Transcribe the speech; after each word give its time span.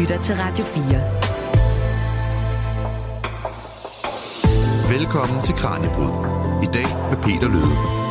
lytter 0.00 0.22
til 0.22 0.34
Radio 0.34 0.64
4. 0.64 0.84
Velkommen 4.98 5.42
til 5.42 5.54
Kranjebrud. 5.54 6.26
I 6.62 6.66
dag 6.66 6.96
med 7.10 7.16
Peter 7.22 7.48
Løde. 7.48 8.09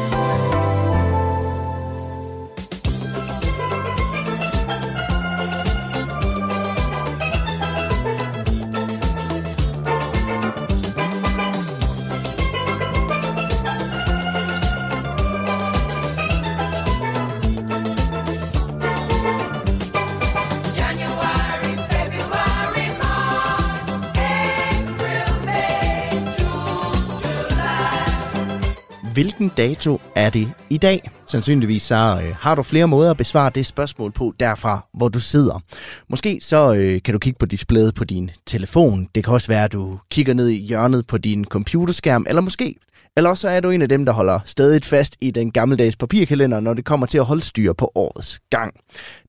Hvilken 29.30 29.52
dato 29.58 30.02
er 30.16 30.30
det 30.30 30.52
i 30.70 30.78
dag? 30.78 31.12
Sandsynligvis 31.26 31.82
så 31.82 32.22
øh, 32.24 32.36
har 32.36 32.56
du 32.56 32.64
flere 32.64 32.88
måder 32.88 33.12
at 33.12 33.18
besvare 33.18 33.52
det 33.56 33.66
spørgsmål 33.66 34.12
på 34.12 34.34
derfra, 34.40 34.88
hvor 34.94 35.10
du 35.10 35.20
sidder. 35.20 35.64
Måske 36.08 36.40
så 36.42 36.74
øh, 36.74 37.02
kan 37.02 37.14
du 37.14 37.20
kigge 37.20 37.38
på 37.40 37.46
displayet 37.46 37.96
på 37.96 38.04
din 38.04 38.32
telefon. 38.46 39.08
Det 39.16 39.24
kan 39.24 39.34
også 39.34 39.48
være, 39.48 39.64
at 39.64 39.74
du 39.74 40.00
kigger 40.12 40.34
ned 40.34 40.48
i 40.48 40.66
hjørnet 40.66 41.08
på 41.08 41.18
din 41.18 41.46
computerskærm, 41.46 42.26
eller 42.30 42.42
måske 42.42 42.76
eller 43.18 43.30
også 43.30 43.50
er 43.50 43.60
du 43.60 43.70
en 43.70 43.82
af 43.82 43.90
dem, 43.90 44.06
der 44.06 44.12
holder 44.12 44.40
stadig 44.46 44.84
fast 44.84 45.16
i 45.22 45.32
den 45.32 45.52
gammeldags 45.52 45.96
papirkalender, 45.96 46.60
når 46.60 46.74
det 46.74 46.86
kommer 46.86 47.06
til 47.06 47.18
at 47.18 47.26
holde 47.26 47.44
styr 47.44 47.74
på 47.74 47.92
årets 47.96 48.40
gang. 48.50 48.74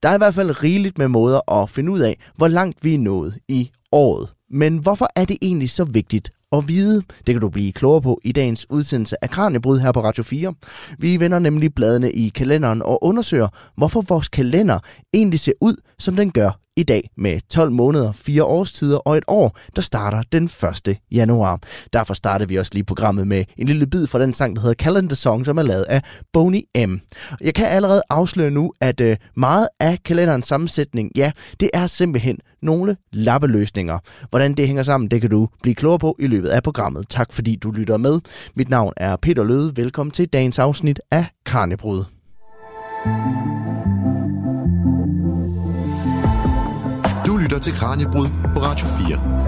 Der 0.03 0.09
er 0.09 0.15
i 0.15 0.19
hvert 0.19 0.35
fald 0.35 0.63
rigeligt 0.63 0.99
med 0.99 1.09
måder 1.09 1.63
at 1.63 1.71
finde 1.71 1.93
ud 1.93 2.01
af, 2.01 2.17
hvor 2.37 2.49
langt 2.49 2.85
vi 2.85 2.95
er 2.95 2.99
nået 2.99 3.39
i 3.49 3.71
året. 3.93 4.29
Men 4.51 4.79
hvorfor 4.79 5.09
er 5.17 5.25
det 5.25 5.39
egentlig 5.43 5.71
så 5.71 5.85
vigtigt 5.85 6.33
at 6.53 6.69
vide? 6.69 7.03
Det 7.27 7.35
kan 7.35 7.41
du 7.41 7.49
blive 7.49 7.73
klogere 7.73 8.03
på 8.03 8.21
i 8.25 8.33
dagens 8.33 8.71
udsendelse 8.71 9.25
af 9.25 9.31
Kranjebryd 9.31 9.79
her 9.79 9.93
på 9.93 10.03
Radio 10.03 10.23
4. 10.23 10.55
Vi 10.99 11.21
vender 11.21 11.39
nemlig 11.39 11.75
bladene 11.75 12.13
i 12.13 12.29
kalenderen 12.29 12.83
og 12.83 13.05
undersøger, 13.05 13.49
hvorfor 13.77 14.01
vores 14.01 14.29
kalender 14.29 14.79
egentlig 15.15 15.41
ser 15.41 15.53
ud, 15.61 15.77
som 15.99 16.17
den 16.17 16.31
gør 16.31 16.61
i 16.81 16.83
dag 16.83 17.11
med 17.17 17.41
12 17.51 17.73
måneder, 17.73 18.13
4 18.13 18.45
årstider 18.45 18.99
og 18.99 19.17
et 19.17 19.25
år, 19.29 19.59
der 19.77 19.83
starter 19.83 20.23
den 20.33 20.45
1. 20.89 20.97
januar. 21.13 21.61
Derfor 21.93 22.15
starter 22.15 22.47
vi 22.47 22.57
også 22.57 22.71
lige 22.75 22.85
programmet 22.85 23.27
med 23.27 23.45
en 23.57 23.67
lille 23.67 23.87
bid 23.87 24.07
fra 24.07 24.19
den 24.19 24.35
sang, 24.35 24.57
der 24.57 24.63
hedder 24.63 24.75
Calendar 24.75 25.15
Song, 25.15 25.45
som 25.45 25.59
er 25.59 25.63
lavet 25.63 25.83
af 25.83 26.03
Boney 26.33 26.63
M. 26.77 26.97
Jeg 27.41 27.55
kan 27.55 27.67
allerede 27.67 28.03
afsløre 28.11 28.51
nu, 28.51 28.73
at 28.81 29.01
øh, 29.01 29.17
meget 29.37 29.69
af 29.81 29.99
kalenderens 30.05 30.47
sammensætning, 30.47 31.11
ja, 31.17 31.33
det 31.61 31.71
er 31.75 31.87
simpelthen 31.87 32.39
nogle 32.63 32.97
lappeløsninger. 33.13 33.99
Hvordan 34.31 34.55
det 34.55 34.67
hænger 34.67 34.83
sammen, 34.83 35.11
det 35.11 35.21
kan 35.21 35.31
du 35.31 35.49
blive 35.63 35.75
klogere 35.75 35.99
på 35.99 36.17
i 36.19 36.27
løbet 36.27 36.49
af 36.49 36.63
programmet. 36.63 37.09
Tak 37.09 37.33
fordi 37.33 37.57
du 37.57 37.71
lytter 37.71 37.97
med. 37.97 38.21
Mit 38.57 38.69
navn 38.69 38.93
er 38.97 39.17
Peter 39.17 39.45
Løde. 39.45 39.77
Velkommen 39.77 40.11
til 40.11 40.29
dagens 40.29 40.59
afsnit 40.59 41.01
af 41.11 41.27
Kranjebrud. 41.45 42.05
Til 47.63 47.73
Kranjebrud 47.73 48.27
på 48.55 48.61
Radio 48.63 48.87
4. 48.87 49.41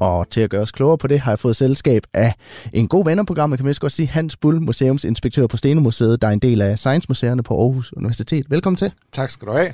Og 0.00 0.30
til 0.30 0.40
at 0.40 0.50
gøre 0.50 0.60
os 0.62 0.70
klogere 0.70 0.98
på 0.98 1.06
det, 1.06 1.20
har 1.20 1.30
jeg 1.32 1.38
fået 1.38 1.56
selskab 1.56 2.02
af 2.12 2.34
en 2.72 2.88
god 2.88 3.04
ven 3.04 3.18
af 3.18 3.26
programmet, 3.26 3.58
kan 3.58 3.64
vi 3.64 3.68
vist 3.70 3.80
godt 3.80 3.92
sige, 3.92 4.08
Hans 4.08 4.36
Bull, 4.36 4.60
museumsinspektør 4.62 5.46
på 5.46 5.56
Stenemuseet, 5.56 6.22
der 6.22 6.28
er 6.28 6.32
en 6.32 6.38
del 6.38 6.60
af 6.60 6.78
Science 6.78 7.06
Museerne 7.08 7.42
på 7.42 7.60
Aarhus 7.60 7.92
Universitet. 7.92 8.46
Velkommen 8.50 8.76
til. 8.76 8.92
Tak 9.12 9.30
skal 9.30 9.48
du 9.48 9.52
have. 9.52 9.72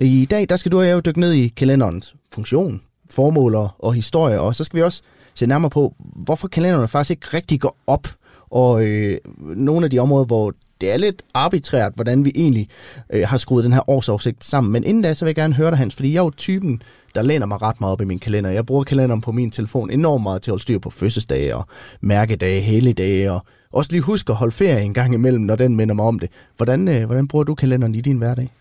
I 0.00 0.24
dag 0.30 0.46
der 0.48 0.56
skal 0.56 0.72
du 0.72 0.78
og 0.78 0.86
jeg 0.86 0.94
jo 0.94 1.00
dykke 1.00 1.20
ned 1.20 1.32
i 1.32 1.48
kalenderens 1.48 2.14
funktion, 2.34 2.80
formål 3.10 3.54
og- 3.54 3.70
og 3.78 3.94
historie, 3.94 4.40
og 4.40 4.54
så 4.54 4.64
skal 4.64 4.76
vi 4.76 4.82
også 4.82 5.02
se 5.34 5.46
nærmere 5.46 5.70
på, 5.70 5.94
hvorfor 5.98 6.48
kalenderen 6.48 6.88
faktisk 6.88 7.10
ikke 7.10 7.26
rigtig 7.34 7.60
går 7.60 7.76
op, 7.86 8.06
og 8.50 8.84
øh, 8.84 9.18
nogle 9.56 9.84
af 9.86 9.90
de 9.90 9.98
områder, 9.98 10.24
hvor 10.24 10.52
det 10.82 10.92
er 10.92 10.96
lidt 10.96 11.22
arbitrært, 11.34 11.92
hvordan 11.94 12.24
vi 12.24 12.32
egentlig 12.34 12.68
øh, 13.12 13.28
har 13.28 13.36
skruet 13.36 13.64
den 13.64 13.72
her 13.72 13.90
årsoversigt 13.90 14.44
sammen. 14.44 14.72
Men 14.72 14.84
inden 14.84 15.02
da, 15.02 15.14
så 15.14 15.24
vil 15.24 15.28
jeg 15.28 15.34
gerne 15.34 15.54
høre 15.54 15.70
dig, 15.70 15.78
Hans, 15.78 15.94
fordi 15.94 16.12
jeg 16.12 16.18
er 16.18 16.24
jo 16.24 16.30
typen, 16.30 16.82
der 17.14 17.22
læner 17.22 17.46
mig 17.46 17.62
ret 17.62 17.80
meget 17.80 17.92
op 17.92 18.00
i 18.00 18.04
min 18.04 18.18
kalender. 18.18 18.50
Jeg 18.50 18.66
bruger 18.66 18.84
kalenderen 18.84 19.20
på 19.20 19.32
min 19.32 19.50
telefon 19.50 19.90
enormt 19.90 20.22
meget 20.22 20.42
til 20.42 20.50
at 20.50 20.52
holde 20.52 20.62
styr 20.62 20.78
på 20.78 20.90
fødselsdage 20.90 21.56
og 21.56 21.66
mærkedage, 22.00 22.60
helligdage, 22.60 23.32
og 23.32 23.44
også 23.72 23.92
lige 23.92 24.02
huske 24.02 24.32
at 24.32 24.36
holde 24.36 24.52
ferie 24.52 24.82
en 24.82 24.94
gang 24.94 25.14
imellem, 25.14 25.42
når 25.42 25.56
den 25.56 25.76
minder 25.76 25.94
mig 25.94 26.04
om 26.04 26.18
det. 26.18 26.30
Hvordan, 26.56 26.88
øh, 26.88 27.06
hvordan 27.06 27.28
bruger 27.28 27.44
du 27.44 27.54
kalenderen 27.54 27.94
i 27.94 28.00
din 28.00 28.18
hverdag? 28.18 28.52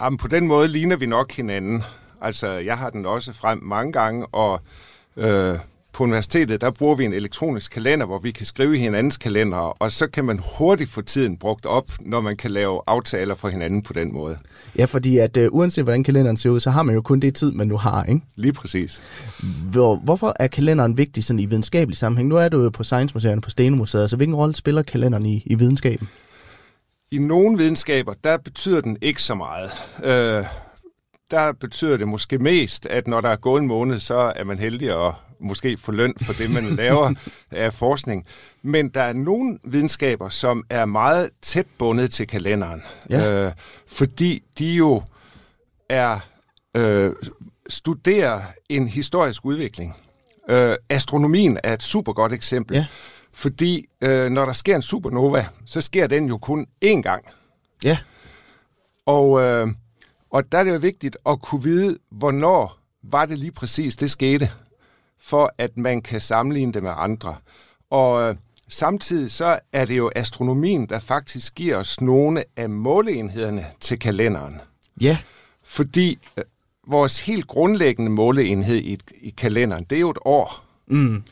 Jamen, 0.00 0.18
på 0.18 0.28
den 0.28 0.46
måde 0.46 0.68
ligner 0.68 0.96
vi 0.96 1.06
nok 1.06 1.32
hinanden. 1.32 1.82
Altså, 2.20 2.48
jeg 2.48 2.78
har 2.78 2.90
den 2.90 3.06
også 3.06 3.32
frem 3.32 3.58
mange 3.62 3.92
gange, 3.92 4.26
og 4.26 4.60
øh, 5.16 5.58
på 5.92 6.04
universitetet, 6.04 6.60
der 6.60 6.70
bruger 6.70 6.94
vi 6.94 7.04
en 7.04 7.12
elektronisk 7.12 7.72
kalender, 7.72 8.06
hvor 8.06 8.18
vi 8.18 8.30
kan 8.30 8.46
skrive 8.46 8.76
i 8.76 8.78
hinandens 8.78 9.16
kalender, 9.16 9.56
og 9.56 9.92
så 9.92 10.06
kan 10.06 10.24
man 10.24 10.38
hurtigt 10.58 10.90
få 10.90 11.02
tiden 11.02 11.36
brugt 11.36 11.66
op, 11.66 11.92
når 12.00 12.20
man 12.20 12.36
kan 12.36 12.50
lave 12.50 12.80
aftaler 12.86 13.34
for 13.34 13.48
hinanden 13.48 13.82
på 13.82 13.92
den 13.92 14.12
måde. 14.12 14.36
Ja, 14.78 14.84
fordi 14.84 15.18
at 15.18 15.36
øh, 15.36 15.48
uanset 15.52 15.84
hvordan 15.84 16.04
kalenderen 16.04 16.36
ser 16.36 16.50
ud, 16.50 16.60
så 16.60 16.70
har 16.70 16.82
man 16.82 16.94
jo 16.94 17.02
kun 17.02 17.20
det 17.20 17.34
tid, 17.34 17.52
man 17.52 17.66
nu 17.66 17.76
har, 17.76 18.04
ikke? 18.04 18.20
Lige 18.36 18.52
præcis. 18.52 19.02
Hvor, 19.70 19.96
hvorfor 19.96 20.36
er 20.40 20.46
kalenderen 20.46 20.98
vigtig 20.98 21.24
sådan 21.24 21.40
i 21.40 21.46
videnskabelig 21.46 21.96
sammenhæng? 21.96 22.28
Nu 22.28 22.36
er 22.36 22.48
du 22.48 22.62
jo 22.62 22.70
på 22.70 22.84
Science 22.84 23.14
Museerne 23.14 23.40
på 23.40 23.50
Stenemuseet, 23.50 24.10
så 24.10 24.16
hvilken 24.16 24.36
rolle 24.36 24.54
spiller 24.54 24.82
kalenderen 24.82 25.26
i, 25.26 25.42
i 25.46 25.54
videnskaben? 25.54 26.08
I 27.10 27.18
nogle 27.18 27.58
videnskaber, 27.58 28.14
der 28.24 28.36
betyder 28.36 28.80
den 28.80 28.96
ikke 29.02 29.22
så 29.22 29.34
meget. 29.34 29.70
Øh, 30.04 30.44
der 31.30 31.52
betyder 31.52 31.96
det 31.96 32.08
måske 32.08 32.38
mest, 32.38 32.86
at 32.86 33.06
når 33.06 33.20
der 33.20 33.28
er 33.28 33.36
gået 33.36 33.60
en 33.60 33.68
måned, 33.68 34.00
så 34.00 34.32
er 34.36 34.44
man 34.44 34.58
heldig 34.58 35.06
at 35.06 35.14
måske 35.42 35.76
få 35.76 35.92
løn 35.92 36.14
for 36.22 36.32
det, 36.32 36.50
man 36.50 36.64
laver 36.76 37.14
af 37.50 37.72
forskning. 37.72 38.26
Men 38.62 38.88
der 38.88 39.02
er 39.02 39.12
nogle 39.12 39.58
videnskaber, 39.64 40.28
som 40.28 40.64
er 40.70 40.84
meget 40.84 41.30
tæt 41.42 41.66
bundet 41.78 42.10
til 42.10 42.26
kalenderen. 42.26 42.82
Ja. 43.10 43.46
Øh, 43.46 43.52
fordi 43.86 44.42
de 44.58 44.72
jo 44.72 45.02
er 45.88 46.18
øh, 46.76 47.12
studerer 47.68 48.42
en 48.68 48.88
historisk 48.88 49.44
udvikling. 49.44 49.96
Øh, 50.48 50.76
astronomien 50.88 51.58
er 51.64 51.72
et 51.72 51.82
super 51.82 52.12
godt 52.12 52.32
eksempel. 52.32 52.76
Ja. 52.76 52.86
Fordi 53.32 53.86
øh, 54.00 54.30
når 54.30 54.44
der 54.44 54.52
sker 54.52 54.76
en 54.76 54.82
supernova, 54.82 55.46
så 55.66 55.80
sker 55.80 56.06
den 56.06 56.26
jo 56.26 56.38
kun 56.38 56.66
én 56.84 57.00
gang. 57.00 57.24
Ja, 57.84 57.98
Og, 59.06 59.40
øh, 59.40 59.68
og 60.30 60.52
der 60.52 60.58
er 60.58 60.64
det 60.64 60.72
jo 60.72 60.78
vigtigt 60.78 61.16
at 61.26 61.42
kunne 61.42 61.62
vide, 61.62 61.98
hvornår 62.10 62.78
var 63.02 63.26
det 63.26 63.38
lige 63.38 63.52
præcis, 63.52 63.96
det 63.96 64.10
skete, 64.10 64.50
for 65.22 65.54
at 65.58 65.76
man 65.76 66.02
kan 66.02 66.20
sammenligne 66.20 66.72
det 66.72 66.82
med 66.82 66.92
andre. 66.96 67.36
Og 67.90 68.28
øh, 68.28 68.34
samtidig 68.68 69.30
så 69.30 69.58
er 69.72 69.84
det 69.84 69.96
jo 69.96 70.10
astronomien, 70.16 70.86
der 70.86 71.00
faktisk 71.00 71.54
giver 71.54 71.76
os 71.76 72.00
nogle 72.00 72.44
af 72.56 72.70
måleenhederne 72.70 73.66
til 73.80 73.98
kalenderen. 73.98 74.60
ja, 75.00 75.18
Fordi 75.64 76.18
øh, 76.38 76.44
vores 76.86 77.26
helt 77.26 77.46
grundlæggende 77.46 78.10
måleenhed 78.10 78.76
i, 78.76 78.98
i 79.20 79.30
kalenderen, 79.30 79.84
det 79.84 79.96
er 79.96 80.00
jo 80.00 80.10
et 80.10 80.18
år. 80.24 80.64
mm, 80.86 81.22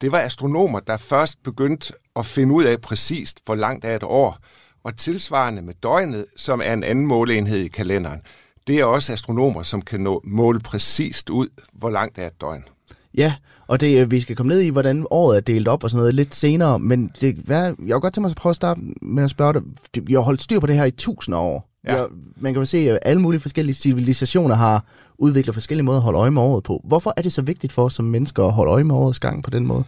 Det 0.00 0.12
var 0.12 0.18
astronomer, 0.20 0.80
der 0.80 0.96
først 0.96 1.42
begyndte 1.42 1.92
at 2.16 2.26
finde 2.26 2.54
ud 2.54 2.64
af 2.64 2.80
præcist, 2.80 3.40
hvor 3.44 3.54
langt 3.54 3.84
er 3.84 3.96
et 3.96 4.02
år. 4.02 4.36
Og 4.84 4.96
tilsvarende 4.96 5.62
med 5.62 5.74
døgnet, 5.82 6.26
som 6.36 6.60
er 6.64 6.72
en 6.72 6.84
anden 6.84 7.06
måleenhed 7.06 7.58
i 7.58 7.68
kalenderen, 7.68 8.22
det 8.66 8.78
er 8.78 8.84
også 8.84 9.12
astronomer, 9.12 9.62
som 9.62 9.82
kan 9.82 10.00
nå, 10.00 10.20
måle 10.24 10.60
præcist 10.60 11.30
ud, 11.30 11.48
hvor 11.72 11.90
langt 11.90 12.18
er 12.18 12.26
et 12.26 12.40
døgn. 12.40 12.64
Ja. 13.14 13.34
Og 13.66 13.80
det, 13.80 14.02
øh, 14.02 14.10
vi 14.10 14.20
skal 14.20 14.36
komme 14.36 14.52
ned 14.52 14.60
i, 14.60 14.68
hvordan 14.68 15.06
året 15.10 15.36
er 15.36 15.40
delt 15.40 15.68
op 15.68 15.84
og 15.84 15.90
sådan 15.90 15.98
noget 15.98 16.14
lidt 16.14 16.34
senere, 16.34 16.78
men 16.78 17.10
det, 17.20 17.34
hvad, 17.34 17.62
jeg 17.62 17.74
kunne 17.76 18.00
godt 18.00 18.14
tænke 18.14 18.20
mig 18.20 18.30
at 18.30 18.36
prøve 18.36 18.50
at 18.50 18.56
starte 18.56 18.80
med 19.02 19.24
at 19.24 19.30
spørge 19.30 19.52
dig. 19.52 19.62
Vi 20.02 20.12
har 20.12 20.20
holdt 20.20 20.42
styr 20.42 20.60
på 20.60 20.66
det 20.66 20.76
her 20.76 20.84
i 20.84 20.90
tusinder 20.90 21.38
af 21.38 21.42
år. 21.42 21.70
Ja. 21.84 21.96
Ja. 21.96 22.04
Man 22.36 22.52
kan 22.52 22.60
jo 22.62 22.66
se, 22.66 22.90
at 22.90 22.98
alle 23.02 23.22
mulige 23.22 23.40
forskellige 23.40 23.74
civilisationer 23.74 24.54
har 24.54 24.84
udviklet 25.18 25.54
forskellige 25.54 25.84
måder 25.84 25.98
at 25.98 26.02
holde 26.02 26.18
øje 26.18 26.30
med 26.30 26.42
året 26.42 26.64
på. 26.64 26.80
Hvorfor 26.84 27.14
er 27.16 27.22
det 27.22 27.32
så 27.32 27.42
vigtigt 27.42 27.72
for 27.72 27.84
os 27.84 27.94
som 27.94 28.04
mennesker 28.04 28.44
at 28.44 28.52
holde 28.52 28.72
øje 28.72 28.84
med 28.84 28.94
årets 28.94 29.20
gang 29.20 29.42
på 29.42 29.50
den 29.50 29.66
måde? 29.66 29.84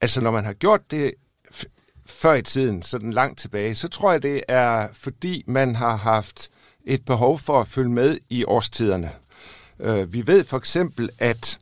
Altså, 0.00 0.20
når 0.20 0.30
man 0.30 0.44
har 0.44 0.52
gjort 0.52 0.90
det 0.90 1.12
før 2.06 2.34
i 2.34 2.42
tiden, 2.42 2.82
sådan 2.82 3.10
langt 3.10 3.38
tilbage, 3.38 3.74
så 3.74 3.88
tror 3.88 4.12
jeg, 4.12 4.22
det 4.22 4.42
er 4.48 4.88
fordi, 4.92 5.44
man 5.46 5.76
har 5.76 5.96
haft 5.96 6.48
et 6.84 7.04
behov 7.04 7.38
for 7.38 7.60
at 7.60 7.68
følge 7.68 7.90
med 7.90 8.18
i 8.28 8.44
årstiderne. 8.44 9.10
Øh, 9.80 10.12
vi 10.12 10.26
ved 10.26 10.44
for 10.44 10.56
eksempel, 10.56 11.10
at 11.18 11.58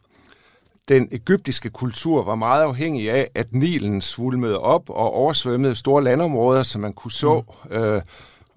den 0.89 1.09
egyptiske 1.13 1.71
kultur 1.71 2.23
var 2.23 2.35
meget 2.35 2.63
afhængig 2.63 3.11
af, 3.11 3.29
at 3.35 3.53
Nilen 3.53 4.01
svulmede 4.01 4.59
op 4.59 4.91
og 4.91 5.13
oversvømmede 5.13 5.75
store 5.75 6.05
landområder, 6.05 6.63
som 6.63 6.81
man 6.81 6.93
kunne 6.93 7.13
så, 7.13 7.43
mm. 7.65 7.77
øh, 7.77 8.03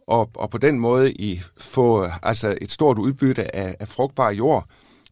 og, 0.08 0.30
og 0.36 0.50
på 0.50 0.58
den 0.58 0.80
måde 0.80 1.14
i 1.14 1.42
få 1.58 2.08
altså 2.24 2.58
et 2.62 2.72
stort 2.72 2.98
udbytte 2.98 3.56
af, 3.56 3.76
af 3.80 3.88
frugtbar 3.88 4.32
jord. 4.32 4.66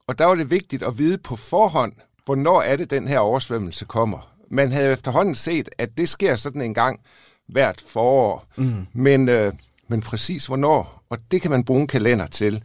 Og 0.07 0.19
der 0.19 0.25
var 0.25 0.35
det 0.35 0.51
vigtigt 0.51 0.83
at 0.83 0.97
vide 0.97 1.17
på 1.17 1.35
forhånd, 1.35 1.93
hvornår 2.25 2.61
er 2.61 2.75
det, 2.75 2.91
den 2.91 3.07
her 3.07 3.19
oversvømmelse 3.19 3.85
kommer. 3.85 4.33
Man 4.51 4.71
havde 4.71 4.91
efterhånden 4.91 5.35
set, 5.35 5.69
at 5.77 5.97
det 5.97 6.09
sker 6.09 6.35
sådan 6.35 6.61
en 6.61 6.73
gang 6.73 6.99
hvert 7.47 7.83
forår. 7.87 8.43
Mm. 8.55 8.87
Men, 8.93 9.29
øh, 9.29 9.53
men 9.87 10.01
præcis 10.01 10.45
hvornår. 10.45 11.03
Og 11.09 11.17
det 11.31 11.41
kan 11.41 11.51
man 11.51 11.63
bruge 11.63 11.81
en 11.81 11.87
kalender 11.87 12.27
til. 12.27 12.63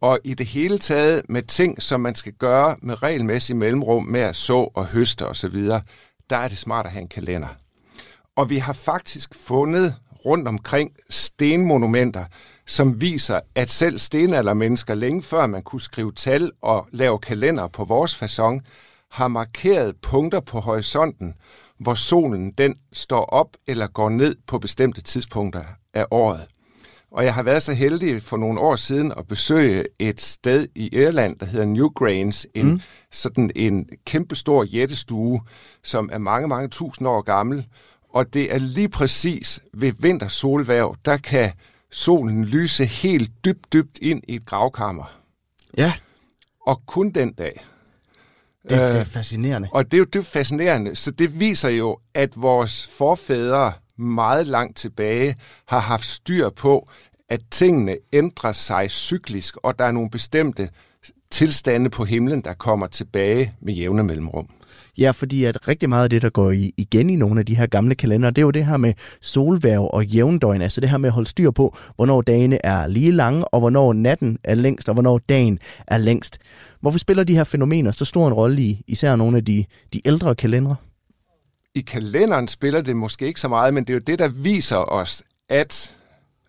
Og 0.00 0.18
i 0.24 0.34
det 0.34 0.46
hele 0.46 0.78
taget 0.78 1.22
med 1.28 1.42
ting, 1.42 1.82
som 1.82 2.00
man 2.00 2.14
skal 2.14 2.32
gøre 2.32 2.76
med 2.82 3.02
regelmæssig 3.02 3.56
mellemrum 3.56 4.04
med 4.04 4.20
at 4.20 4.36
så 4.36 4.70
og 4.74 4.86
høste 4.86 5.26
osv., 5.26 5.64
der 6.30 6.36
er 6.36 6.48
det 6.48 6.58
smart 6.58 6.86
at 6.86 6.92
have 6.92 7.02
en 7.02 7.08
kalender. 7.08 7.48
Og 8.36 8.50
vi 8.50 8.58
har 8.58 8.72
faktisk 8.72 9.34
fundet 9.34 9.94
rundt 10.24 10.48
omkring 10.48 10.92
stenmonumenter, 11.10 12.24
som 12.66 13.00
viser, 13.00 13.40
at 13.54 13.70
selv 13.70 13.98
stenaldermennesker, 13.98 14.94
længe 14.94 15.22
før 15.22 15.46
man 15.46 15.62
kunne 15.62 15.80
skrive 15.80 16.12
tal 16.12 16.50
og 16.62 16.88
lave 16.92 17.18
kalender 17.18 17.68
på 17.68 17.84
vores 17.84 18.22
façon, 18.22 18.60
har 19.10 19.28
markeret 19.28 19.96
punkter 19.96 20.40
på 20.40 20.60
horisonten, 20.60 21.34
hvor 21.78 21.94
solen 21.94 22.50
den 22.50 22.76
står 22.92 23.24
op 23.24 23.56
eller 23.66 23.86
går 23.86 24.08
ned 24.08 24.36
på 24.46 24.58
bestemte 24.58 25.02
tidspunkter 25.02 25.64
af 25.94 26.06
året. 26.10 26.46
Og 27.12 27.24
jeg 27.24 27.34
har 27.34 27.42
været 27.42 27.62
så 27.62 27.72
heldig 27.72 28.22
for 28.22 28.36
nogle 28.36 28.60
år 28.60 28.76
siden 28.76 29.12
at 29.16 29.26
besøge 29.28 29.84
et 29.98 30.20
sted 30.20 30.66
i 30.74 30.88
Irland, 30.96 31.38
der 31.38 31.46
hedder 31.46 31.66
Newgrange, 31.66 32.48
en, 32.54 32.66
mm. 32.70 32.80
sådan 33.12 33.50
en 33.56 33.88
kæmpestor 34.06 34.64
jættestue, 34.64 35.40
som 35.82 36.08
er 36.12 36.18
mange, 36.18 36.48
mange 36.48 36.68
tusind 36.68 37.08
år 37.08 37.20
gammel. 37.22 37.66
Og 38.12 38.34
det 38.34 38.54
er 38.54 38.58
lige 38.58 38.88
præcis 38.88 39.60
ved 39.74 39.92
vintersolværv, 39.98 40.96
der 41.04 41.16
kan 41.16 41.52
solen 41.90 42.44
lyse 42.44 42.84
helt 42.86 43.30
dybt, 43.44 43.72
dybt 43.72 43.98
ind 44.02 44.22
i 44.28 44.34
et 44.34 44.46
gravkammer. 44.46 45.18
Ja, 45.78 45.92
Og 46.66 46.82
kun 46.86 47.10
den 47.10 47.32
dag. 47.32 47.64
det 48.68 48.72
er, 48.72 48.88
Øh, 48.88 48.92
det 48.94 49.00
er 49.00 49.04
fascinerende. 49.04 49.68
Og 49.72 49.84
det 49.84 49.94
er 49.94 49.98
jo 49.98 50.04
dybt 50.14 50.26
fascinerende, 50.26 50.96
så 50.96 51.10
det 51.10 51.40
viser 51.40 51.68
jo, 51.68 51.98
at 52.14 52.30
vores 52.36 52.86
forfædre 52.86 53.72
meget 54.00 54.46
langt 54.46 54.76
tilbage 54.76 55.34
har 55.68 55.80
haft 55.80 56.06
styr 56.06 56.50
på, 56.50 56.86
at 57.28 57.40
tingene 57.50 57.96
ændrer 58.12 58.52
sig 58.52 58.90
cyklisk, 58.90 59.56
og 59.56 59.78
der 59.78 59.84
er 59.84 59.92
nogle 59.92 60.10
bestemte 60.10 60.68
tilstande 61.30 61.90
på 61.90 62.04
himlen, 62.04 62.40
der 62.40 62.54
kommer 62.54 62.86
tilbage 62.86 63.52
med 63.60 63.74
jævne 63.74 64.02
mellemrum. 64.04 64.48
Ja, 64.98 65.10
fordi 65.10 65.44
at 65.44 65.68
rigtig 65.68 65.88
meget 65.88 66.04
af 66.04 66.10
det, 66.10 66.22
der 66.22 66.30
går 66.30 66.50
i, 66.50 66.74
igen 66.76 67.10
i 67.10 67.16
nogle 67.16 67.40
af 67.40 67.46
de 67.46 67.56
her 67.56 67.66
gamle 67.66 67.94
kalendere, 67.94 68.30
det 68.30 68.38
er 68.38 68.42
jo 68.42 68.50
det 68.50 68.66
her 68.66 68.76
med 68.76 68.94
solværv 69.20 69.90
og 69.92 70.04
jævndøgn, 70.04 70.62
altså 70.62 70.80
det 70.80 70.90
her 70.90 70.98
med 70.98 71.08
at 71.08 71.12
holde 71.12 71.28
styr 71.28 71.50
på, 71.50 71.76
hvornår 71.96 72.22
dagene 72.22 72.66
er 72.66 72.86
lige 72.86 73.10
lange, 73.10 73.48
og 73.48 73.60
hvornår 73.60 73.92
natten 73.92 74.38
er 74.44 74.54
længst, 74.54 74.88
og 74.88 74.94
hvornår 74.94 75.18
dagen 75.18 75.58
er 75.86 75.98
længst. 75.98 76.38
Hvorfor 76.80 76.98
spiller 76.98 77.24
de 77.24 77.36
her 77.36 77.44
fænomener 77.44 77.92
så 77.92 78.04
stor 78.04 78.26
en 78.26 78.34
rolle 78.34 78.62
i 78.62 78.84
især 78.86 79.16
nogle 79.16 79.36
af 79.36 79.44
de, 79.44 79.64
de 79.92 80.00
ældre 80.04 80.34
kalendere? 80.34 80.76
I 81.74 81.80
kalenderen 81.80 82.48
spiller 82.48 82.80
det 82.80 82.96
måske 82.96 83.26
ikke 83.26 83.40
så 83.40 83.48
meget, 83.48 83.74
men 83.74 83.84
det 83.84 83.90
er 83.90 83.94
jo 83.94 84.04
det, 84.06 84.18
der 84.18 84.28
viser 84.28 84.76
os, 84.76 85.22
at 85.48 85.96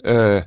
øh, 0.06 0.42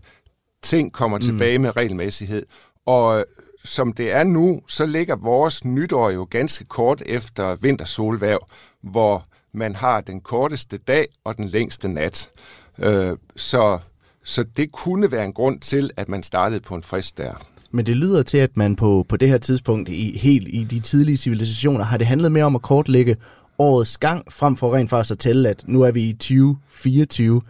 ting 0.62 0.92
kommer 0.92 1.18
tilbage 1.18 1.58
med 1.58 1.76
regelmæssighed. 1.76 2.46
Og 2.86 3.18
øh, 3.18 3.24
som 3.64 3.92
det 3.92 4.12
er 4.12 4.24
nu, 4.24 4.60
så 4.68 4.86
ligger 4.86 5.16
vores 5.16 5.64
nytår 5.64 6.10
jo 6.10 6.26
ganske 6.30 6.64
kort 6.64 7.02
efter 7.06 7.54
vintersolværv, 7.54 8.46
hvor 8.82 9.24
man 9.52 9.74
har 9.74 10.00
den 10.00 10.20
korteste 10.20 10.78
dag 10.78 11.08
og 11.24 11.36
den 11.36 11.48
længste 11.48 11.88
nat. 11.88 12.30
Øh, 12.78 13.16
så, 13.36 13.78
så 14.24 14.44
det 14.56 14.72
kunne 14.72 15.12
være 15.12 15.24
en 15.24 15.32
grund 15.32 15.60
til, 15.60 15.90
at 15.96 16.08
man 16.08 16.22
startede 16.22 16.60
på 16.60 16.74
en 16.74 16.82
frist 16.82 17.18
der. 17.18 17.32
Men 17.70 17.86
det 17.86 17.96
lyder 17.96 18.22
til, 18.22 18.38
at 18.38 18.56
man 18.56 18.76
på, 18.76 19.06
på 19.08 19.16
det 19.16 19.28
her 19.28 19.38
tidspunkt, 19.38 19.88
i, 19.88 20.18
helt 20.18 20.48
i 20.50 20.64
de 20.64 20.80
tidlige 20.80 21.16
civilisationer, 21.16 21.84
har 21.84 21.98
det 21.98 22.06
handlet 22.06 22.32
mere 22.32 22.44
om 22.44 22.54
at 22.54 22.62
kortlægge 22.62 23.16
årets 23.58 23.98
gang, 23.98 24.32
frem 24.32 24.56
for 24.56 24.74
rent 24.74 24.90
faktisk 24.90 25.12
at 25.12 25.18
tælle, 25.18 25.48
at 25.48 25.64
nu 25.66 25.82
er 25.82 25.90
vi 25.90 26.02
i 26.02 26.12
2024. 26.12 27.42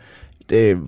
Det, 0.48 0.78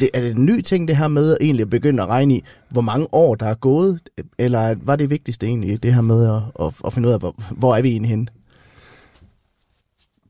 det, 0.00 0.10
er 0.14 0.20
det 0.20 0.30
en 0.30 0.44
ny 0.44 0.60
ting, 0.60 0.88
det 0.88 0.96
her 0.96 1.08
med 1.08 1.36
egentlig 1.40 1.62
at 1.62 1.70
begynde 1.70 2.02
at 2.02 2.08
regne 2.08 2.34
i, 2.34 2.44
hvor 2.70 2.80
mange 2.80 3.06
år 3.12 3.34
der 3.34 3.46
er 3.46 3.54
gået? 3.54 4.00
Eller 4.38 4.74
var 4.82 4.96
det 4.96 5.10
vigtigste 5.10 5.46
egentlig 5.46 5.82
det 5.82 5.94
her 5.94 6.00
med 6.00 6.28
at, 6.28 6.66
at, 6.66 6.74
at 6.86 6.92
finde 6.92 7.08
ud 7.08 7.12
af, 7.12 7.18
hvor, 7.18 7.34
hvor 7.50 7.76
er 7.76 7.82
vi 7.82 7.88
egentlig 7.88 8.10
henne? 8.10 8.26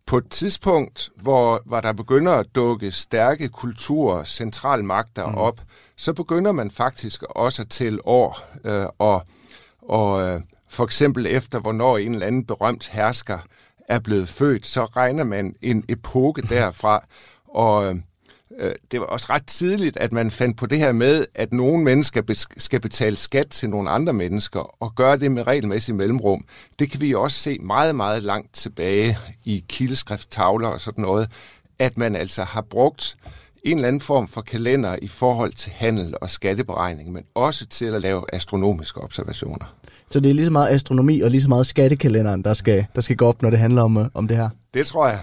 på 0.06 0.18
et 0.18 0.30
tidspunkt, 0.30 1.10
hvor, 1.22 1.62
hvor 1.66 1.80
der 1.80 1.92
begynder 1.92 2.32
at 2.32 2.46
dukke 2.54 2.90
stærke 2.90 3.48
kulturer, 3.48 4.24
centralmagter 4.24 5.26
mm. 5.26 5.34
op, 5.34 5.60
så 5.96 6.12
begynder 6.12 6.52
man 6.52 6.70
faktisk 6.70 7.22
også 7.22 7.62
at 7.62 7.68
tælle 7.68 8.06
år. 8.06 8.38
Øh, 8.64 8.86
og 8.98 9.24
og 9.90 10.22
øh, 10.22 10.40
for 10.68 10.84
eksempel 10.84 11.26
efter, 11.26 11.58
hvornår 11.58 11.98
en 11.98 12.12
eller 12.12 12.26
anden 12.26 12.44
berømt 12.44 12.88
hersker 12.88 13.38
er 13.90 13.98
blevet 13.98 14.28
født, 14.28 14.66
så 14.66 14.84
regner 14.84 15.24
man 15.24 15.54
en 15.62 15.84
epoke 15.88 16.42
derfra. 16.42 17.06
Og 17.48 17.94
øh, 18.58 18.74
det 18.92 19.00
var 19.00 19.06
også 19.06 19.26
ret 19.30 19.46
tidligt, 19.46 19.96
at 19.96 20.12
man 20.12 20.30
fandt 20.30 20.56
på 20.56 20.66
det 20.66 20.78
her 20.78 20.92
med, 20.92 21.26
at 21.34 21.52
nogle 21.52 21.84
mennesker 21.84 22.22
bes- 22.30 22.54
skal 22.56 22.80
betale 22.80 23.16
skat 23.16 23.48
til 23.48 23.70
nogle 23.70 23.90
andre 23.90 24.12
mennesker, 24.12 24.82
og 24.82 24.94
gøre 24.94 25.18
det 25.18 25.32
med 25.32 25.46
regelmæssig 25.46 25.94
mellemrum. 25.94 26.44
Det 26.78 26.90
kan 26.90 27.00
vi 27.00 27.14
også 27.14 27.38
se 27.38 27.58
meget, 27.58 27.94
meget 27.94 28.22
langt 28.22 28.54
tilbage 28.54 29.18
i 29.44 29.64
kildeskrifttavler 29.68 30.68
og 30.68 30.80
sådan 30.80 31.02
noget, 31.02 31.30
at 31.78 31.98
man 31.98 32.16
altså 32.16 32.44
har 32.44 32.60
brugt 32.60 33.16
en 33.64 33.76
eller 33.76 33.88
anden 33.88 34.00
form 34.00 34.28
for 34.28 34.40
kalender 34.40 34.96
i 35.02 35.08
forhold 35.08 35.52
til 35.52 35.72
handel 35.72 36.14
og 36.22 36.30
skatteberegning, 36.30 37.12
men 37.12 37.24
også 37.34 37.66
til 37.66 37.86
at 37.86 38.02
lave 38.02 38.24
astronomiske 38.32 39.00
observationer. 39.00 39.74
Så 40.10 40.20
det 40.20 40.30
er 40.30 40.34
lige 40.34 40.44
så 40.44 40.50
meget 40.50 40.68
astronomi 40.68 41.20
og 41.20 41.30
lige 41.30 41.42
så 41.42 41.48
meget 41.48 41.66
skattekalenderen, 41.66 42.44
der 42.44 42.54
skal, 42.54 42.86
der 42.94 43.00
skal 43.00 43.16
gå 43.16 43.26
op, 43.26 43.42
når 43.42 43.50
det 43.50 43.58
handler 43.58 43.82
om, 43.82 43.96
øh, 43.96 44.06
om 44.14 44.28
det 44.28 44.36
her. 44.36 44.48
Det 44.74 44.86
tror 44.86 45.08
jeg. 45.08 45.18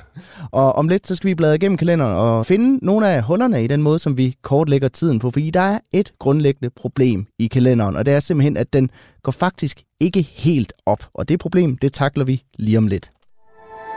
Og 0.51 0.75
om 0.75 0.87
lidt, 0.87 1.07
så 1.07 1.15
skal 1.15 1.27
vi 1.27 1.35
bladre 1.35 1.55
igennem 1.55 1.77
kalenderen 1.77 2.17
og 2.17 2.45
finde 2.45 2.85
nogle 2.85 3.09
af 3.09 3.23
hullerne 3.23 3.63
i 3.63 3.67
den 3.67 3.83
måde, 3.83 3.99
som 3.99 4.17
vi 4.17 4.35
kortlægger 4.41 4.87
tiden 4.87 5.19
på. 5.19 5.31
Fordi 5.31 5.49
der 5.49 5.61
er 5.61 5.79
et 5.93 6.11
grundlæggende 6.19 6.69
problem 6.69 7.25
i 7.39 7.47
kalenderen, 7.47 7.95
og 7.95 8.05
det 8.05 8.13
er 8.13 8.19
simpelthen, 8.19 8.57
at 8.57 8.73
den 8.73 8.89
går 9.23 9.31
faktisk 9.31 9.81
ikke 9.99 10.21
helt 10.21 10.73
op. 10.85 11.05
Og 11.13 11.29
det 11.29 11.39
problem, 11.39 11.77
det 11.77 11.93
takler 11.93 12.25
vi 12.25 12.43
lige 12.59 12.77
om 12.77 12.87
lidt. 12.87 13.11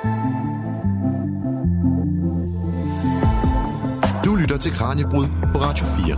Du 0.04 0.39
til 4.60 4.72
Kranjebrud 4.72 5.26
på 5.52 5.58
Radio 5.58 5.84
4. 5.86 6.16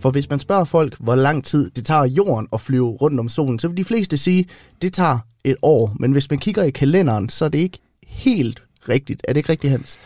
For 0.00 0.10
hvis 0.10 0.30
man 0.30 0.38
spørger 0.38 0.64
folk, 0.64 0.96
hvor 1.00 1.14
lang 1.14 1.44
tid 1.44 1.70
det 1.70 1.86
tager 1.86 2.04
jorden 2.04 2.48
at 2.52 2.60
flyve 2.60 2.86
rundt 2.88 3.20
om 3.20 3.28
solen, 3.28 3.58
så 3.58 3.68
vil 3.68 3.76
de 3.76 3.84
fleste 3.84 4.18
sige, 4.18 4.48
det 4.82 4.92
tager 4.92 5.18
et 5.44 5.56
år. 5.62 5.92
Men 6.00 6.12
hvis 6.12 6.30
man 6.30 6.38
kigger 6.38 6.62
i 6.62 6.70
kalenderen, 6.70 7.28
så 7.28 7.44
er 7.44 7.48
det 7.48 7.58
ikke 7.58 7.78
helt 8.06 8.62
rigtigt. 8.88 9.20
Er 9.28 9.32
det 9.32 9.38
ikke 9.38 9.48
rigtigt, 9.52 9.70
Hans? 9.70 9.98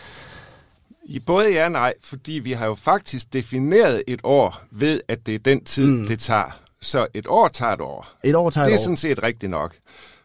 I 1.04 1.18
både 1.18 1.52
ja 1.52 1.64
og 1.64 1.72
nej, 1.72 1.94
fordi 2.02 2.32
vi 2.32 2.52
har 2.52 2.66
jo 2.66 2.74
faktisk 2.74 3.32
defineret 3.32 4.02
et 4.06 4.20
år 4.24 4.60
ved, 4.70 5.00
at 5.08 5.26
det 5.26 5.34
er 5.34 5.38
den 5.38 5.64
tid, 5.64 5.86
mm. 5.86 6.06
det 6.06 6.18
tager. 6.18 6.58
Så 6.80 7.06
et 7.14 7.26
år 7.26 7.48
tager 7.48 7.72
et 7.72 7.80
år. 7.80 8.08
Et 8.24 8.34
år 8.36 8.50
tager 8.50 8.64
Det 8.64 8.70
er 8.72 8.74
et 8.76 8.80
år. 8.80 8.82
sådan 8.82 8.96
set 8.96 9.22
rigtigt 9.22 9.50
nok. 9.50 9.74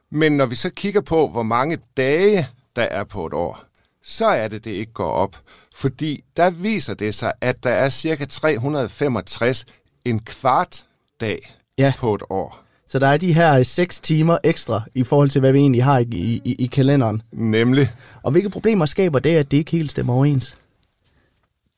Men 0.09 0.31
når 0.37 0.45
vi 0.45 0.55
så 0.55 0.69
kigger 0.69 1.01
på, 1.01 1.27
hvor 1.27 1.43
mange 1.43 1.77
dage 1.97 2.47
der 2.75 2.83
er 2.83 3.03
på 3.03 3.25
et 3.25 3.33
år, 3.33 3.63
så 4.03 4.25
er 4.25 4.47
det, 4.47 4.65
det 4.65 4.71
ikke 4.71 4.93
går 4.93 5.11
op. 5.11 5.37
Fordi 5.75 6.23
der 6.37 6.49
viser 6.49 6.93
det 6.93 7.15
sig, 7.15 7.33
at 7.41 7.63
der 7.63 7.69
er 7.69 7.89
cirka 7.89 8.25
365 8.25 9.65
en 10.05 10.19
kvart 10.19 10.85
dag 11.21 11.39
Ja. 11.77 11.93
på 11.97 12.15
et 12.15 12.21
år. 12.29 12.63
Så 12.87 12.99
der 12.99 13.07
er 13.07 13.17
de 13.17 13.33
her 13.33 13.63
6 13.63 13.99
timer 13.99 14.37
ekstra 14.43 14.81
i 14.95 15.03
forhold 15.03 15.29
til, 15.29 15.39
hvad 15.41 15.51
vi 15.53 15.59
egentlig 15.59 15.83
har 15.83 15.99
i, 15.99 16.41
i, 16.45 16.55
i 16.59 16.65
kalenderen. 16.65 17.21
Nemlig, 17.31 17.89
Og 18.23 18.31
hvilke 18.31 18.49
problemer 18.49 18.85
skaber 18.85 19.19
det, 19.19 19.35
at 19.35 19.51
det 19.51 19.57
ikke 19.57 19.71
helt 19.71 19.91
stemmer 19.91 20.13
overens? 20.13 20.57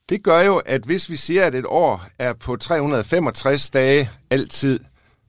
det 0.10 0.24
gør 0.24 0.42
jo, 0.42 0.58
at 0.58 0.82
hvis 0.82 1.10
vi 1.10 1.15
siger, 1.15 1.46
at 1.46 1.56
et 1.56 1.65
år 1.68 2.06
er 2.20 2.34
på 2.34 2.56
365 2.56 3.70
dage 3.70 4.10
altid, 4.30 4.80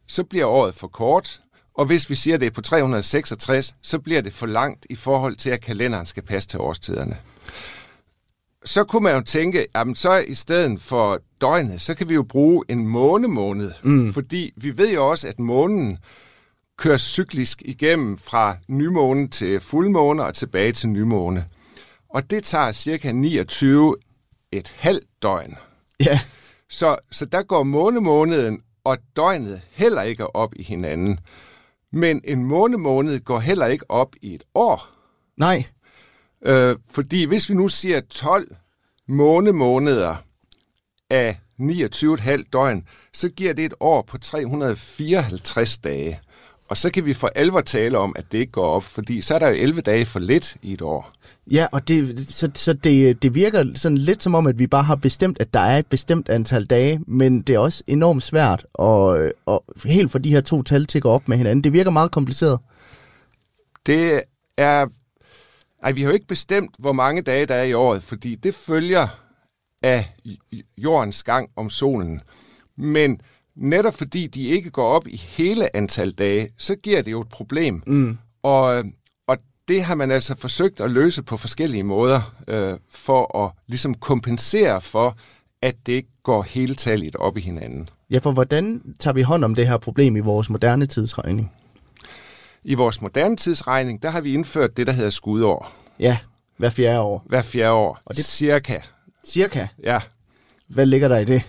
så 0.07 0.25
bliver 0.25 0.47
året 0.47 0.75
for 0.75 0.89
kort. 0.89 1.41
Og 1.75 1.85
hvis 1.87 2.11
vi 2.11 2.15
siger, 2.15 2.37
det 2.37 2.47
er 2.47 2.51
på 2.51 2.63
366, 2.63 3.75
så 3.83 3.99
bliver 3.99 4.21
det 4.21 4.33
for 4.33 4.47
langt 4.47 4.87
i 4.91 4.95
forhold 4.95 5.37
til, 5.37 5.51
at 5.51 5.61
kalenderen 5.61 6.07
skal 6.07 6.23
passe 6.23 6.49
til 6.49 6.61
årstiderne. 6.61 7.17
Så 8.65 8.85
kunne 8.85 9.03
man 9.03 9.15
jo 9.15 9.21
tænke, 9.21 9.67
jamen 9.75 9.95
så 9.95 10.17
i 10.17 10.35
stedet 10.35 10.83
for 10.83 11.21
døgnet, 11.41 11.81
så 11.81 11.95
kan 11.95 12.09
vi 12.09 12.15
jo 12.15 12.23
bruge 12.23 12.65
en 12.69 12.87
månemåned. 12.87 13.73
Mm. 13.83 14.13
Fordi 14.13 14.53
vi 14.57 14.79
ved 14.79 14.93
jo 14.93 15.11
også, 15.11 15.29
at 15.29 15.39
månen 15.39 15.99
kører 16.77 16.97
cyklisk 16.97 17.63
igennem 17.65 18.19
fra 18.19 18.57
nymåne 18.69 19.29
til 19.29 19.61
fuldmåne 19.61 20.25
og 20.25 20.35
tilbage 20.35 20.73
til 20.73 20.89
nymåne. 20.89 21.47
Og 22.09 22.31
det 22.31 22.45
tager 22.45 22.73
cirka 22.73 23.13
29 23.13 23.97
et 24.53 24.75
halvt 24.79 25.07
døgn. 25.23 25.57
Ja. 26.01 26.21
Så, 26.69 26.97
så 27.11 27.27
der 27.27 27.43
går 27.43 27.63
månemåneden 27.63 28.61
og 28.85 28.99
døgnet 29.17 29.61
heller 29.71 30.03
ikke 30.03 30.37
op 30.37 30.53
i 30.57 30.63
hinanden. 30.63 31.21
Men 31.95 32.21
en 32.25 32.45
månemåned 32.45 33.21
går 33.21 33.39
heller 33.39 33.67
ikke 33.67 33.91
op 33.91 34.17
i 34.23 34.35
et 34.35 34.43
år. 34.55 34.89
Nej. 35.37 35.65
Øh, 36.43 36.77
fordi 36.91 37.25
hvis 37.25 37.49
vi 37.49 37.55
nu 37.55 37.69
siger 37.69 38.01
12 38.01 38.57
månemåneder 39.09 40.17
af 41.11 41.39
29,5 41.61 42.43
døgn, 42.53 42.89
så 43.13 43.29
giver 43.29 43.53
det 43.53 43.65
et 43.65 43.75
år 43.81 44.03
på 44.03 44.19
354 44.19 45.79
dage. 45.79 46.21
Og 46.69 46.77
så 46.77 46.91
kan 46.91 47.05
vi 47.05 47.15
for 47.15 47.31
alvor 47.35 47.61
tale 47.61 47.99
om, 47.99 48.13
at 48.17 48.25
det 48.33 48.39
ikke 48.39 48.53
går 48.53 48.67
op, 48.67 48.83
fordi 48.83 49.21
så 49.21 49.35
er 49.35 49.39
der 49.39 49.49
jo 49.49 49.55
11 49.55 49.81
dage 49.81 50.07
for 50.07 50.19
lidt 50.19 50.57
i 50.63 50.73
et 50.73 50.83
år. 50.83 51.11
Ja, 51.51 51.67
og 51.73 51.89
det, 51.89 52.29
så, 52.31 52.51
så 52.55 52.73
det, 52.73 53.23
det 53.23 53.35
virker 53.35 53.65
sådan 53.75 53.99
lidt 53.99 54.23
som 54.23 54.35
om, 54.35 54.47
at 54.47 54.59
vi 54.59 54.67
bare 54.67 54.83
har 54.83 54.97
bestemt, 54.97 55.41
at 55.41 55.55
der 55.55 55.61
er 55.61 55.79
et 55.79 55.87
bestemt 55.87 56.29
antal 56.29 56.65
dage, 56.65 57.01
men 57.07 57.43
det 57.43 57.55
er 57.55 57.59
også 57.59 57.83
enormt 57.87 58.23
svært 58.23 58.67
at, 58.79 59.33
at 59.47 59.59
helt 59.85 60.13
få 60.13 60.19
de 60.19 60.31
her 60.31 60.41
to 60.41 60.63
tal 60.63 60.87
til 60.87 60.99
at 60.99 61.03
gå 61.03 61.09
op 61.11 61.29
med 61.29 61.37
hinanden. 61.37 61.65
Det 61.65 61.73
virker 61.73 61.91
meget 61.91 62.11
kompliceret. 62.11 62.59
Det 63.87 64.23
er... 64.57 64.87
Ej, 65.83 65.93
vi 65.93 66.03
har 66.03 66.09
jo 66.09 66.15
ikke 66.15 66.27
bestemt, 66.27 66.75
hvor 66.79 66.93
mange 66.93 67.23
dage 67.23 67.47
der 67.47 67.55
er 67.55 67.63
i 67.63 67.73
året, 67.73 68.03
fordi 68.03 68.35
det 68.35 68.55
følger 68.55 69.09
af 69.83 70.15
jordens 70.79 71.23
gang 71.23 71.51
om 71.57 71.71
solen. 71.71 72.21
Men 72.77 73.21
netop 73.57 73.95
fordi 73.95 74.27
de 74.27 74.43
ikke 74.43 74.71
går 74.71 74.89
op 74.89 75.07
i 75.07 75.17
hele 75.17 75.77
antal 75.77 76.11
dage, 76.11 76.49
så 76.59 76.75
giver 76.75 77.03
det 77.03 77.11
jo 77.11 77.21
et 77.21 77.29
problem. 77.29 77.83
Mm. 77.87 78.19
Og, 78.43 78.85
og 79.27 79.39
det 79.69 79.83
har 79.83 79.95
man 79.95 80.11
altså 80.11 80.35
forsøgt 80.39 80.81
at 80.81 80.91
løse 80.91 81.23
på 81.23 81.37
forskellige 81.37 81.83
måder, 81.83 82.35
øh, 82.49 82.79
for 82.91 83.45
at 83.45 83.53
ligesom 83.67 83.95
kompensere 83.95 84.81
for, 84.81 85.17
at 85.63 85.75
det 85.87 85.93
ikke 85.93 86.09
går 86.23 86.43
hele 86.43 86.75
talligt 86.75 87.17
op 87.17 87.37
i 87.37 87.41
hinanden. 87.41 87.89
Ja, 88.11 88.19
for 88.19 88.33
hvordan 88.33 88.95
tager 89.01 89.15
vi 89.15 89.23
hånd 89.23 89.45
om 89.45 89.55
det 89.55 89.67
her 89.67 89.77
problem 89.77 90.17
i 90.17 90.21
vores 90.21 90.51
moderne 90.51 90.87
tidsregning? 90.87 91.53
I 92.65 92.75
vores 92.75 93.03
moderne 93.03 93.37
tidsregning, 93.37 94.03
der 94.03 94.11
har 94.11 94.21
vi 94.21 94.35
indført 94.35 94.77
det, 94.77 94.87
der 94.87 94.93
hedder 94.93 95.11
skudår. 95.11 95.73
Ja, 96.01 96.19
hver 96.57 96.71
fjerde 96.71 97.01
år. 97.01 97.25
Hver 97.27 97.43
fjerde 97.43 97.73
år. 97.73 97.99
Og 98.07 98.17
det... 98.17 98.25
Cirka. 98.25 98.79
Cirka. 99.27 99.67
Ja. 99.83 100.01
Hvad 100.69 100.87
ligger 100.87 101.09
der 101.09 101.19
i 101.19 101.25
det? 101.25 101.43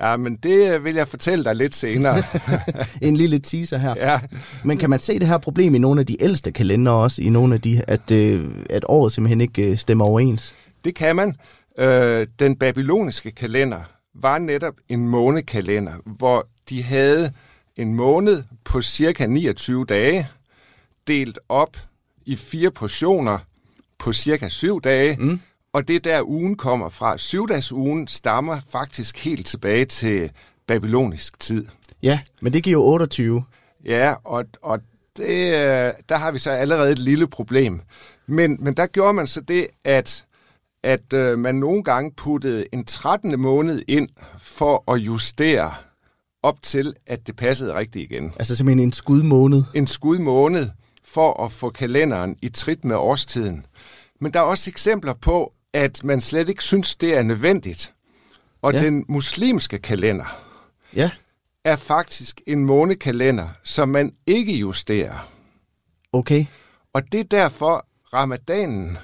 Ja, 0.00 0.16
men 0.16 0.36
det 0.36 0.84
vil 0.84 0.94
jeg 0.94 1.08
fortælle 1.08 1.44
dig 1.44 1.56
lidt 1.56 1.74
senere. 1.74 2.22
En 3.02 3.16
lille 3.16 3.38
teaser 3.38 3.78
her. 3.78 3.94
ja. 3.96 4.20
Men 4.64 4.78
kan 4.78 4.90
man 4.90 4.98
se 4.98 5.18
det 5.18 5.28
her 5.28 5.38
problem 5.38 5.74
i 5.74 5.78
nogle 5.78 6.00
af 6.00 6.06
de 6.06 6.22
ældste 6.22 6.52
kalendere 6.52 6.94
også, 6.94 7.22
i 7.22 7.28
nogle 7.28 7.54
af 7.54 7.60
de, 7.60 7.82
at, 7.88 8.10
øh, 8.10 8.50
at 8.70 8.84
året 8.88 9.12
simpelthen 9.12 9.40
ikke 9.40 9.70
øh, 9.70 9.78
stemmer 9.78 10.04
overens? 10.04 10.54
Det 10.84 10.94
kan 10.94 11.16
man. 11.16 11.36
Øh, 11.78 12.26
den 12.38 12.56
babyloniske 12.56 13.30
kalender 13.30 13.80
var 14.14 14.38
netop 14.38 14.74
en 14.88 15.08
månekalender, 15.08 15.92
hvor 16.04 16.48
de 16.70 16.82
havde 16.82 17.32
en 17.76 17.94
måned 17.94 18.42
på 18.64 18.80
cirka 18.80 19.26
29 19.26 19.84
dage, 19.84 20.28
delt 21.06 21.38
op 21.48 21.76
i 22.26 22.36
fire 22.36 22.70
portioner 22.70 23.38
på 23.98 24.12
cirka 24.12 24.48
syv 24.48 24.80
dage, 24.80 25.16
mm. 25.20 25.40
Og 25.72 25.88
det 25.88 25.96
er 25.96 26.00
der 26.00 26.22
ugen 26.22 26.56
kommer 26.56 26.88
fra. 26.88 27.18
Syvdagsugen 27.18 28.08
stammer 28.08 28.58
faktisk 28.68 29.24
helt 29.24 29.46
tilbage 29.46 29.84
til 29.84 30.30
babylonisk 30.66 31.40
tid. 31.40 31.66
Ja, 32.02 32.20
men 32.40 32.52
det 32.52 32.62
giver 32.62 32.72
jo 32.72 32.84
28. 32.84 33.44
Ja, 33.84 34.14
og, 34.24 34.44
og 34.62 34.80
det, 35.16 35.52
der 36.08 36.16
har 36.16 36.30
vi 36.30 36.38
så 36.38 36.50
allerede 36.50 36.92
et 36.92 36.98
lille 36.98 37.26
problem. 37.26 37.80
Men, 38.26 38.56
men 38.60 38.74
der 38.74 38.86
gjorde 38.86 39.12
man 39.12 39.26
så 39.26 39.40
det, 39.40 39.66
at, 39.84 40.26
at 40.82 41.12
øh, 41.14 41.38
man 41.38 41.54
nogle 41.54 41.84
gange 41.84 42.12
puttede 42.12 42.64
en 42.72 42.84
13. 42.84 43.40
måned 43.40 43.82
ind 43.88 44.08
for 44.38 44.92
at 44.92 44.98
justere 44.98 45.74
op 46.42 46.62
til, 46.62 46.94
at 47.06 47.26
det 47.26 47.36
passede 47.36 47.74
rigtigt 47.74 48.10
igen. 48.10 48.32
Altså 48.38 48.56
simpelthen 48.56 48.88
en 48.88 48.92
skudmåned. 48.92 49.64
En 49.74 49.86
skud 49.86 50.18
måned 50.18 50.68
for 51.04 51.44
at 51.44 51.52
få 51.52 51.70
kalenderen 51.70 52.36
i 52.42 52.48
trit 52.48 52.84
med 52.84 52.96
årstiden. 52.96 53.66
Men 54.20 54.32
der 54.34 54.40
er 54.40 54.44
også 54.44 54.70
eksempler 54.70 55.14
på, 55.14 55.52
at 55.72 56.04
man 56.04 56.20
slet 56.20 56.48
ikke 56.48 56.64
synes, 56.64 56.96
det 56.96 57.16
er 57.16 57.22
nødvendigt. 57.22 57.92
Og 58.62 58.72
Ja. 58.74 58.80
den 58.80 59.04
muslimske 59.08 59.78
kalender, 59.78 60.40
Ja, 60.94 61.10
er 61.64 61.76
faktisk 61.76 62.40
en 62.46 62.64
månekalender, 62.64 63.48
som 63.64 63.88
man 63.88 64.14
ikke 64.26 64.52
justerer. 64.56 65.28
okay. 66.12 66.46
Og 66.92 67.12
det 67.12 67.20
er 67.20 67.24
derfor, 67.24 67.86
ramadanen 68.14 68.98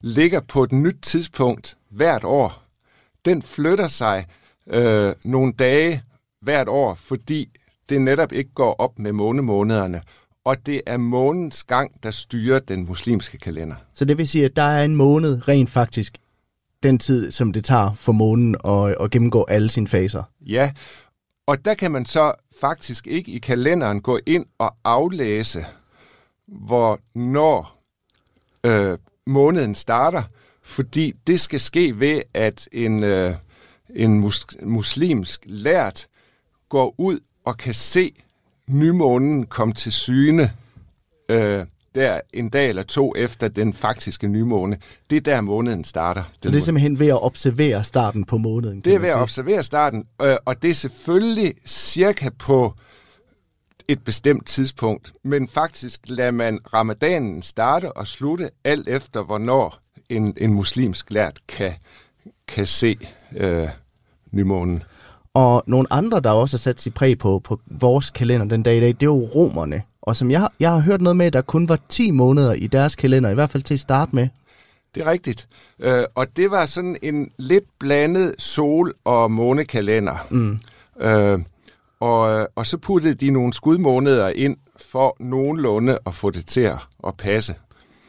ligger 0.00 0.40
på 0.40 0.62
et 0.62 0.72
nyt 0.72 0.96
tidspunkt 1.02 1.76
hvert 1.90 2.24
år. 2.24 2.62
Den 3.24 3.42
flytter 3.42 3.88
sig 3.88 4.26
øh, 4.66 5.12
nogle 5.24 5.52
dage 5.52 6.02
hvert 6.42 6.68
år, 6.68 6.94
fordi 6.94 7.48
det 7.88 8.00
netop 8.02 8.32
ikke 8.32 8.50
går 8.54 8.74
op 8.78 8.98
med 8.98 9.12
månemånederne. 9.12 10.02
Og 10.50 10.66
det 10.66 10.82
er 10.86 10.96
månens 10.96 11.64
gang, 11.64 12.02
der 12.02 12.10
styrer 12.10 12.58
den 12.58 12.86
muslimske 12.86 13.38
kalender. 13.38 13.74
Så 13.92 14.04
det 14.04 14.18
vil 14.18 14.28
sige, 14.28 14.44
at 14.44 14.56
der 14.56 14.62
er 14.62 14.84
en 14.84 14.96
måned 14.96 15.48
rent 15.48 15.70
faktisk 15.70 16.18
den 16.82 16.98
tid, 16.98 17.30
som 17.30 17.52
det 17.52 17.64
tager 17.64 17.94
for 17.94 18.12
månen 18.12 18.56
at, 18.64 18.96
at 19.00 19.10
gennemgå 19.10 19.44
alle 19.48 19.70
sine 19.70 19.88
faser. 19.88 20.22
Ja, 20.40 20.72
og 21.46 21.64
der 21.64 21.74
kan 21.74 21.90
man 21.90 22.06
så 22.06 22.32
faktisk 22.60 23.06
ikke 23.06 23.32
i 23.32 23.38
kalenderen 23.38 24.00
gå 24.00 24.18
ind 24.26 24.46
og 24.58 24.74
aflæse, 24.84 25.64
hvornår 26.46 27.74
øh, 28.64 28.98
måneden 29.26 29.74
starter, 29.74 30.22
fordi 30.62 31.12
det 31.26 31.40
skal 31.40 31.60
ske 31.60 32.00
ved, 32.00 32.22
at 32.34 32.68
en, 32.72 33.02
øh, 33.02 33.34
en 33.96 34.20
mus- 34.20 34.56
muslimsk 34.62 35.42
lært 35.46 36.06
går 36.68 36.94
ud 36.98 37.20
og 37.44 37.56
kan 37.56 37.74
se 37.74 38.12
nymånen 38.72 39.46
komme 39.46 39.74
til 39.74 39.92
syne 39.92 40.52
øh, 41.28 41.66
der 41.94 42.20
en 42.32 42.48
dag 42.48 42.68
eller 42.68 42.82
to 42.82 43.14
efter 43.16 43.48
den 43.48 43.72
faktiske 43.72 44.28
nymåne. 44.28 44.76
Det 45.10 45.16
er 45.16 45.20
der 45.20 45.40
måneden 45.40 45.84
starter. 45.84 46.22
Så 46.42 46.50
det 46.50 46.56
er 46.56 46.60
simpelthen 46.60 46.98
ved 46.98 47.08
at 47.08 47.22
observere 47.22 47.84
starten 47.84 48.24
på 48.24 48.38
måneden. 48.38 48.80
Det 48.80 48.94
er 48.94 48.98
ved 48.98 49.08
at 49.08 49.16
observere 49.16 49.62
starten, 49.62 50.04
øh, 50.22 50.36
og 50.44 50.62
det 50.62 50.70
er 50.70 50.74
selvfølgelig 50.74 51.54
cirka 51.66 52.30
på 52.38 52.74
et 53.88 54.04
bestemt 54.04 54.46
tidspunkt, 54.46 55.12
men 55.24 55.48
faktisk 55.48 56.00
lader 56.06 56.30
man 56.30 56.58
ramadanen 56.74 57.42
starte 57.42 57.92
og 57.92 58.06
slutte 58.06 58.50
alt 58.64 58.88
efter, 58.88 59.22
hvornår 59.22 59.78
en, 60.08 60.34
en 60.36 60.54
muslimsk 60.54 61.10
lært 61.10 61.38
kan, 61.48 61.72
kan 62.48 62.66
se 62.66 62.98
øh, 63.36 63.68
nymånen. 64.30 64.82
Og 65.34 65.62
nogle 65.66 65.92
andre, 65.92 66.20
der 66.20 66.30
også 66.30 66.56
har 66.56 66.58
sat 66.58 66.80
sig 66.80 66.94
præg 66.94 67.18
på, 67.18 67.40
på 67.44 67.60
vores 67.66 68.10
kalender 68.10 68.46
den 68.46 68.62
dag 68.62 68.76
i 68.76 68.80
dag, 68.80 68.88
det 68.88 69.02
er 69.02 69.06
jo 69.06 69.28
romerne. 69.34 69.82
Og 70.02 70.16
som 70.16 70.30
jeg, 70.30 70.48
jeg 70.60 70.70
har 70.70 70.78
hørt 70.78 71.00
noget 71.00 71.16
med, 71.16 71.30
der 71.30 71.42
kun 71.42 71.68
var 71.68 71.78
10 71.88 72.10
måneder 72.10 72.52
i 72.52 72.66
deres 72.66 72.96
kalender, 72.96 73.30
i 73.30 73.34
hvert 73.34 73.50
fald 73.50 73.62
til 73.62 73.74
at 73.74 73.80
starte 73.80 74.14
med. 74.14 74.28
Det 74.94 75.06
er 75.06 75.10
rigtigt. 75.10 75.48
Øh, 75.80 76.04
og 76.14 76.26
det 76.36 76.50
var 76.50 76.66
sådan 76.66 76.96
en 77.02 77.30
lidt 77.38 77.64
blandet 77.78 78.34
sol- 78.38 78.94
og 79.04 79.30
månekalender. 79.30 80.26
Mm. 80.30 80.58
Øh, 81.00 81.38
og, 82.00 82.48
og 82.56 82.66
så 82.66 82.78
puttede 82.78 83.14
de 83.14 83.30
nogle 83.30 83.52
skudmåneder 83.52 84.28
ind 84.28 84.56
for 84.80 85.16
nogenlunde 85.20 85.98
at 86.06 86.14
få 86.14 86.30
det 86.30 86.46
til 86.46 86.60
at, 87.06 87.14
passe. 87.18 87.54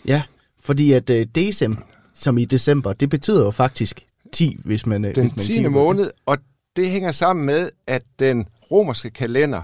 Ja, 0.06 0.22
fordi 0.60 0.92
at 0.92 1.10
øh, 1.10 1.26
decem, 1.36 1.78
som 2.14 2.38
i 2.38 2.46
december, 2.46 2.94
det 2.94 3.10
betyder 3.10 3.46
jo 3.46 3.52
faktisk 3.52 4.06
10, 4.34 4.58
hvis 4.66 4.86
man... 4.86 5.06
øh, 5.06 5.16
Den 5.16 5.24
hvis 5.24 5.32
man 5.32 5.40
10. 5.40 5.54
kigger 5.54 5.70
på 5.70 5.78
det. 5.78 5.84
måned, 5.86 6.12
og 6.26 6.38
det 6.76 6.90
hænger 6.90 7.12
sammen 7.12 7.46
med, 7.46 7.70
at 7.88 8.04
den 8.20 8.48
romerske 8.72 9.10
kalender, 9.10 9.62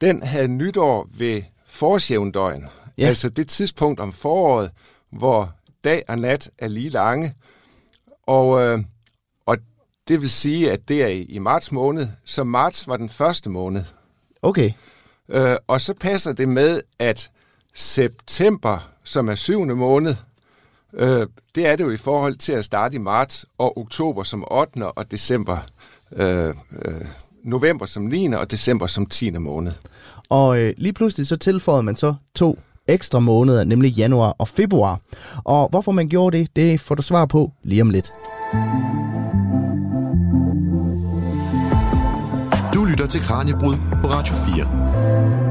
den 0.00 0.22
havde 0.22 0.48
nytår 0.48 1.08
ved 1.10 1.42
forårsjævndøgn. 1.66 2.68
Ja. 2.98 3.06
Altså 3.06 3.28
det 3.28 3.48
tidspunkt 3.48 4.00
om 4.00 4.12
foråret, 4.12 4.70
hvor 5.10 5.50
dag 5.84 6.02
og 6.08 6.18
nat 6.18 6.50
er 6.58 6.68
lige 6.68 6.88
lange. 6.88 7.34
Og, 8.22 8.62
øh, 8.62 8.78
og 9.46 9.56
det 10.08 10.20
vil 10.20 10.30
sige, 10.30 10.72
at 10.72 10.88
det 10.88 11.02
er 11.02 11.08
i, 11.08 11.22
i 11.22 11.38
marts 11.38 11.72
måned, 11.72 12.08
så 12.24 12.44
marts 12.44 12.88
var 12.88 12.96
den 12.96 13.08
første 13.08 13.50
måned. 13.50 13.84
Okay, 14.42 14.72
Øh, 15.28 15.56
og 15.66 15.80
så 15.80 15.94
passer 15.94 16.32
det 16.32 16.48
med, 16.48 16.80
at 16.98 17.30
september, 17.74 18.90
som 19.04 19.28
er 19.28 19.34
syvende 19.34 19.74
måned, 19.74 20.14
øh, 20.92 21.26
det 21.54 21.66
er 21.66 21.76
det 21.76 21.84
jo 21.84 21.90
i 21.90 21.96
forhold 21.96 22.36
til 22.36 22.52
at 22.52 22.64
starte 22.64 22.94
i 22.94 22.98
marts, 22.98 23.46
og 23.58 23.78
oktober 23.78 24.22
som 24.22 24.44
8. 24.50 24.86
og 24.86 25.10
december, 25.10 25.58
øh, 26.12 26.54
øh, 26.84 27.04
november 27.44 27.86
som 27.86 28.02
9. 28.02 28.26
og 28.26 28.50
december 28.50 28.86
som 28.86 29.06
10. 29.06 29.30
måned. 29.30 29.72
og 30.28 30.58
øh, 30.58 30.74
lige 30.76 30.92
pludselig 30.92 31.26
så 31.26 31.36
tilføjede 31.36 31.82
man 31.82 31.96
så 31.96 32.14
to 32.34 32.58
ekstra 32.88 33.18
måneder, 33.20 33.64
nemlig 33.64 33.92
januar 33.92 34.34
og 34.38 34.48
februar. 34.48 35.00
Og 35.44 35.68
hvorfor 35.68 35.92
man 35.92 36.08
gjorde 36.08 36.38
det, 36.38 36.56
det 36.56 36.80
får 36.80 36.94
du 36.94 37.02
svar 37.02 37.26
på 37.26 37.52
lige 37.62 37.82
om 37.82 37.90
lidt. 37.90 38.12
Du 42.74 42.84
lytter 42.84 43.06
til 43.06 43.20
Kranjebrud 43.20 43.76
på 44.02 44.08
Radio 44.08 44.34
4. 44.34 45.45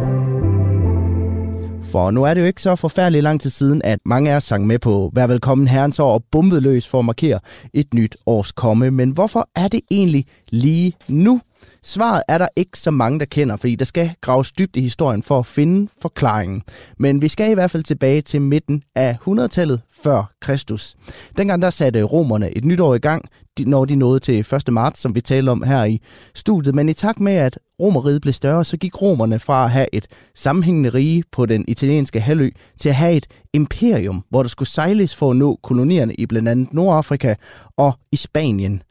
For 1.95 2.11
nu 2.11 2.23
er 2.23 2.33
det 2.33 2.41
jo 2.41 2.45
ikke 2.45 2.61
så 2.61 2.75
forfærdeligt 2.75 3.23
lang 3.23 3.41
tid 3.41 3.49
siden, 3.49 3.81
at 3.83 3.99
mange 4.05 4.31
af 4.31 4.35
os 4.35 4.43
sang 4.43 4.67
med 4.67 4.79
på 4.79 5.11
Vær 5.13 5.27
velkommen 5.27 5.67
herrens 5.67 5.99
år 5.99 6.13
og 6.13 6.23
bumpede 6.31 6.61
løs 6.61 6.87
for 6.87 6.99
at 6.99 7.05
markere 7.05 7.39
et 7.73 7.93
nyt 7.93 8.15
års 8.25 8.51
komme. 8.51 8.91
Men 8.91 9.09
hvorfor 9.09 9.49
er 9.55 9.67
det 9.67 9.79
egentlig 9.91 10.25
lige 10.49 10.93
nu? 11.07 11.41
Svaret 11.84 12.24
er 12.27 12.38
der 12.38 12.48
ikke 12.55 12.79
så 12.79 12.91
mange, 12.91 13.19
der 13.19 13.25
kender, 13.25 13.55
fordi 13.55 13.75
der 13.75 13.86
skal 13.86 14.12
graves 14.22 14.51
dybt 14.51 14.75
i 14.75 14.81
historien 14.81 15.24
for 15.24 15.39
at 15.39 15.45
finde 15.45 15.91
forklaringen. 16.01 16.63
Men 16.98 17.22
vi 17.22 17.27
skal 17.27 17.51
i 17.51 17.53
hvert 17.53 17.72
fald 17.72 17.84
tilbage 17.84 18.22
til 18.22 18.41
midten 18.41 18.84
af 18.95 19.17
100-tallet 19.27 19.81
før 20.03 20.31
Kristus. 20.41 20.95
Dengang 21.38 21.62
der 21.62 21.69
satte 21.69 22.03
romerne 22.03 22.57
et 22.57 22.65
nyt 22.65 22.79
år 22.79 22.95
i 22.95 23.00
gang, 23.00 23.25
når 23.60 23.86
de 23.86 23.95
nåede 23.95 24.19
til 24.19 24.39
1. 24.39 24.74
marts, 24.74 25.00
som 25.01 25.15
vi 25.15 25.22
talte 25.22 25.50
om 25.50 25.63
her 25.63 25.84
i 25.84 26.01
studiet. 26.34 26.75
Men 26.75 26.89
i 26.89 26.93
takt 26.93 27.19
med, 27.19 27.34
at 27.34 27.60
romeriet 27.79 28.22
blev 28.22 28.34
større, 28.34 28.65
så 28.65 28.77
gik 28.77 29.01
romerne 29.01 29.39
fra 29.39 29.65
at 29.65 29.72
have 29.72 29.88
et 29.93 30.07
sammenhængende 30.36 30.89
rige 30.89 31.24
på 31.31 31.45
den 31.45 31.65
italienske 31.67 32.19
halvø 32.19 32.50
til 32.79 32.89
at 32.89 32.95
have 32.95 33.13
et 33.13 33.27
imperium, 33.53 34.24
hvor 34.29 34.43
der 34.43 34.50
skulle 34.50 34.69
sejles 34.69 35.15
for 35.15 35.31
at 35.31 35.38
nå 35.38 35.60
kolonierne 35.63 36.13
i 36.13 36.25
blandt 36.25 36.50
andet 36.50 36.74
Nordafrika 36.74 37.36
og 37.77 37.93
i 38.12 38.15
Spanien. 38.15 38.81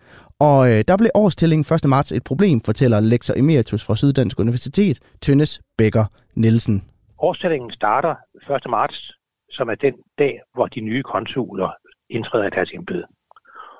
Og 0.41 0.71
øh, 0.71 0.85
der 0.88 0.97
blev 0.97 1.11
årstillingen 1.14 1.75
1. 1.75 1.88
marts 1.88 2.12
et 2.12 2.25
problem, 2.25 2.61
fortæller 2.61 3.00
lektor 3.00 3.35
emeritus 3.37 3.87
fra 3.87 3.97
Syddansk 3.97 4.38
Universitet, 4.41 5.00
Tønnes 5.23 5.61
Bækker 5.79 6.05
Nielsen. 6.35 6.91
Årstillingen 7.19 7.71
starter 7.71 8.14
1. 8.55 8.71
marts, 8.71 9.12
som 9.50 9.69
er 9.69 9.75
den 9.75 9.95
dag, 10.19 10.41
hvor 10.55 10.67
de 10.67 10.81
nye 10.81 11.03
konsuler 11.03 11.71
indtræder 12.11 12.47
i 12.47 12.50
deres 12.50 12.71
embede. 12.75 13.05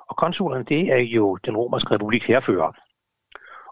Og 0.09 0.15
konsulerne, 0.17 0.63
det 0.63 0.81
er 0.91 0.97
jo 0.97 1.35
den 1.45 1.57
romerske 1.57 1.93
republiks 1.95 2.25
herfører. 2.25 2.71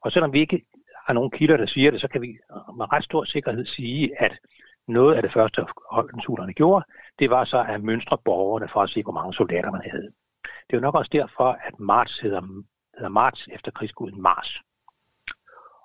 Og 0.03 0.11
selvom 0.11 0.33
vi 0.33 0.39
ikke 0.39 0.61
har 1.07 1.13
nogen 1.13 1.31
kilder, 1.31 1.57
der 1.57 1.65
siger 1.65 1.91
det, 1.91 2.01
så 2.01 2.07
kan 2.07 2.21
vi 2.21 2.27
med 2.77 2.93
ret 2.93 3.03
stor 3.03 3.23
sikkerhed 3.23 3.65
sige, 3.65 4.23
at 4.23 4.33
noget 4.87 5.15
af 5.15 5.21
det 5.21 5.33
første, 5.33 5.65
konsulerne 6.11 6.53
gjorde, 6.53 6.85
det 7.19 7.29
var 7.29 7.43
så 7.45 7.65
at 7.69 7.83
mønstre 7.83 8.17
borgerne 8.25 8.67
for 8.73 8.81
at 8.81 8.89
se, 8.89 9.03
hvor 9.03 9.11
mange 9.11 9.33
soldater 9.33 9.71
man 9.71 9.81
havde. 9.91 10.09
Det 10.43 10.73
er 10.73 10.77
jo 10.77 10.87
nok 10.87 10.95
også 10.95 11.09
derfor, 11.13 11.57
at 11.67 11.79
marts 11.79 12.19
hedder, 12.19 12.41
hedder 12.97 13.09
marts 13.09 13.47
efter 13.51 13.71
krigsguden 13.71 14.21
Mars. 14.21 14.61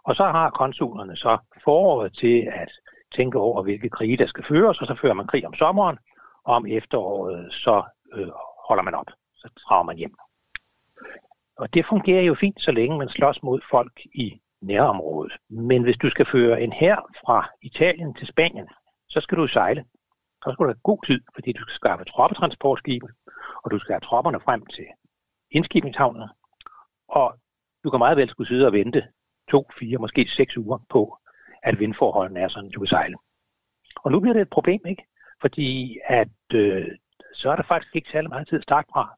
Og 0.05 0.15
så 0.17 0.25
har 0.25 0.51
konsulerne 0.51 1.17
så 1.17 1.39
foråret 1.65 2.17
til 2.17 2.49
at 2.53 2.71
tænke 3.17 3.39
over, 3.39 3.63
hvilke 3.63 3.89
krige 3.89 4.17
der 4.17 4.27
skal 4.27 4.45
føres, 4.49 4.81
og 4.81 4.87
så 4.87 4.95
fører 5.01 5.15
man 5.15 5.27
krig 5.27 5.47
om 5.47 5.55
sommeren, 5.55 5.99
og 6.45 6.55
om 6.55 6.67
efteråret 6.67 7.53
så 7.53 7.83
øh, 8.13 8.29
holder 8.69 8.83
man 8.83 8.95
op. 8.95 9.11
Så 9.35 9.49
drager 9.69 9.83
man 9.83 9.97
hjem. 9.97 10.15
Og 11.59 11.75
det 11.75 11.87
fungerer 11.87 12.23
jo 12.23 12.35
fint, 12.35 12.63
så 12.63 12.73
længe 12.73 12.99
man 12.99 13.09
slås 13.09 13.43
mod 13.43 13.61
folk 13.71 14.01
i 14.15 14.41
nærområdet. 14.61 15.33
Men 15.49 15.83
hvis 15.83 15.97
du 15.97 16.11
skal 16.11 16.27
føre 16.33 16.63
en 16.63 16.73
hær 16.73 17.11
fra 17.25 17.51
Italien 17.63 18.15
til 18.15 18.27
Spanien, 18.27 18.69
så 19.09 19.21
skal 19.21 19.39
du 19.39 19.47
sejle. 19.47 19.85
Så 20.45 20.51
skal 20.53 20.65
du 20.65 20.69
have 20.69 20.81
god 20.91 21.07
tid, 21.07 21.21
fordi 21.35 21.53
du 21.53 21.63
skal 21.63 21.75
skaffe 21.75 22.05
troppetransportskibe, 22.05 23.09
og 23.65 23.71
du 23.71 23.79
skal 23.79 23.93
have 23.93 24.01
tropperne 24.01 24.41
frem 24.41 24.67
til 24.67 24.87
indskibningshavnen. 25.51 26.29
Og 27.09 27.35
du 27.85 27.91
kan 27.91 27.99
meget 27.99 28.17
vel 28.17 28.29
skulle 28.29 28.49
sidde 28.49 28.67
og 28.67 28.73
vente 28.73 29.09
to, 29.51 29.71
fire, 29.79 29.99
måske 29.99 30.29
seks 30.29 30.57
uger 30.57 30.79
på, 30.89 31.19
at 31.63 31.79
vindforholdene 31.79 32.41
er 32.41 32.49
sådan, 32.49 32.71
du 32.71 32.81
kan 32.81 32.87
sejle. 32.87 33.17
Og 33.97 34.13
nu 34.13 34.21
bliver 34.21 34.33
det 34.33 34.43
et 34.43 34.51
problem, 34.51 34.81
ikke? 34.87 35.05
Fordi 35.41 35.99
at 36.05 36.55
øh, 36.55 36.87
så 37.35 37.51
er 37.51 37.57
der 37.57 37.63
faktisk 37.63 37.97
ikke 37.97 38.11
særlig 38.11 38.29
meget 38.29 38.49
tid 38.49 38.59
at 38.59 38.63
starte 38.63 38.89
fra, 38.93 39.15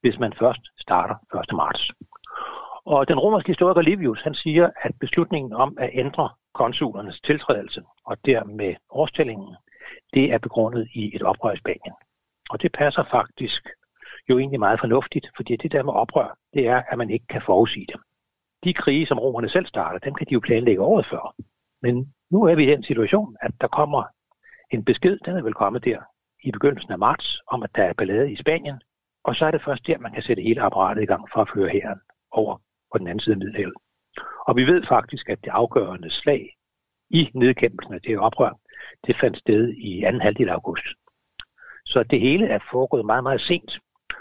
hvis 0.00 0.18
man 0.18 0.32
først 0.32 0.60
starter 0.80 1.14
1. 1.50 1.56
marts. 1.56 1.90
Og 2.84 3.08
den 3.08 3.18
romerske 3.18 3.48
historiker 3.48 3.82
Livius, 3.82 4.22
han 4.22 4.34
siger, 4.34 4.70
at 4.82 4.92
beslutningen 5.00 5.52
om 5.52 5.76
at 5.80 5.90
ændre 5.92 6.30
konsulernes 6.54 7.20
tiltrædelse 7.20 7.82
og 8.04 8.16
dermed 8.24 8.74
årstællingen, 8.90 9.56
det 10.14 10.32
er 10.32 10.38
begrundet 10.38 10.88
i 10.94 11.16
et 11.16 11.22
oprør 11.22 11.52
i 11.52 11.56
Spanien. 11.56 11.94
Og 12.50 12.62
det 12.62 12.72
passer 12.72 13.04
faktisk 13.10 13.68
jo 14.30 14.38
egentlig 14.38 14.60
meget 14.60 14.80
fornuftigt, 14.80 15.26
fordi 15.36 15.56
det 15.56 15.72
der 15.72 15.82
med 15.82 15.92
oprør, 15.92 16.38
det 16.54 16.66
er, 16.66 16.82
at 16.88 16.98
man 16.98 17.10
ikke 17.10 17.26
kan 17.26 17.42
forudsige 17.46 17.86
dem. 17.92 18.00
De 18.64 18.72
krige, 18.72 19.06
som 19.06 19.18
romerne 19.18 19.48
selv 19.48 19.66
starter, 19.66 19.98
dem 19.98 20.14
kan 20.14 20.26
de 20.26 20.34
jo 20.34 20.40
planlægge 20.40 20.82
året 20.82 21.06
før. 21.06 21.34
Men 21.82 22.14
nu 22.30 22.42
er 22.42 22.54
vi 22.54 22.62
i 22.62 22.70
den 22.70 22.82
situation, 22.82 23.36
at 23.40 23.52
der 23.60 23.68
kommer 23.68 24.02
en 24.70 24.84
besked, 24.84 25.18
den 25.24 25.36
er 25.36 25.42
vel 25.42 25.54
kommet 25.54 25.84
der 25.84 26.00
i 26.44 26.50
begyndelsen 26.50 26.92
af 26.92 26.98
marts, 26.98 27.40
om 27.46 27.62
at 27.62 27.70
der 27.74 27.84
er 27.84 27.92
ballade 27.92 28.32
i 28.32 28.36
Spanien, 28.36 28.80
og 29.24 29.36
så 29.36 29.46
er 29.46 29.50
det 29.50 29.64
først 29.64 29.86
der, 29.86 29.98
man 29.98 30.12
kan 30.12 30.22
sætte 30.22 30.42
hele 30.42 30.62
apparatet 30.62 31.02
i 31.02 31.06
gang 31.06 31.28
for 31.32 31.40
at 31.40 31.50
føre 31.54 31.68
hæren 31.68 32.00
over 32.30 32.56
på 32.92 32.98
den 32.98 33.06
anden 33.06 33.20
side 33.20 33.34
af 33.34 33.38
Middelhavet. 33.38 33.74
Og 34.48 34.56
vi 34.56 34.66
ved 34.66 34.82
faktisk, 34.88 35.28
at 35.28 35.44
det 35.44 35.50
afgørende 35.50 36.10
slag 36.10 36.56
i 37.10 37.30
nedkæmpelsen 37.34 37.94
af 37.94 38.00
det 38.00 38.10
her 38.10 38.18
oprør, 38.18 38.60
det 39.06 39.16
fandt 39.20 39.38
sted 39.38 39.68
i 39.68 40.02
anden 40.02 40.22
halvdel 40.22 40.48
af 40.48 40.52
august. 40.52 40.86
Så 41.84 42.02
det 42.02 42.20
hele 42.20 42.46
er 42.46 42.58
foregået 42.70 43.06
meget, 43.06 43.22
meget 43.22 43.40
sent. 43.40 43.78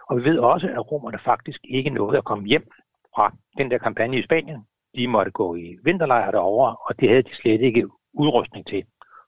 Og 0.09 0.17
vi 0.17 0.23
ved 0.23 0.39
også, 0.39 0.67
at 0.67 0.91
romerne 0.91 1.19
faktisk 1.25 1.59
ikke 1.63 1.89
nåede 1.89 2.17
at 2.17 2.23
komme 2.23 2.47
hjem 2.47 2.67
fra 3.15 3.35
den 3.57 3.71
der 3.71 3.77
kampagne 3.77 4.19
i 4.19 4.23
Spanien. 4.23 4.61
De 4.95 5.07
måtte 5.07 5.31
gå 5.31 5.55
i 5.55 5.77
vinterlejre 5.83 6.31
derovre, 6.31 6.75
og 6.75 6.99
det 6.99 7.09
havde 7.09 7.23
de 7.23 7.35
slet 7.35 7.61
ikke 7.61 7.87
udrustning 8.13 8.67
til. 8.67 8.83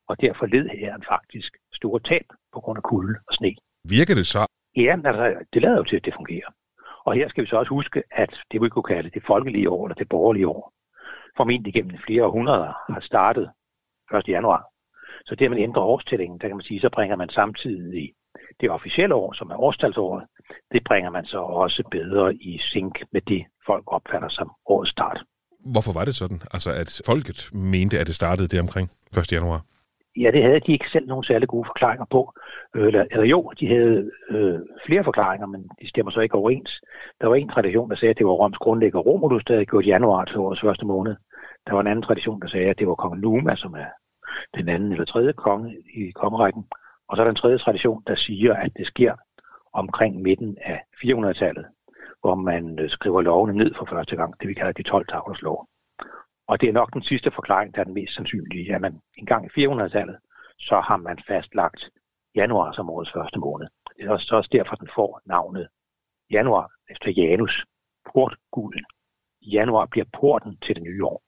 Og 0.07 0.21
derfor 0.21 0.45
led 0.45 0.69
hæren 0.69 1.03
faktisk 1.09 1.57
store 1.73 1.99
tab 1.99 2.25
på 2.53 2.59
grund 2.59 2.77
af 2.77 2.83
kulde 2.83 3.19
og 3.27 3.33
sne. 3.33 3.55
Virker 3.89 4.15
det 4.15 4.27
så? 4.27 4.45
Ja, 4.75 4.95
altså, 5.05 5.35
det 5.53 5.61
lader 5.61 5.77
jo 5.77 5.83
til, 5.83 5.95
at 5.95 6.05
det 6.05 6.13
fungerer. 6.13 6.49
Og 7.05 7.13
her 7.13 7.29
skal 7.29 7.43
vi 7.43 7.49
så 7.49 7.57
også 7.57 7.69
huske, 7.69 8.03
at 8.11 8.33
det 8.51 8.61
vi 8.61 8.69
kunne 8.69 8.83
kalde 8.83 9.09
det 9.09 9.23
folkelige 9.27 9.69
år, 9.69 9.85
eller 9.85 9.95
det 9.95 10.09
borgerlige 10.09 10.47
år, 10.47 10.73
formentlig 11.37 11.73
gennem 11.73 11.97
flere 12.05 12.25
århundreder 12.25 12.73
har 12.93 13.01
startet 13.01 13.51
1. 14.15 14.27
januar. 14.27 14.63
Så 15.25 15.35
det, 15.35 15.45
at 15.45 15.51
man 15.51 15.59
ændrer 15.59 15.83
årstællingen, 15.83 16.39
der 16.39 16.47
kan 16.47 16.57
man 16.57 16.65
sige, 16.65 16.79
så 16.81 16.89
bringer 16.89 17.15
man 17.15 17.29
samtidig 17.29 18.13
det 18.61 18.69
officielle 18.69 19.15
år, 19.15 19.33
som 19.33 19.49
er 19.49 19.57
årstalsåret, 19.57 20.25
det 20.71 20.83
bringer 20.83 21.09
man 21.09 21.25
så 21.25 21.37
også 21.37 21.83
bedre 21.91 22.35
i 22.35 22.57
synk 22.57 23.03
med 23.11 23.21
det, 23.21 23.45
folk 23.65 23.83
opfatter 23.87 24.29
som 24.29 24.51
årets 24.65 24.91
start. 24.91 25.23
Hvorfor 25.59 25.93
var 25.93 26.05
det 26.05 26.15
sådan? 26.15 26.41
Altså, 26.51 26.71
at 26.71 27.01
folket 27.05 27.49
mente, 27.53 27.99
at 27.99 28.07
det 28.07 28.15
startede 28.15 28.47
der 28.47 28.61
omkring 28.61 28.91
1. 29.17 29.31
januar? 29.31 29.61
Ja, 30.17 30.31
det 30.31 30.43
havde 30.43 30.59
de 30.59 30.71
ikke 30.71 30.89
selv 30.91 31.07
nogen 31.07 31.23
særlig 31.23 31.47
gode 31.47 31.65
forklaringer 31.65 32.05
på. 32.11 32.33
Øh, 32.75 32.87
Eller, 32.87 33.05
eller 33.11 33.25
jo, 33.25 33.51
de 33.59 33.67
havde 33.67 34.11
øh, 34.29 34.59
flere 34.85 35.03
forklaringer, 35.03 35.47
men 35.47 35.61
de 35.81 35.89
stemmer 35.89 36.11
så 36.11 36.19
ikke 36.19 36.35
overens. 36.35 36.81
Der 37.21 37.27
var 37.27 37.35
en 37.35 37.49
tradition, 37.49 37.89
der 37.89 37.95
sagde, 37.95 38.09
at 38.09 38.17
det 38.17 38.25
var 38.25 38.31
Roms 38.31 38.57
grundlægger 38.57 38.99
Romulus, 38.99 39.43
der 39.43 39.53
havde 39.53 39.65
gjort 39.65 39.85
januar 39.85 40.25
til 40.25 40.37
årets 40.37 40.61
første 40.61 40.85
måned. 40.85 41.15
Der 41.67 41.73
var 41.73 41.81
en 41.81 41.87
anden 41.87 42.03
tradition, 42.03 42.41
der 42.41 42.47
sagde, 42.47 42.69
at 42.69 42.79
det 42.79 42.87
var 42.87 42.95
kong 42.95 43.19
Numa, 43.19 43.55
som 43.55 43.73
er 43.73 43.89
den 44.57 44.69
anden 44.69 44.91
eller 44.91 45.05
tredje 45.05 45.33
konge 45.33 45.77
i 45.95 46.11
kongerækken. 46.11 46.63
Og 47.07 47.17
så 47.17 47.21
er 47.21 47.25
der 47.25 47.29
en 47.29 47.35
tredje 47.35 47.57
tradition, 47.57 48.03
der 48.07 48.15
siger, 48.15 48.53
at 48.53 48.71
det 48.77 48.87
sker 48.87 49.13
omkring 49.83 50.21
midten 50.21 50.57
af 50.61 50.79
400-tallet, 51.03 51.65
hvor 52.21 52.35
man 52.35 52.79
øh, 52.79 52.89
skriver 52.89 53.21
lovene 53.21 53.57
ned 53.57 53.71
for 53.77 53.85
første 53.93 54.15
gang, 54.15 54.33
det 54.39 54.47
vi 54.47 54.53
kalder 54.53 54.71
de 54.71 54.83
12 54.83 55.07
tavlers 55.07 55.41
lov. 55.41 55.67
Og 56.47 56.61
det 56.61 56.69
er 56.69 56.73
nok 56.73 56.93
den 56.93 57.03
sidste 57.03 57.31
forklaring, 57.31 57.73
der 57.73 57.79
er 57.79 57.83
den 57.89 57.93
mest 57.93 58.15
sandsynlige, 58.15 58.75
at 58.75 58.81
man 58.81 58.99
engang 59.17 59.45
i 59.45 59.49
400-tallet, 59.59 60.17
så 60.59 60.75
har 60.87 60.97
man 60.97 61.17
fastlagt 61.27 61.81
januar 62.35 62.71
som 62.71 62.89
årets 62.89 63.11
første 63.11 63.39
måned. 63.39 63.67
Det 63.97 64.05
er 64.05 64.11
også, 64.11 64.35
også 64.35 64.49
derfor, 64.51 64.75
den 64.75 64.89
får 64.95 65.21
navnet 65.25 65.67
januar 66.31 66.71
efter 66.89 67.11
Janus, 67.11 67.65
portguden. 68.13 68.85
Januar 69.41 69.85
bliver 69.85 70.05
porten 70.19 70.57
til 70.65 70.75
det 70.75 70.83
nye 70.83 71.05
år. 71.05 71.23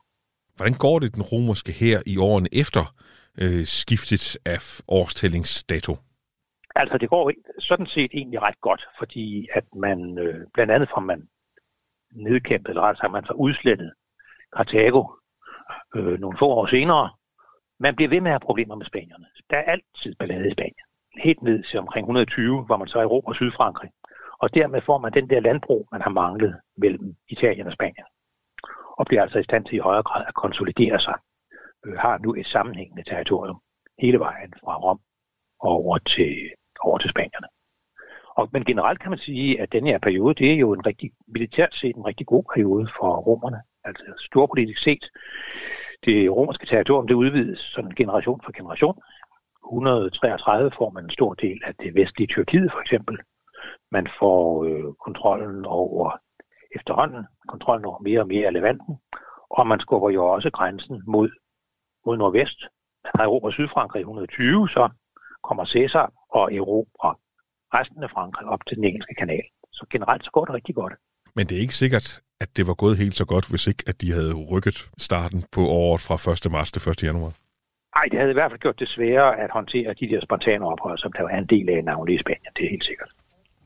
Hvordan 0.56 0.74
går 0.74 1.00
det 1.00 1.16
den 1.16 1.22
romerske 1.22 1.72
her 1.72 2.02
i 2.06 2.18
årene 2.18 2.50
efter 2.52 2.96
øh, 3.38 3.66
skiftet 3.66 4.38
af 4.46 4.82
årstællingsdato? 4.88 5.94
Altså, 6.76 6.98
det 6.98 7.10
går 7.10 7.32
sådan 7.60 7.86
set 7.86 8.12
egentlig 8.14 8.42
ret 8.42 8.62
godt, 8.62 8.88
fordi 8.98 9.48
at 9.54 9.66
man, 9.76 10.18
øh, 10.18 10.48
blandt 10.54 10.72
andet 10.72 10.90
får 10.90 11.02
man 11.02 11.28
nedkæmpet, 12.12 12.70
eller 12.70 12.82
altså 12.82 13.08
man 13.08 13.26
får 13.26 13.34
udslettet 13.34 13.94
Cartago 14.58 15.04
øh, 15.96 16.20
nogle 16.20 16.38
få 16.38 16.48
år 16.48 16.66
senere. 16.66 17.10
Man 17.80 17.96
bliver 17.96 18.10
ved 18.10 18.22
med 18.22 18.32
at 18.32 18.34
have 18.34 18.48
problemer 18.50 18.76
med 18.76 18.86
spanierne. 18.86 19.26
Der 19.50 19.58
er 19.58 19.72
altid 19.72 20.16
ballade 20.16 20.48
i 20.48 20.52
Spanien. 20.52 20.88
Helt 21.24 21.42
ned 21.42 21.64
til 21.64 21.80
omkring 21.80 22.04
120, 22.04 22.62
hvor 22.66 22.78
man 22.78 22.88
så 22.88 23.00
erobrer 23.00 23.34
Sydfrankrig. 23.34 23.92
Og 24.40 24.54
dermed 24.54 24.82
får 24.82 24.98
man 24.98 25.14
den 25.14 25.30
der 25.30 25.40
landbrug, 25.40 25.88
man 25.92 26.02
har 26.02 26.10
manglet 26.10 26.60
mellem 26.78 27.16
Italien 27.28 27.68
og 27.68 27.74
Spanien. 27.74 28.06
Og 28.98 29.06
bliver 29.06 29.22
altså 29.22 29.40
i 29.40 29.44
stand 29.44 29.66
til 29.66 29.76
i 29.76 29.80
højere 29.80 30.04
grad 30.04 30.26
at 30.28 30.34
konsolidere 30.34 31.00
sig. 31.00 31.16
Øh, 31.86 31.98
har 31.98 32.18
nu 32.18 32.36
et 32.36 32.48
sammenhængende 32.48 33.04
territorium 33.04 33.60
hele 34.00 34.20
vejen 34.20 34.54
fra 34.64 34.78
Rom 34.78 35.00
over 35.60 35.98
til, 35.98 36.52
over 36.82 36.98
til 36.98 37.10
Spanierne. 37.10 37.48
Og, 38.38 38.50
men 38.54 38.65
generelt 38.65 39.00
kan 39.00 39.10
man 39.10 39.20
sige, 39.20 39.62
at 39.62 39.72
denne 39.72 39.89
her 39.89 40.00
periode, 40.00 40.34
det 40.34 40.52
er 40.52 40.58
jo 40.58 40.74
en 40.74 40.86
rigtig, 40.86 41.12
militært 41.28 41.76
set 41.76 41.96
en 41.96 42.06
rigtig 42.06 42.28
god 42.28 42.44
periode 42.54 42.88
for 43.00 43.15
romerne. 43.15 43.62
Altså 43.84 44.04
storpolitisk 44.20 44.84
set. 44.84 45.06
Det 46.06 46.32
romerske 46.32 46.65
territorium, 46.65 47.08
det 47.08 47.13
udvides 47.13 47.60
sådan 47.60 47.91
generation 47.91 48.41
for 48.46 48.52
generation. 48.52 49.02
133 49.65 50.72
får 50.78 50.89
man 50.89 51.04
en 51.04 51.10
stor 51.10 51.34
del 51.34 51.60
af 51.65 51.76
det 51.76 51.96
vestlige 51.96 52.28
Tyrkiet 52.28 52.72
for 52.72 52.80
eksempel. 52.80 53.17
Man 53.91 54.08
får 54.20 54.63
øh, 54.63 54.94
kontrollen 55.06 55.65
over 55.65 56.17
efterhånden, 56.76 57.26
kontrollen 57.48 57.86
over 57.86 58.00
mere 58.00 58.20
og 58.20 58.28
mere 58.28 58.48
af 58.48 58.54
Levanten, 58.54 58.96
og 59.50 59.67
man 59.67 59.80
skubber 59.80 60.10
jo 60.10 60.26
også 60.26 60.50
grænsen 60.50 61.04
mod, 61.08 61.30
mod 62.06 62.17
nordvest. 62.17 62.60
Man 63.04 63.12
har 63.15 63.24
erobret 63.24 63.54
Sydfrankrig 63.54 64.00
120, 64.00 64.70
så 64.70 64.89
kommer 65.43 65.65
Cæsar 65.65 66.12
og 66.30 66.54
erobrer 66.54 67.13
resten 67.73 68.04
af 68.04 68.10
Frankrig 68.10 68.47
op 68.47 68.60
til 68.67 68.77
den 68.77 68.84
engelske 68.84 69.13
kanal. 69.19 69.43
Så 69.71 69.86
generelt 69.91 70.25
så 70.25 70.32
går 70.32 70.45
det 70.45 70.54
rigtig 70.54 70.75
godt. 70.75 70.93
Men 71.36 71.47
det 71.47 71.58
er 71.58 71.62
ikke 71.62 71.75
sikkert, 71.75 72.21
at 72.41 72.58
det 72.58 72.67
var 72.67 72.73
gået 72.73 72.97
helt 72.97 73.15
så 73.15 73.25
godt, 73.25 73.49
hvis 73.49 73.67
ikke 73.67 73.84
at 73.88 74.01
de 74.01 74.12
havde 74.12 74.34
rykket 74.34 74.89
starten 74.97 75.43
på 75.51 75.62
året 75.67 76.01
fra 76.01 76.32
1. 76.45 76.51
marts 76.51 76.71
til 76.71 76.89
1. 76.89 77.04
januar. 77.04 77.34
Ej, 77.95 78.06
det 78.12 78.19
havde 78.19 78.32
i 78.32 78.34
hvert 78.34 78.51
fald 78.51 78.60
gjort 78.60 78.80
det 78.80 78.89
sværere 78.89 79.39
at 79.39 79.49
håndtere 79.51 79.93
de 79.99 80.08
der 80.08 80.21
spontane 80.21 80.65
ophold, 80.65 80.97
som 80.97 81.12
der 81.13 81.21
var 81.21 81.30
en 81.30 81.45
del 81.45 81.69
af 81.69 81.84
navnet 81.84 82.13
i 82.13 82.17
Spanien. 82.17 82.54
Det 82.58 82.65
er 82.65 82.69
helt 82.69 82.86
sikkert. 82.86 83.10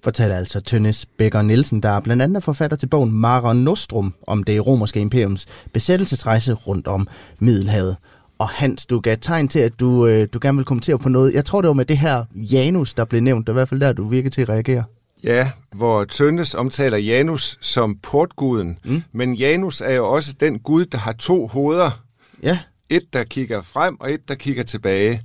Fortæller 0.04 0.38
altså 0.38 0.62
Tønnes 0.62 1.06
Becker 1.06 1.42
Nielsen, 1.42 1.84
der 1.84 1.90
er 1.90 2.00
blandt 2.00 2.22
andet 2.22 2.44
forfatter 2.44 2.78
til 2.78 2.88
bogen 2.88 3.12
Mare 3.12 3.56
Nostrum 3.56 4.14
om 4.28 4.44
det 4.44 4.68
romerske 4.68 5.00
imperiums 5.00 5.46
besættelsesrejse 5.74 6.54
rundt 6.54 6.88
om 6.88 7.08
Middelhavet. 7.40 7.98
Og 8.38 8.50
Hans, 8.50 8.86
du 8.86 9.00
gav 9.00 9.18
tegn 9.22 9.48
til, 9.48 9.60
at 9.60 9.80
du, 9.80 10.08
øh, 10.08 10.28
du 10.34 10.40
gerne 10.42 10.58
vil 10.58 10.66
kommentere 10.66 11.00
på 11.00 11.10
noget. 11.10 11.34
Jeg 11.34 11.46
tror, 11.46 11.62
det 11.62 11.68
var 11.68 11.74
med 11.74 11.86
det 11.86 11.98
her 11.98 12.26
Janus, 12.36 12.94
der 12.94 13.06
blev 13.06 13.22
nævnt. 13.22 13.48
Det 13.48 13.52
er 13.52 13.54
i 13.54 13.60
hvert 13.60 13.70
fald 13.70 13.82
der, 13.82 13.94
du 13.94 14.08
virker 14.08 14.30
til 14.30 14.42
at 14.42 14.50
reagere. 14.50 14.84
Ja, 15.24 15.52
hvor 15.76 16.04
Tønnes 16.04 16.56
omtaler 16.56 16.98
Janus 16.98 17.58
som 17.62 17.96
portguden. 17.96 18.80
Mm. 18.86 19.04
Men 19.12 19.34
Janus 19.34 19.82
er 19.82 19.94
jo 19.94 20.10
også 20.12 20.34
den 20.40 20.60
gud, 20.60 20.86
der 20.86 20.98
har 20.98 21.14
to 21.14 21.48
hoveder. 21.48 22.02
Ja, 22.44 22.60
Et, 22.90 23.14
der 23.14 23.24
kigger 23.24 23.62
frem, 23.62 24.00
og 24.00 24.12
et, 24.14 24.28
der 24.30 24.36
kigger 24.36 24.64
tilbage. 24.64 25.22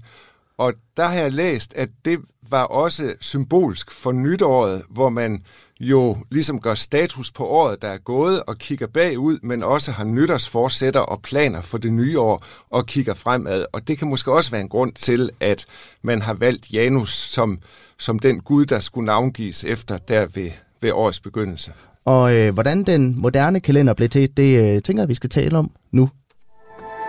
Og 0.59 0.73
der 0.97 1.05
har 1.05 1.15
jeg 1.15 1.33
læst, 1.33 1.75
at 1.75 1.89
det 2.05 2.19
var 2.51 2.63
også 2.63 3.15
symbolsk 3.21 3.91
for 3.91 4.13
nytåret, 4.13 4.83
hvor 4.91 5.09
man 5.09 5.43
jo 5.81 6.17
ligesom 6.31 6.61
gør 6.61 6.75
status 6.75 7.33
på 7.33 7.47
året, 7.47 7.83
der 7.83 7.89
er 7.89 7.99
gået, 7.99 8.43
og 8.43 8.59
kigger 8.59 8.87
bagud, 8.87 9.39
men 9.43 9.63
også 9.63 9.93
har 9.93 10.05
nytårsforsætter 10.05 11.01
og 11.01 11.23
planer 11.23 11.61
for 11.61 11.79
det 11.79 11.93
nye 11.93 12.19
år, 12.19 12.45
og 12.71 12.87
kigger 12.87 13.15
fremad. 13.15 13.65
Og 13.73 13.89
det 13.89 13.99
kan 13.99 14.09
måske 14.09 14.33
også 14.33 14.51
være 14.51 14.61
en 14.61 14.69
grund 14.69 14.93
til, 14.93 15.31
at 15.41 15.67
man 16.03 16.23
har 16.23 16.35
valgt 16.35 16.71
Janus 16.73 17.13
som, 17.13 17.59
som 17.99 18.19
den 18.19 18.41
gud, 18.41 18.67
der 18.67 18.81
skulle 18.81 19.07
navngives 19.07 19.65
efter 19.65 19.99
der 19.99 20.27
ved, 20.35 20.51
ved 20.81 20.93
årets 20.93 21.21
begyndelse. 21.21 21.73
og 22.05 22.37
øh, 22.37 22.55
hvordan 22.55 22.85
den 22.85 23.21
moderne 23.21 23.61
kalender 23.61 23.95
blev 23.95 24.09
til, 24.09 24.37
det 24.37 24.77
øh, 24.77 24.83
tænker 24.83 25.03
jeg, 25.03 25.09
vi 25.09 25.15
skal 25.15 25.31
tale 25.31 25.59
om 25.59 25.71
nu. 25.93 26.09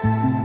Mm. 0.04 0.41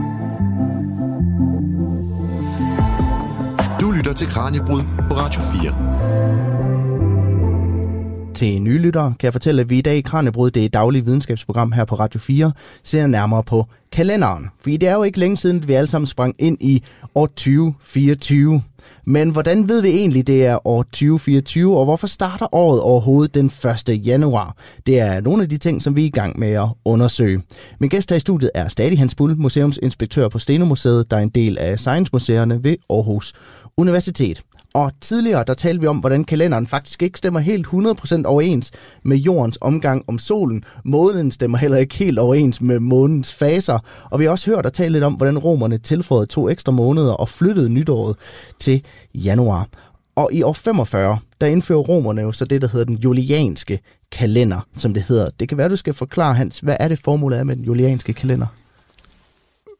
Til 4.17 4.27
Kranjebrud 4.27 4.81
på 4.81 5.13
Radio 5.17 5.41
4. 5.41 8.33
Til 8.33 8.61
nye 8.61 8.77
lyttere 8.77 9.13
kan 9.19 9.25
jeg 9.25 9.33
fortælle, 9.33 9.61
at 9.61 9.69
vi 9.69 9.77
i 9.77 9.81
dag 9.81 9.97
i 9.97 10.01
Kranjebrud, 10.01 10.51
det 10.51 10.75
er 10.75 10.81
et 10.81 11.05
videnskabsprogram 11.05 11.71
her 11.71 11.85
på 11.85 11.95
Radio 11.95 12.19
4, 12.19 12.51
ser 12.83 13.07
nærmere 13.07 13.43
på 13.43 13.65
kalenderen. 13.91 14.45
Fordi 14.61 14.77
det 14.77 14.89
er 14.89 14.93
jo 14.93 15.03
ikke 15.03 15.19
længe 15.19 15.37
siden, 15.37 15.57
at 15.57 15.67
vi 15.67 15.73
alle 15.73 15.87
sammen 15.87 16.07
sprang 16.07 16.35
ind 16.39 16.57
i 16.61 16.83
år 17.15 17.25
2024. 17.25 18.61
Men 19.05 19.29
hvordan 19.29 19.67
ved 19.67 19.81
vi 19.81 19.89
egentlig, 19.89 20.27
det 20.27 20.45
er 20.45 20.67
år 20.67 20.83
2024, 20.83 21.77
og 21.77 21.85
hvorfor 21.85 22.07
starter 22.07 22.55
året 22.55 22.81
overhovedet 22.81 23.35
den 23.35 23.51
1. 23.89 24.07
januar? 24.07 24.55
Det 24.85 24.99
er 24.99 25.19
nogle 25.19 25.43
af 25.43 25.49
de 25.49 25.57
ting, 25.57 25.81
som 25.81 25.95
vi 25.95 26.01
er 26.01 26.05
i 26.05 26.09
gang 26.09 26.39
med 26.39 26.51
at 26.51 26.67
undersøge. 26.85 27.41
Min 27.79 27.89
gæst 27.89 28.09
her 28.09 28.17
i 28.17 28.19
studiet 28.19 28.51
er 28.53 28.67
stadig 28.67 28.99
Hans 28.99 29.15
Bull, 29.15 29.37
museumsinspektør 29.37 30.29
på 30.29 30.39
Stenomuseet, 30.39 31.11
der 31.11 31.17
er 31.17 31.21
en 31.21 31.29
del 31.29 31.57
af 31.57 31.79
Science-museerne 31.79 32.63
ved 32.63 32.75
Aarhus 32.89 33.33
Universitet. 33.77 34.43
Og 34.73 34.91
tidligere, 35.01 35.43
der 35.47 35.53
talte 35.53 35.81
vi 35.81 35.87
om, 35.87 35.97
hvordan 35.97 36.23
kalenderen 36.23 36.67
faktisk 36.67 37.03
ikke 37.03 37.17
stemmer 37.17 37.39
helt 37.39 37.67
100% 37.67 38.25
overens 38.25 38.71
med 39.03 39.17
jordens 39.17 39.57
omgang 39.61 40.03
om 40.07 40.19
solen. 40.19 40.63
Månen 40.85 41.31
stemmer 41.31 41.57
heller 41.57 41.77
ikke 41.77 41.95
helt 41.95 42.19
overens 42.19 42.61
med 42.61 42.79
månens 42.79 43.33
faser. 43.33 43.79
Og 44.11 44.19
vi 44.19 44.25
har 44.25 44.31
også 44.31 44.51
hørt 44.51 44.65
og 44.65 44.73
talt 44.73 44.91
lidt 44.91 45.03
om, 45.03 45.13
hvordan 45.13 45.37
romerne 45.37 45.77
tilføjede 45.77 46.25
to 46.25 46.49
ekstra 46.49 46.71
måneder 46.71 47.13
og 47.13 47.29
flyttede 47.29 47.69
nytåret 47.69 48.15
til 48.59 48.85
januar. 49.15 49.67
Og 50.15 50.33
i 50.33 50.43
år 50.43 50.53
45, 50.53 51.19
der 51.41 51.47
indfører 51.47 51.79
romerne 51.79 52.21
jo 52.21 52.31
så 52.31 52.45
det, 52.45 52.61
der 52.61 52.67
hedder 52.67 52.85
den 52.85 52.97
julianske 52.97 53.79
kalender, 54.11 54.67
som 54.75 54.93
det 54.93 55.03
hedder. 55.03 55.29
Det 55.39 55.49
kan 55.49 55.57
være, 55.57 55.69
du 55.69 55.75
skal 55.75 55.93
forklare, 55.93 56.35
Hans, 56.35 56.59
hvad 56.59 56.77
er 56.79 56.87
det 56.87 56.99
formålet 56.99 57.39
er 57.39 57.43
med 57.43 57.55
den 57.55 57.63
julianske 57.63 58.13
kalender? 58.13 58.47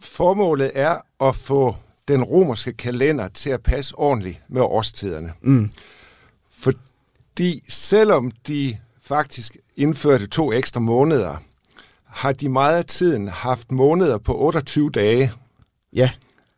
Formålet 0.01 0.71
er 0.75 0.95
at 1.21 1.35
få 1.35 1.75
den 2.07 2.23
romerske 2.23 2.73
kalender 2.73 3.27
til 3.27 3.49
at 3.49 3.63
passe 3.63 3.95
ordentligt 3.97 4.41
med 4.47 4.61
årstiderne. 4.61 5.33
Mm. 5.41 5.71
Fordi 6.51 7.63
selvom 7.67 8.31
de 8.47 8.77
faktisk 9.01 9.57
indførte 9.75 10.27
to 10.27 10.53
ekstra 10.53 10.79
måneder, 10.79 11.37
har 12.05 12.31
de 12.31 12.49
meget 12.49 12.77
af 12.77 12.85
tiden 12.85 13.27
haft 13.27 13.71
måneder 13.71 14.17
på 14.17 14.37
28 14.37 14.89
dage. 14.91 15.31
Ja, 15.93 16.09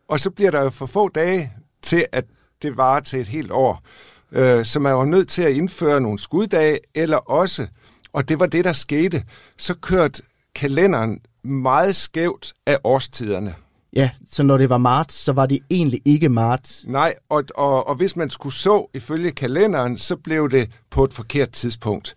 Og 0.07 0.19
så 0.19 0.29
bliver 0.29 0.51
der 0.51 0.61
jo 0.61 0.69
for 0.69 0.85
få 0.85 1.09
dage 1.09 1.53
til, 1.81 2.05
at 2.11 2.25
det 2.61 2.77
varer 2.77 2.99
til 2.99 3.19
et 3.19 3.27
helt 3.27 3.51
år. 3.51 3.83
Øh, 4.31 4.65
så 4.65 4.79
man 4.79 4.93
var 4.95 5.05
nødt 5.05 5.29
til 5.29 5.43
at 5.43 5.51
indføre 5.51 6.01
nogle 6.01 6.19
skuddage, 6.19 6.79
eller 6.95 7.17
også, 7.17 7.67
og 8.13 8.29
det 8.29 8.39
var 8.39 8.45
det, 8.45 8.65
der 8.65 8.73
skete, 8.73 9.23
så 9.57 9.73
kørte 9.73 10.23
kalenderen 10.55 11.19
meget 11.43 11.95
skævt 11.95 12.53
af 12.65 12.77
årstiderne. 12.83 13.55
Ja, 13.93 14.09
så 14.29 14.43
når 14.43 14.57
det 14.57 14.69
var 14.69 14.77
marts, 14.77 15.15
så 15.15 15.33
var 15.33 15.45
det 15.45 15.59
egentlig 15.69 16.01
ikke 16.05 16.29
marts. 16.29 16.85
Nej, 16.87 17.15
og, 17.29 17.43
og, 17.55 17.87
og 17.87 17.95
hvis 17.95 18.15
man 18.15 18.29
skulle 18.29 18.55
så 18.55 18.87
ifølge 18.93 19.31
kalenderen, 19.31 19.97
så 19.97 20.15
blev 20.15 20.51
det 20.51 20.69
på 20.89 21.03
et 21.03 21.13
forkert 21.13 21.49
tidspunkt. 21.49 22.15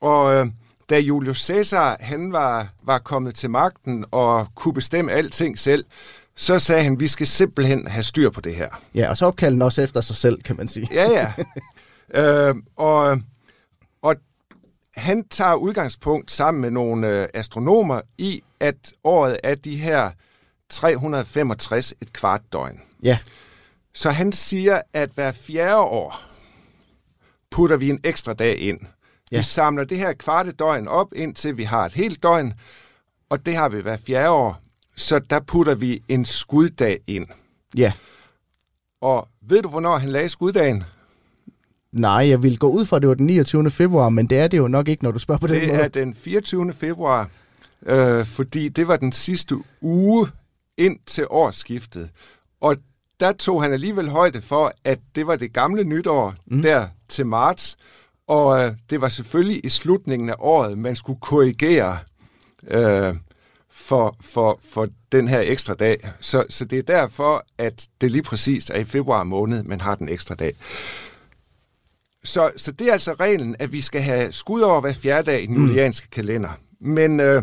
Og 0.00 0.34
øh, 0.34 0.46
da 0.90 0.98
Julius 0.98 1.46
Caesar 1.46 1.96
han 2.00 2.32
var, 2.32 2.68
var 2.82 2.98
kommet 2.98 3.34
til 3.34 3.50
magten 3.50 4.04
og 4.10 4.46
kunne 4.54 4.74
bestemme 4.74 5.12
alting 5.12 5.58
selv, 5.58 5.84
så 6.34 6.58
sagde 6.58 6.82
han, 6.82 7.00
vi 7.00 7.08
skal 7.08 7.26
simpelthen 7.26 7.86
have 7.86 8.02
styr 8.02 8.30
på 8.30 8.40
det 8.40 8.54
her. 8.54 8.68
Ja, 8.94 9.10
og 9.10 9.16
så 9.16 9.26
opkalder 9.26 9.54
den 9.54 9.62
også 9.62 9.82
efter 9.82 10.00
sig 10.00 10.16
selv, 10.16 10.42
kan 10.42 10.56
man 10.56 10.68
sige. 10.68 10.88
Ja, 10.92 11.10
ja. 11.10 11.32
øh, 12.48 12.54
og, 12.76 13.18
og 14.02 14.14
han 14.96 15.24
tager 15.28 15.54
udgangspunkt 15.54 16.30
sammen 16.30 16.60
med 16.60 16.70
nogle 16.70 17.08
øh, 17.08 17.28
astronomer 17.34 18.00
i, 18.18 18.42
at 18.60 18.92
året 19.04 19.38
er 19.42 19.54
de 19.54 19.76
her 19.76 20.10
365 20.72 21.94
et 22.02 22.12
kvart 22.12 22.40
døgn. 22.52 22.80
Ja, 23.02 23.18
Så 23.94 24.10
han 24.10 24.32
siger, 24.32 24.80
at 24.92 25.10
hver 25.14 25.32
fjerde 25.32 25.76
år 25.76 26.20
putter 27.50 27.76
vi 27.76 27.88
en 27.90 28.00
ekstra 28.04 28.32
dag 28.34 28.58
ind. 28.58 28.80
Ja. 29.32 29.36
Vi 29.36 29.42
samler 29.42 29.84
det 29.84 29.98
her 29.98 30.12
kvarte 30.12 30.52
døgn 30.52 30.88
op, 30.88 31.12
indtil 31.16 31.56
vi 31.56 31.62
har 31.64 31.86
et 31.86 31.92
helt 31.94 32.22
døgn, 32.22 32.54
og 33.30 33.46
det 33.46 33.56
har 33.56 33.68
vi 33.68 33.80
hver 33.80 33.96
fjerde 33.96 34.30
år. 34.30 34.60
Så 34.96 35.18
der 35.30 35.40
putter 35.40 35.74
vi 35.74 36.02
en 36.08 36.24
skuddag 36.24 36.98
ind. 37.06 37.26
ja. 37.76 37.92
Og 39.00 39.28
ved 39.48 39.62
du, 39.62 39.68
hvornår 39.68 39.98
han 39.98 40.08
lagde 40.08 40.28
skuddagen? 40.28 40.84
Nej, 41.92 42.28
jeg 42.28 42.42
vil 42.42 42.58
gå 42.58 42.68
ud 42.70 42.86
fra, 42.86 42.96
at 42.96 43.02
det 43.02 43.08
var 43.08 43.14
den 43.14 43.26
29. 43.26 43.70
februar, 43.70 44.08
men 44.08 44.26
det 44.26 44.38
er 44.38 44.48
det 44.48 44.58
jo 44.58 44.68
nok 44.68 44.88
ikke, 44.88 45.04
når 45.04 45.10
du 45.10 45.18
spørger 45.18 45.38
på 45.38 45.46
den 45.46 45.60
Det 45.60 45.68
måde. 45.68 45.80
er 45.80 45.88
den 45.88 46.14
24. 46.14 46.72
februar, 46.72 47.28
øh, 47.86 48.26
fordi 48.26 48.68
det 48.68 48.88
var 48.88 48.96
den 48.96 49.12
sidste 49.12 49.56
uge 49.80 50.28
ind 50.82 50.98
til 51.06 51.26
årsskiftet. 51.30 52.10
Og 52.60 52.76
der 53.20 53.32
tog 53.32 53.62
han 53.62 53.72
alligevel 53.72 54.08
højde 54.08 54.42
for, 54.42 54.72
at 54.84 54.98
det 55.14 55.26
var 55.26 55.36
det 55.36 55.52
gamle 55.52 55.84
nytår 55.84 56.34
mm. 56.46 56.62
der 56.62 56.88
til 57.08 57.26
marts, 57.26 57.76
og 58.26 58.64
øh, 58.64 58.72
det 58.90 59.00
var 59.00 59.08
selvfølgelig 59.08 59.64
i 59.64 59.68
slutningen 59.68 60.30
af 60.30 60.34
året, 60.38 60.78
man 60.78 60.96
skulle 60.96 61.20
korrigere 61.20 61.98
øh, 62.68 63.14
for, 63.70 64.16
for, 64.20 64.60
for 64.62 64.88
den 65.12 65.28
her 65.28 65.40
ekstra 65.40 65.74
dag. 65.74 65.98
Så, 66.20 66.44
så 66.48 66.64
det 66.64 66.78
er 66.78 66.82
derfor, 66.82 67.44
at 67.58 67.88
det 68.00 68.10
lige 68.10 68.22
præcis 68.22 68.70
er 68.70 68.78
i 68.78 68.84
februar 68.84 69.24
måned, 69.24 69.62
man 69.62 69.80
har 69.80 69.94
den 69.94 70.08
ekstra 70.08 70.34
dag. 70.34 70.54
Så, 72.24 72.50
så 72.56 72.72
det 72.72 72.88
er 72.88 72.92
altså 72.92 73.12
reglen, 73.12 73.56
at 73.58 73.72
vi 73.72 73.80
skal 73.80 74.00
have 74.00 74.32
skud 74.32 74.60
over 74.60 74.80
hver 74.80 74.92
fjerde 74.92 75.30
dag 75.30 75.42
i 75.42 75.46
den 75.46 75.54
julianske 75.54 76.10
kalender. 76.10 76.50
Men, 76.80 77.20
øh, 77.20 77.42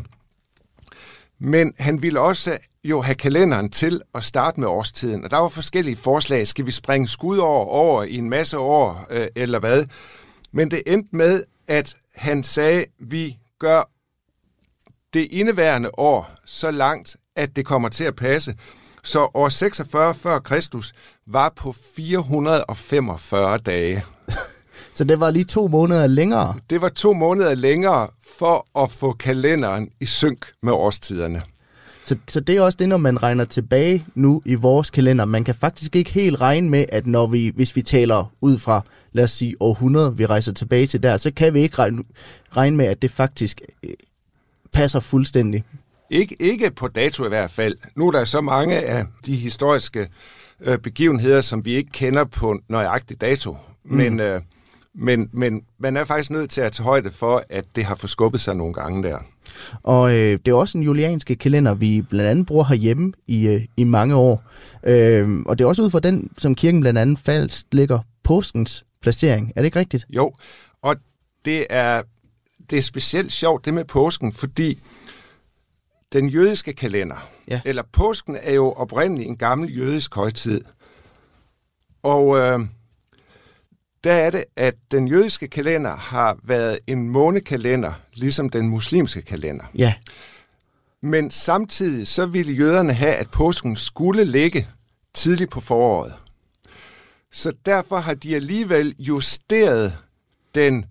men 1.39 1.73
han 1.79 2.01
ville 2.01 2.19
også 2.19 2.57
jo 2.83 3.01
have 3.01 3.15
kalenderen 3.15 3.69
til 3.69 4.01
at 4.15 4.23
starte 4.23 4.59
med 4.59 4.67
årstiden. 4.67 5.23
Og 5.23 5.31
der 5.31 5.37
var 5.37 5.47
forskellige 5.47 5.95
forslag. 5.95 6.47
Skal 6.47 6.65
vi 6.65 6.71
springe 6.71 7.07
skud 7.07 7.37
over, 7.37 7.65
over 7.65 8.03
i 8.03 8.15
en 8.15 8.29
masse 8.29 8.57
år, 8.57 9.05
øh, 9.09 9.27
eller 9.35 9.59
hvad? 9.59 9.85
Men 10.51 10.71
det 10.71 10.83
endte 10.87 11.15
med, 11.15 11.43
at 11.67 11.95
han 12.15 12.43
sagde, 12.43 12.85
vi 12.99 13.37
gør 13.59 13.89
det 15.13 15.27
indeværende 15.31 15.89
år 15.99 16.31
så 16.45 16.71
langt, 16.71 17.15
at 17.35 17.55
det 17.55 17.65
kommer 17.65 17.89
til 17.89 18.03
at 18.03 18.15
passe. 18.15 18.55
Så 19.03 19.27
år 19.33 19.49
46 19.49 20.15
før 20.15 20.39
Kristus 20.39 20.93
var 21.27 21.53
på 21.55 21.71
445 21.95 23.57
dage. 23.57 24.03
Så 24.99 25.03
det 25.03 25.19
var 25.19 25.31
lige 25.31 25.45
to 25.45 25.67
måneder 25.67 26.07
længere. 26.07 26.55
Det 26.69 26.81
var 26.81 26.89
to 26.89 27.13
måneder 27.13 27.55
længere 27.55 28.07
for 28.37 28.83
at 28.83 28.91
få 28.91 29.13
kalenderen 29.13 29.89
i 29.99 30.05
synk 30.05 30.45
med 30.61 30.73
årstiderne. 30.73 31.41
Så, 32.05 32.15
så 32.27 32.39
det 32.39 32.57
er 32.57 32.61
også 32.61 32.75
det, 32.75 32.89
når 32.89 32.97
man 32.97 33.23
regner 33.23 33.45
tilbage 33.45 34.05
nu 34.15 34.41
i 34.45 34.55
vores 34.55 34.89
kalender. 34.89 35.25
Man 35.25 35.43
kan 35.43 35.55
faktisk 35.55 35.95
ikke 35.95 36.11
helt 36.11 36.41
regne 36.41 36.69
med, 36.69 36.85
at 36.89 37.07
når 37.07 37.27
vi, 37.27 37.51
hvis 37.55 37.75
vi 37.75 37.81
taler 37.81 38.33
ud 38.41 38.57
fra, 38.57 38.81
lad 39.11 39.23
os 39.23 39.31
sige, 39.31 39.55
århundrede, 39.59 40.17
vi 40.17 40.25
rejser 40.25 40.53
tilbage 40.53 40.87
til 40.87 41.03
der, 41.03 41.17
så 41.17 41.31
kan 41.31 41.53
vi 41.53 41.61
ikke 41.61 41.75
regne, 41.79 42.03
regne 42.51 42.77
med, 42.77 42.85
at 42.85 43.01
det 43.01 43.11
faktisk 43.11 43.61
øh, 43.83 43.93
passer 44.73 44.99
fuldstændig. 44.99 45.63
Ikke, 46.09 46.35
ikke 46.39 46.71
på 46.71 46.87
dato 46.87 47.25
i 47.25 47.29
hvert 47.29 47.51
fald. 47.51 47.75
Nu 47.95 48.07
er 48.07 48.11
der 48.11 48.23
så 48.23 48.41
mange 48.41 48.75
af 48.75 49.05
de 49.25 49.35
historiske 49.35 50.09
øh, 50.59 50.77
begivenheder, 50.77 51.41
som 51.41 51.65
vi 51.65 51.75
ikke 51.75 51.91
kender 51.91 52.23
på 52.23 52.59
nøjagtig 52.69 53.21
dato. 53.21 53.57
Mm. 53.83 53.97
Men, 53.97 54.19
øh, 54.19 54.41
Men, 55.01 55.29
men 55.33 55.63
man 55.77 55.97
er 55.97 56.03
faktisk 56.05 56.31
nødt 56.31 56.49
til 56.49 56.61
at 56.61 56.71
tage 56.71 56.85
højde 56.85 57.11
for, 57.11 57.43
at 57.49 57.65
det 57.75 57.85
har 57.85 57.95
forskubbet 57.95 58.41
sig 58.41 58.55
nogle 58.55 58.73
gange 58.73 59.03
der. 59.03 59.17
Og 59.83 60.11
øh, 60.11 60.39
det 60.45 60.47
er 60.47 60.55
også 60.55 60.77
en 60.77 60.83
julianske 60.83 61.35
kalender, 61.35 61.73
vi 61.73 62.01
blandt 62.01 62.29
andet 62.29 62.45
bruger 62.45 62.63
herhjemme 62.63 63.13
i, 63.27 63.47
øh, 63.47 63.65
i 63.77 63.83
mange 63.83 64.15
år. 64.15 64.43
Øh, 64.83 65.39
og 65.45 65.57
det 65.57 65.63
er 65.63 65.67
også 65.67 65.81
ud 65.81 65.89
fra 65.89 65.99
den, 65.99 66.29
som 66.37 66.55
kirken 66.55 66.81
blandt 66.81 66.99
andet 66.99 67.19
falsk 67.19 67.65
ligger 67.71 67.99
påskens 68.23 68.85
placering. 69.01 69.51
Er 69.55 69.61
det 69.61 69.65
ikke 69.65 69.79
rigtigt? 69.79 70.05
Jo, 70.09 70.33
og 70.81 70.95
det 71.45 71.65
er, 71.69 72.01
det 72.69 72.77
er 72.77 72.81
specielt 72.81 73.31
sjovt, 73.31 73.65
det 73.65 73.73
med 73.73 73.85
påsken, 73.85 74.33
fordi 74.33 74.79
den 76.13 76.29
jødiske 76.29 76.73
kalender, 76.73 77.27
Ja. 77.47 77.61
eller 77.65 77.83
påsken 77.93 78.37
er 78.41 78.53
jo 78.53 78.71
oprindeligt 78.71 79.29
en 79.29 79.37
gammel 79.37 79.77
jødisk 79.77 80.15
højtid. 80.15 80.61
Og 82.03 82.37
øh, 82.37 82.59
der 84.03 84.13
er 84.13 84.29
det, 84.29 84.45
at 84.55 84.75
den 84.91 85.07
jødiske 85.07 85.47
kalender 85.47 85.95
har 85.95 86.37
været 86.43 86.79
en 86.87 87.09
månekalender, 87.09 87.93
ligesom 88.13 88.49
den 88.49 88.69
muslimske 88.69 89.21
kalender. 89.21 89.63
Ja. 89.75 89.93
Men 91.01 91.31
samtidig 91.31 92.07
så 92.07 92.25
ville 92.25 92.53
jøderne 92.53 92.93
have, 92.93 93.13
at 93.13 93.31
påsken 93.31 93.75
skulle 93.75 94.23
ligge 94.23 94.67
tidligt 95.13 95.51
på 95.51 95.59
foråret. 95.59 96.13
Så 97.31 97.53
derfor 97.65 97.97
har 97.97 98.13
de 98.13 98.35
alligevel 98.35 98.95
justeret 98.99 99.97
den 100.55 100.85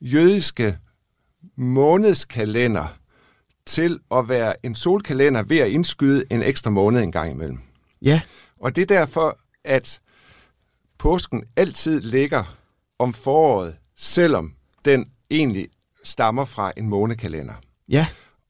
jødiske 0.00 0.78
månedskalender 1.56 2.96
til 3.66 4.00
at 4.10 4.28
være 4.28 4.66
en 4.66 4.74
solkalender 4.74 5.42
ved 5.42 5.58
at 5.58 5.70
indskyde 5.70 6.24
en 6.30 6.42
ekstra 6.42 6.70
måned 6.70 7.02
en 7.02 7.12
gang 7.12 7.30
imellem. 7.30 7.60
Ja. 8.02 8.20
Og 8.60 8.76
det 8.76 8.82
er 8.82 8.86
derfor, 8.86 9.38
at 9.64 10.00
påsken 11.02 11.44
altid 11.56 12.00
ligger 12.00 12.56
om 12.98 13.12
foråret, 13.14 13.74
selvom 13.96 14.52
den 14.84 15.06
egentlig 15.30 15.68
stammer 16.04 16.44
fra 16.44 16.72
en 16.76 16.88
månekalender. 16.88 17.54
Ja. 17.88 18.06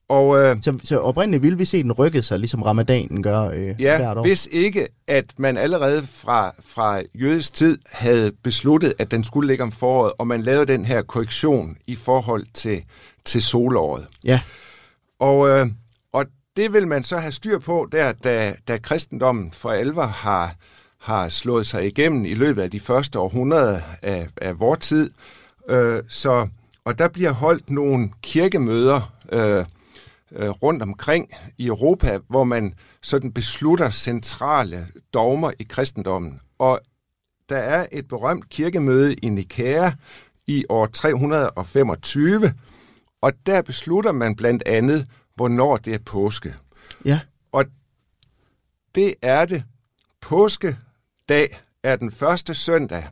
Og 0.09 0.37
øh, 0.43 0.57
Så, 0.61 0.79
så 0.83 0.99
oprindeligt 0.99 1.43
ville 1.43 1.57
vi 1.57 1.65
se 1.65 1.83
den 1.83 1.91
rykket 1.91 2.25
sig, 2.25 2.39
ligesom 2.39 2.61
ramadanen 2.63 3.23
gør 3.23 3.41
øh, 3.41 3.63
hvert 3.65 3.79
Ja, 3.79 4.13
år. 4.19 4.21
hvis 4.21 4.47
ikke, 4.51 4.87
at 5.07 5.25
man 5.37 5.57
allerede 5.57 6.07
fra, 6.07 6.51
fra 6.65 7.01
jødisk 7.15 7.53
tid 7.53 7.77
havde 7.91 8.31
besluttet, 8.43 8.93
at 8.99 9.11
den 9.11 9.23
skulle 9.23 9.47
ligge 9.47 9.63
om 9.63 9.71
foråret, 9.71 10.13
og 10.17 10.27
man 10.27 10.41
lavede 10.41 10.65
den 10.73 10.85
her 10.85 11.01
korrektion 11.01 11.77
i 11.87 11.95
forhold 11.95 12.45
til, 12.53 12.83
til 13.25 13.41
solåret. 13.41 14.07
Ja. 14.23 14.41
Og, 15.19 15.49
øh, 15.49 15.67
og 16.11 16.25
det 16.55 16.73
vil 16.73 16.87
man 16.87 17.03
så 17.03 17.17
have 17.17 17.31
styr 17.31 17.59
på, 17.59 17.87
der 17.91 18.11
da, 18.11 18.55
da 18.67 18.77
kristendommen 18.77 19.51
for 19.51 19.69
alvor 19.69 20.03
har, 20.05 20.55
har 21.03 21.29
slået 21.29 21.67
sig 21.67 21.87
igennem 21.87 22.25
i 22.25 22.33
løbet 22.33 22.61
af 22.61 22.71
de 22.71 22.79
første 22.79 23.19
århundreder 23.19 23.81
af, 24.01 24.27
af 24.37 24.59
vores 24.59 24.79
tid. 24.79 25.11
Øh, 25.69 26.03
så, 26.07 26.47
og 26.85 26.99
der 26.99 27.07
bliver 27.07 27.31
holdt 27.31 27.69
nogle 27.69 28.11
kirkemøder 28.21 29.13
øh, 29.31 29.65
øh, 30.31 30.49
rundt 30.49 30.83
omkring 30.83 31.29
i 31.57 31.67
Europa, 31.67 32.19
hvor 32.27 32.43
man 32.43 32.73
sådan 33.01 33.33
beslutter 33.33 33.89
centrale 33.89 34.87
dogmer 35.13 35.51
i 35.59 35.63
kristendommen. 35.63 36.39
Og 36.59 36.79
der 37.49 37.57
er 37.57 37.87
et 37.91 38.07
berømt 38.07 38.49
kirkemøde 38.49 39.13
i 39.13 39.29
Nikæa 39.29 39.91
i 40.47 40.65
år 40.69 40.85
325, 40.85 42.53
og 43.21 43.33
der 43.45 43.61
beslutter 43.61 44.11
man 44.11 44.35
blandt 44.35 44.63
andet, 44.65 45.07
hvornår 45.35 45.77
det 45.77 45.93
er 45.93 45.99
påske. 46.05 46.55
Ja. 47.05 47.19
Og 47.51 47.65
det 48.95 49.15
er 49.21 49.45
det. 49.45 49.63
Påskedag 51.27 51.57
er 51.83 51.95
den 51.95 52.11
første 52.11 52.53
søndag 52.53 53.03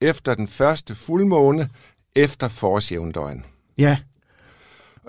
efter 0.00 0.34
den 0.34 0.48
første 0.48 0.94
fuldmåne 0.94 1.68
efter 2.14 2.48
forårsjævndøgn. 2.48 3.44
Ja. 3.78 3.98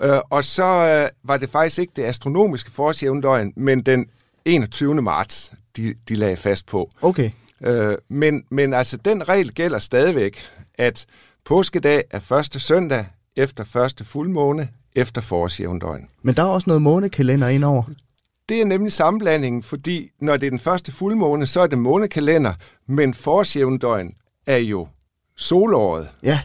Øh, 0.02 0.18
og 0.30 0.44
så 0.44 0.64
øh, 0.64 1.08
var 1.22 1.36
det 1.36 1.50
faktisk 1.50 1.78
ikke 1.78 1.92
det 1.96 2.04
astronomiske 2.04 2.70
forårsjævndøgn, 2.70 3.52
men 3.56 3.80
den 3.82 4.06
21. 4.44 5.02
marts, 5.02 5.52
de, 5.76 5.94
de 6.08 6.14
lagde 6.14 6.36
fast 6.36 6.66
på. 6.66 6.90
Okay. 7.02 7.30
Øh, 7.60 7.96
men, 8.08 8.44
men 8.50 8.74
altså, 8.74 8.96
den 8.96 9.28
regel 9.28 9.54
gælder 9.54 9.78
stadigvæk, 9.78 10.48
at 10.74 11.06
påskedag 11.44 12.04
er 12.10 12.20
første 12.20 12.60
søndag 12.60 13.06
efter 13.36 13.64
første 13.64 14.04
fuldmåne 14.04 14.68
efter 14.94 15.20
forårsjævndøgn. 15.20 16.08
Men 16.22 16.36
der 16.36 16.42
er 16.42 16.46
også 16.46 16.70
noget 16.70 16.82
månekalender 16.82 17.48
indover. 17.48 17.82
Det 18.50 18.60
er 18.60 18.64
nemlig 18.64 18.92
sammenblandingen, 18.92 19.62
fordi 19.62 20.10
når 20.20 20.36
det 20.36 20.46
er 20.46 20.50
den 20.50 20.58
første 20.58 20.92
fuldmåne, 20.92 21.46
så 21.46 21.60
er 21.60 21.66
det 21.66 21.78
månekalender, 21.78 22.54
men 22.86 23.14
forårsjævndøgn 23.14 24.14
er 24.46 24.56
jo 24.56 24.88
solåret. 25.36 26.08
Ja. 26.22 26.40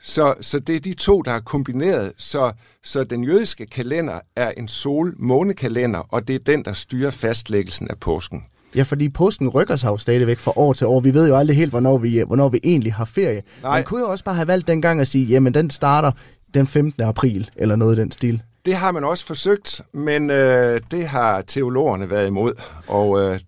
Så, 0.00 0.34
så 0.40 0.58
det 0.58 0.76
er 0.76 0.80
de 0.80 0.92
to, 0.92 1.22
der 1.22 1.32
er 1.32 1.40
kombineret. 1.40 2.12
Så, 2.16 2.52
så 2.82 3.04
den 3.04 3.24
jødiske 3.24 3.66
kalender 3.66 4.20
er 4.36 4.50
en 4.50 4.68
sol-månekalender, 4.68 5.98
og 5.98 6.28
det 6.28 6.34
er 6.34 6.38
den, 6.38 6.64
der 6.64 6.72
styrer 6.72 7.10
fastlæggelsen 7.10 7.88
af 7.90 7.98
påsken. 7.98 8.44
Ja, 8.74 8.82
fordi 8.82 9.08
påsken 9.08 9.48
rykker 9.48 9.76
sig 9.76 9.88
jo 9.88 9.96
stadigvæk 9.96 10.38
fra 10.38 10.52
år 10.56 10.72
til 10.72 10.86
år. 10.86 11.00
Vi 11.00 11.14
ved 11.14 11.28
jo 11.28 11.36
aldrig 11.36 11.56
helt, 11.56 11.70
hvornår 11.70 11.98
vi, 11.98 12.22
hvornår 12.26 12.48
vi 12.48 12.60
egentlig 12.64 12.94
har 12.94 13.04
ferie. 13.04 13.42
Nej. 13.62 13.76
Man 13.76 13.84
kunne 13.84 14.00
jo 14.00 14.10
også 14.10 14.24
bare 14.24 14.34
have 14.34 14.48
valgt 14.48 14.68
dengang 14.68 15.00
at 15.00 15.08
sige, 15.08 15.26
jamen 15.26 15.54
den 15.54 15.70
starter 15.70 16.12
den 16.54 16.66
15. 16.66 17.02
april, 17.02 17.50
eller 17.56 17.76
noget 17.76 17.96
i 17.96 18.00
den 18.00 18.10
stil. 18.10 18.42
Det 18.64 18.74
har 18.74 18.92
man 18.92 19.04
også 19.04 19.26
forsøgt, 19.26 19.82
men 19.92 20.30
øh, 20.30 20.80
det 20.90 21.06
har 21.06 21.42
teologerne 21.42 22.10
været 22.10 22.26
imod, 22.26 22.52
og 22.86 23.20
øh, 23.20 23.40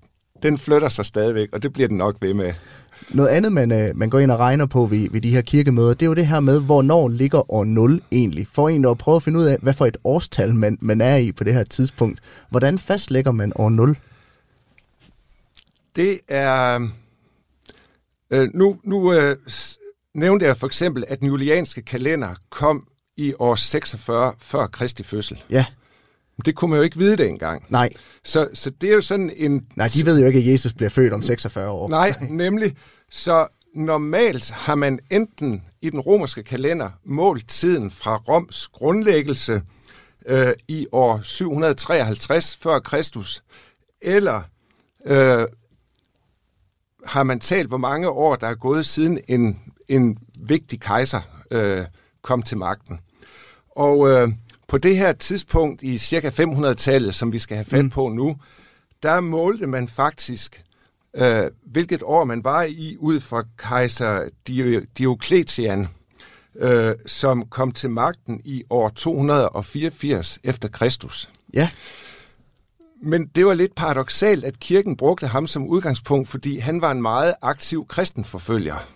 den 0.42 0.58
flytter 0.58 0.88
sig 0.88 1.06
stadigvæk, 1.06 1.48
og 1.52 1.62
det 1.62 1.72
bliver 1.72 1.88
den 1.88 1.96
nok 1.96 2.16
ved 2.20 2.34
med. 2.34 2.52
Noget 3.10 3.28
andet, 3.28 3.52
man, 3.52 3.72
øh, 3.72 3.96
man 3.96 4.10
går 4.10 4.18
ind 4.18 4.30
og 4.30 4.38
regner 4.38 4.66
på 4.66 4.86
ved, 4.86 5.10
ved 5.10 5.20
de 5.20 5.30
her 5.30 5.40
kirkemøder, 5.42 5.94
det 5.94 6.02
er 6.02 6.06
jo 6.06 6.14
det 6.14 6.26
her 6.26 6.40
med, 6.40 6.60
hvornår 6.60 7.08
ligger 7.08 7.52
år 7.52 7.64
0 7.64 8.02
egentlig. 8.12 8.46
For 8.52 8.68
egentlig 8.68 8.90
at 8.90 8.98
prøve 8.98 9.16
at 9.16 9.22
finde 9.22 9.38
ud 9.38 9.44
af, 9.44 9.58
hvad 9.62 9.72
for 9.72 9.86
et 9.86 9.96
årstal 10.04 10.54
man, 10.54 10.78
man 10.80 11.00
er 11.00 11.16
i 11.16 11.32
på 11.32 11.44
det 11.44 11.54
her 11.54 11.64
tidspunkt. 11.64 12.20
Hvordan 12.50 12.78
fastlægger 12.78 13.32
man 13.32 13.52
år 13.54 13.68
0? 13.68 13.96
Det 15.96 16.20
er... 16.28 16.88
Øh, 18.30 18.48
nu 18.54 18.78
nu 18.84 19.12
øh, 19.12 19.36
nævnte 20.14 20.46
jeg 20.46 20.56
for 20.56 20.66
eksempel, 20.66 21.04
at 21.08 21.20
den 21.20 21.28
julianske 21.28 21.82
kalender 21.82 22.34
kom 22.50 22.86
i 23.16 23.32
år 23.38 23.54
46 23.54 24.32
før 24.38 24.66
Kristi 24.66 25.02
fødsel. 25.02 25.42
Ja, 25.50 25.64
Det 26.44 26.54
kunne 26.54 26.70
man 26.70 26.76
jo 26.76 26.82
ikke 26.82 26.98
vide 26.98 27.16
det 27.16 27.28
engang. 27.28 27.64
nej. 27.68 27.90
Så, 28.24 28.48
så 28.54 28.70
det 28.70 28.90
er 28.90 28.94
jo 28.94 29.00
sådan 29.00 29.32
en... 29.36 29.66
Nej, 29.76 29.88
de 29.94 30.06
ved 30.06 30.20
jo 30.20 30.26
ikke, 30.26 30.38
at 30.38 30.46
Jesus 30.46 30.74
bliver 30.74 30.90
født 30.90 31.12
om 31.12 31.22
46 31.22 31.70
år. 31.70 31.88
Nej, 31.88 32.14
nemlig. 32.30 32.76
Så 33.10 33.46
normalt 33.74 34.50
har 34.50 34.74
man 34.74 34.98
enten 35.10 35.62
i 35.82 35.90
den 35.90 36.00
romerske 36.00 36.42
kalender 36.42 36.90
målt 37.04 37.48
tiden 37.48 37.90
fra 37.90 38.16
Roms 38.16 38.68
grundlæggelse 38.68 39.62
øh, 40.26 40.52
i 40.68 40.86
år 40.92 41.20
753 41.22 42.56
før 42.56 42.78
Kristus, 42.78 43.42
eller 44.02 44.42
øh, 45.06 45.46
har 47.06 47.22
man 47.22 47.40
talt, 47.40 47.68
hvor 47.68 47.76
mange 47.76 48.08
år 48.08 48.36
der 48.36 48.46
er 48.46 48.54
gået 48.54 48.86
siden 48.86 49.20
en, 49.28 49.60
en 49.88 50.18
vigtig 50.38 50.80
kejser 50.80 51.20
øh, 51.50 51.86
kom 52.22 52.42
til 52.42 52.58
magten. 52.58 53.00
Og 53.76 54.10
øh, 54.10 54.28
på 54.68 54.78
det 54.78 54.96
her 54.96 55.12
tidspunkt 55.12 55.82
i 55.82 55.98
cirka 55.98 56.30
500-tallet, 56.30 57.14
som 57.14 57.32
vi 57.32 57.38
skal 57.38 57.56
have 57.56 57.64
fat 57.64 57.90
på 57.90 58.08
nu, 58.08 58.36
der 59.02 59.20
målte 59.20 59.66
man 59.66 59.88
faktisk, 59.88 60.64
øh, 61.16 61.42
hvilket 61.64 62.02
år 62.02 62.24
man 62.24 62.44
var 62.44 62.62
i, 62.62 62.96
ud 62.98 63.20
fra 63.20 63.44
kejser 63.58 64.28
Dio- 64.48 64.84
Diocletian, 64.98 65.88
øh, 66.58 66.94
som 67.06 67.46
kom 67.46 67.72
til 67.72 67.90
magten 67.90 68.40
i 68.44 68.62
år 68.70 68.88
284 68.88 70.38
efter 70.44 70.68
Kristus. 70.68 71.30
Ja, 71.54 71.68
Men 73.02 73.26
det 73.26 73.46
var 73.46 73.54
lidt 73.54 73.74
paradoxalt, 73.74 74.44
at 74.44 74.60
kirken 74.60 74.96
brugte 74.96 75.26
ham 75.26 75.46
som 75.46 75.66
udgangspunkt, 75.66 76.28
fordi 76.28 76.58
han 76.58 76.80
var 76.80 76.90
en 76.90 77.02
meget 77.02 77.34
aktiv 77.42 77.86
kristenforfølger. 77.88 78.95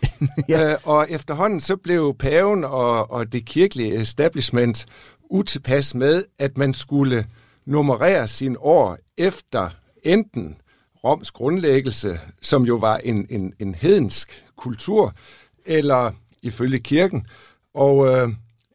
ja. 0.48 0.72
øh, 0.72 0.78
og 0.84 1.06
efterhånden 1.10 1.60
så 1.60 1.76
blev 1.76 2.14
paven 2.18 2.64
og, 2.64 3.10
og 3.10 3.32
det 3.32 3.44
kirkelige 3.44 4.00
establishment 4.00 4.86
utilpas 5.30 5.94
med, 5.94 6.24
at 6.38 6.58
man 6.58 6.74
skulle 6.74 7.26
nummerere 7.64 8.28
sine 8.28 8.58
år 8.58 8.98
efter 9.16 9.70
enten 10.02 10.56
Roms 11.04 11.30
grundlæggelse, 11.30 12.20
som 12.42 12.62
jo 12.62 12.76
var 12.76 12.96
en, 12.96 13.26
en, 13.30 13.54
en 13.58 13.74
hedensk 13.74 14.44
kultur, 14.56 15.14
eller 15.66 16.12
ifølge 16.42 16.78
kirken, 16.78 17.26
og, 17.74 18.06
øh, 18.06 18.28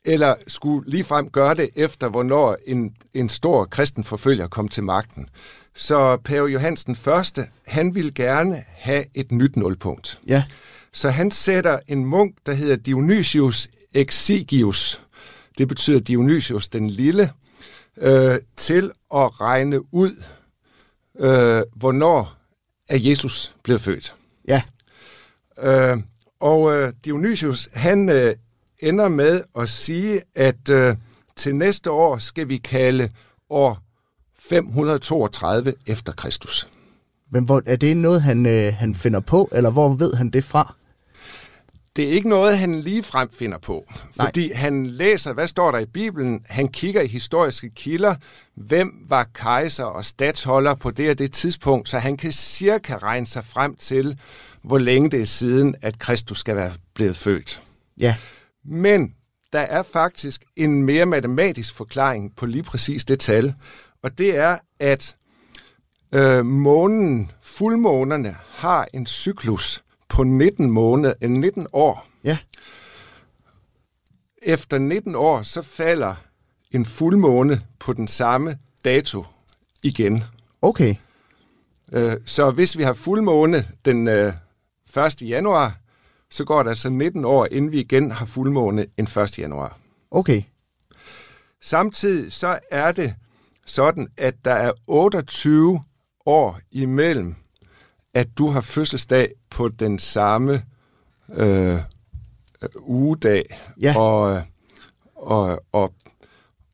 eller 0.06 0.36
skulle 0.48 0.92
ligefrem 0.92 1.30
gøre 1.30 1.56
det 1.56 1.70
efter, 1.76 2.10
hvornår 2.10 2.58
en, 2.66 2.96
en 3.14 3.30
stor 3.30 3.66
kristen 3.66 4.04
forfølger 4.04 4.48
kom 4.48 4.68
til 4.68 4.84
magten. 4.84 5.28
Så 5.76 6.18
pave 6.18 6.48
Johannes 6.48 6.86
første, 6.96 7.46
han 7.68 7.96
ville 7.96 8.12
gerne 8.12 8.64
have 8.68 9.06
et 9.14 9.32
nyt 9.32 9.56
nulpunkt. 9.56 10.20
ja, 10.28 10.44
så 10.94 11.10
han 11.10 11.32
sætter 11.32 11.80
en 11.88 12.06
munk, 12.06 12.36
der 12.46 12.54
hedder 12.54 12.76
Dionysius 12.76 13.70
Exigius, 13.94 15.02
det 15.58 15.68
betyder 15.68 16.00
Dionysius 16.00 16.68
den 16.68 16.90
lille, 16.90 17.32
øh, 17.98 18.40
til 18.58 18.92
at 19.14 19.42
regne 19.42 19.94
ud, 19.94 20.24
øh, 21.20 21.64
hvornår 21.76 22.34
er 22.90 22.98
Jesus 22.98 23.56
blev 23.64 23.80
født. 23.80 24.16
ja. 24.48 24.62
Øh, 25.60 25.98
Og 26.40 26.74
øh, 26.74 26.94
Dionysius, 27.06 27.70
han 27.74 28.10
øh, 28.10 28.36
ender 28.80 29.08
med 29.08 29.44
at 29.60 29.70
sige, 29.70 30.22
at 30.36 30.70
øh, 30.70 30.96
til 31.36 31.56
næste 31.56 31.92
år 31.92 32.18
skal 32.18 32.50
vi 32.50 32.58
kalde 32.58 33.10
år 33.50 33.80
532 34.40 35.74
efter 35.86 36.14
Kristus. 36.14 36.68
Men 37.32 37.44
hvor, 37.44 37.64
er 37.66 37.76
det 37.76 37.98
noget, 37.98 38.22
han, 38.22 38.46
øh, 38.46 38.74
han 38.74 38.96
finder 38.96 39.20
på, 39.20 39.50
eller 39.52 39.72
hvor 39.72 39.90
ved 39.94 40.14
han 40.14 40.30
det 40.30 40.44
fra? 40.44 40.76
Det 41.96 42.06
er 42.06 42.10
ikke 42.10 42.30
noget, 42.30 42.58
han 42.58 42.82
lige 42.82 43.04
frem 43.04 43.30
finder 43.32 43.58
på, 43.58 43.86
Nej. 44.16 44.28
fordi 44.28 44.52
han 44.52 44.88
læser, 44.88 45.34
hvad 45.34 45.48
står 45.48 45.72
der 45.72 45.80
i 45.80 45.86
Bibelen, 45.86 46.46
han 46.50 46.68
kigger 46.68 47.02
i 47.02 47.08
historiske 47.08 47.70
kilder, 47.70 48.16
hvem 48.56 49.06
var 49.10 49.28
kejser 49.34 49.84
og 49.84 50.06
statsholder 50.06 50.76
på 50.76 50.92
det 50.92 51.10
og 51.10 51.20
det 51.20 51.34
tidspunkt, 51.34 51.90
så 51.90 52.00
han 52.00 52.18
kan 52.18 52.32
cirka 52.32 52.98
regne 52.98 53.28
sig 53.28 53.46
frem 53.46 53.76
til, 53.76 54.20
hvor 54.64 54.78
længe 54.78 55.10
det 55.10 55.22
er 55.22 55.26
siden, 55.26 55.76
at 55.82 56.00
Kristus 56.00 56.40
skal 56.40 56.56
være 56.56 56.72
blevet 56.94 57.18
født. 57.18 57.64
Ja, 57.98 58.16
Men 58.66 59.16
der 59.54 59.60
er 59.60 59.84
faktisk 59.84 60.44
en 60.56 60.84
mere 60.84 61.06
matematisk 61.06 61.76
forklaring 61.76 62.36
på 62.36 62.46
lige 62.46 62.64
præcis 62.64 63.06
det 63.06 63.20
tal, 63.20 63.54
og 64.04 64.18
det 64.18 64.38
er, 64.38 64.58
at 64.80 65.16
øh, 66.12 66.46
månen, 66.46 67.32
fuldmånerne, 67.42 68.36
har 68.50 68.88
en 68.94 69.08
cyklus 69.08 69.84
på 70.12 70.24
19, 70.24 70.72
måneder, 70.72 71.14
øh, 71.22 71.30
19 71.30 71.68
år. 71.74 72.08
ja, 72.24 72.38
Efter 74.42 74.78
19 74.78 75.16
år, 75.16 75.42
så 75.44 75.62
falder 75.62 76.16
en 76.72 76.86
fuldmåne 76.86 77.62
på 77.80 77.94
den 77.94 78.08
samme 78.08 78.58
dato 78.86 79.26
igen. 79.84 80.24
okay. 80.62 80.96
Øh, 81.92 82.18
Så 82.26 82.52
hvis 82.52 82.78
vi 82.78 82.84
har 82.84 82.94
fuldmåne 82.94 83.68
den 83.86 84.08
øh, 84.08 84.34
1. 84.98 85.22
januar, 85.22 85.78
så 86.30 86.46
går 86.46 86.64
der 86.64 86.70
altså 86.70 86.90
19 86.90 87.26
år, 87.26 87.48
inden 87.52 87.72
vi 87.72 87.80
igen 87.80 88.12
har 88.12 88.26
fuldmåne 88.26 88.86
en 88.98 89.04
1. 89.06 89.40
januar. 89.40 89.78
Okay. 90.12 90.44
Samtidig 91.62 92.32
så 92.32 92.60
er 92.72 92.92
det 92.92 93.16
sådan, 93.66 94.08
at 94.18 94.36
der 94.46 94.54
er 94.54 94.72
28 94.88 95.82
år 96.26 96.60
imellem, 96.72 97.36
at 98.14 98.28
du 98.38 98.48
har 98.48 98.62
fødselsdag 98.62 99.32
på 99.50 99.70
den 99.70 100.00
samme 100.00 100.64
øh, 101.34 101.80
ugedag, 102.80 103.60
Ja. 103.82 103.98
og, 103.98 104.44
og, 105.16 105.64
og, 105.72 105.94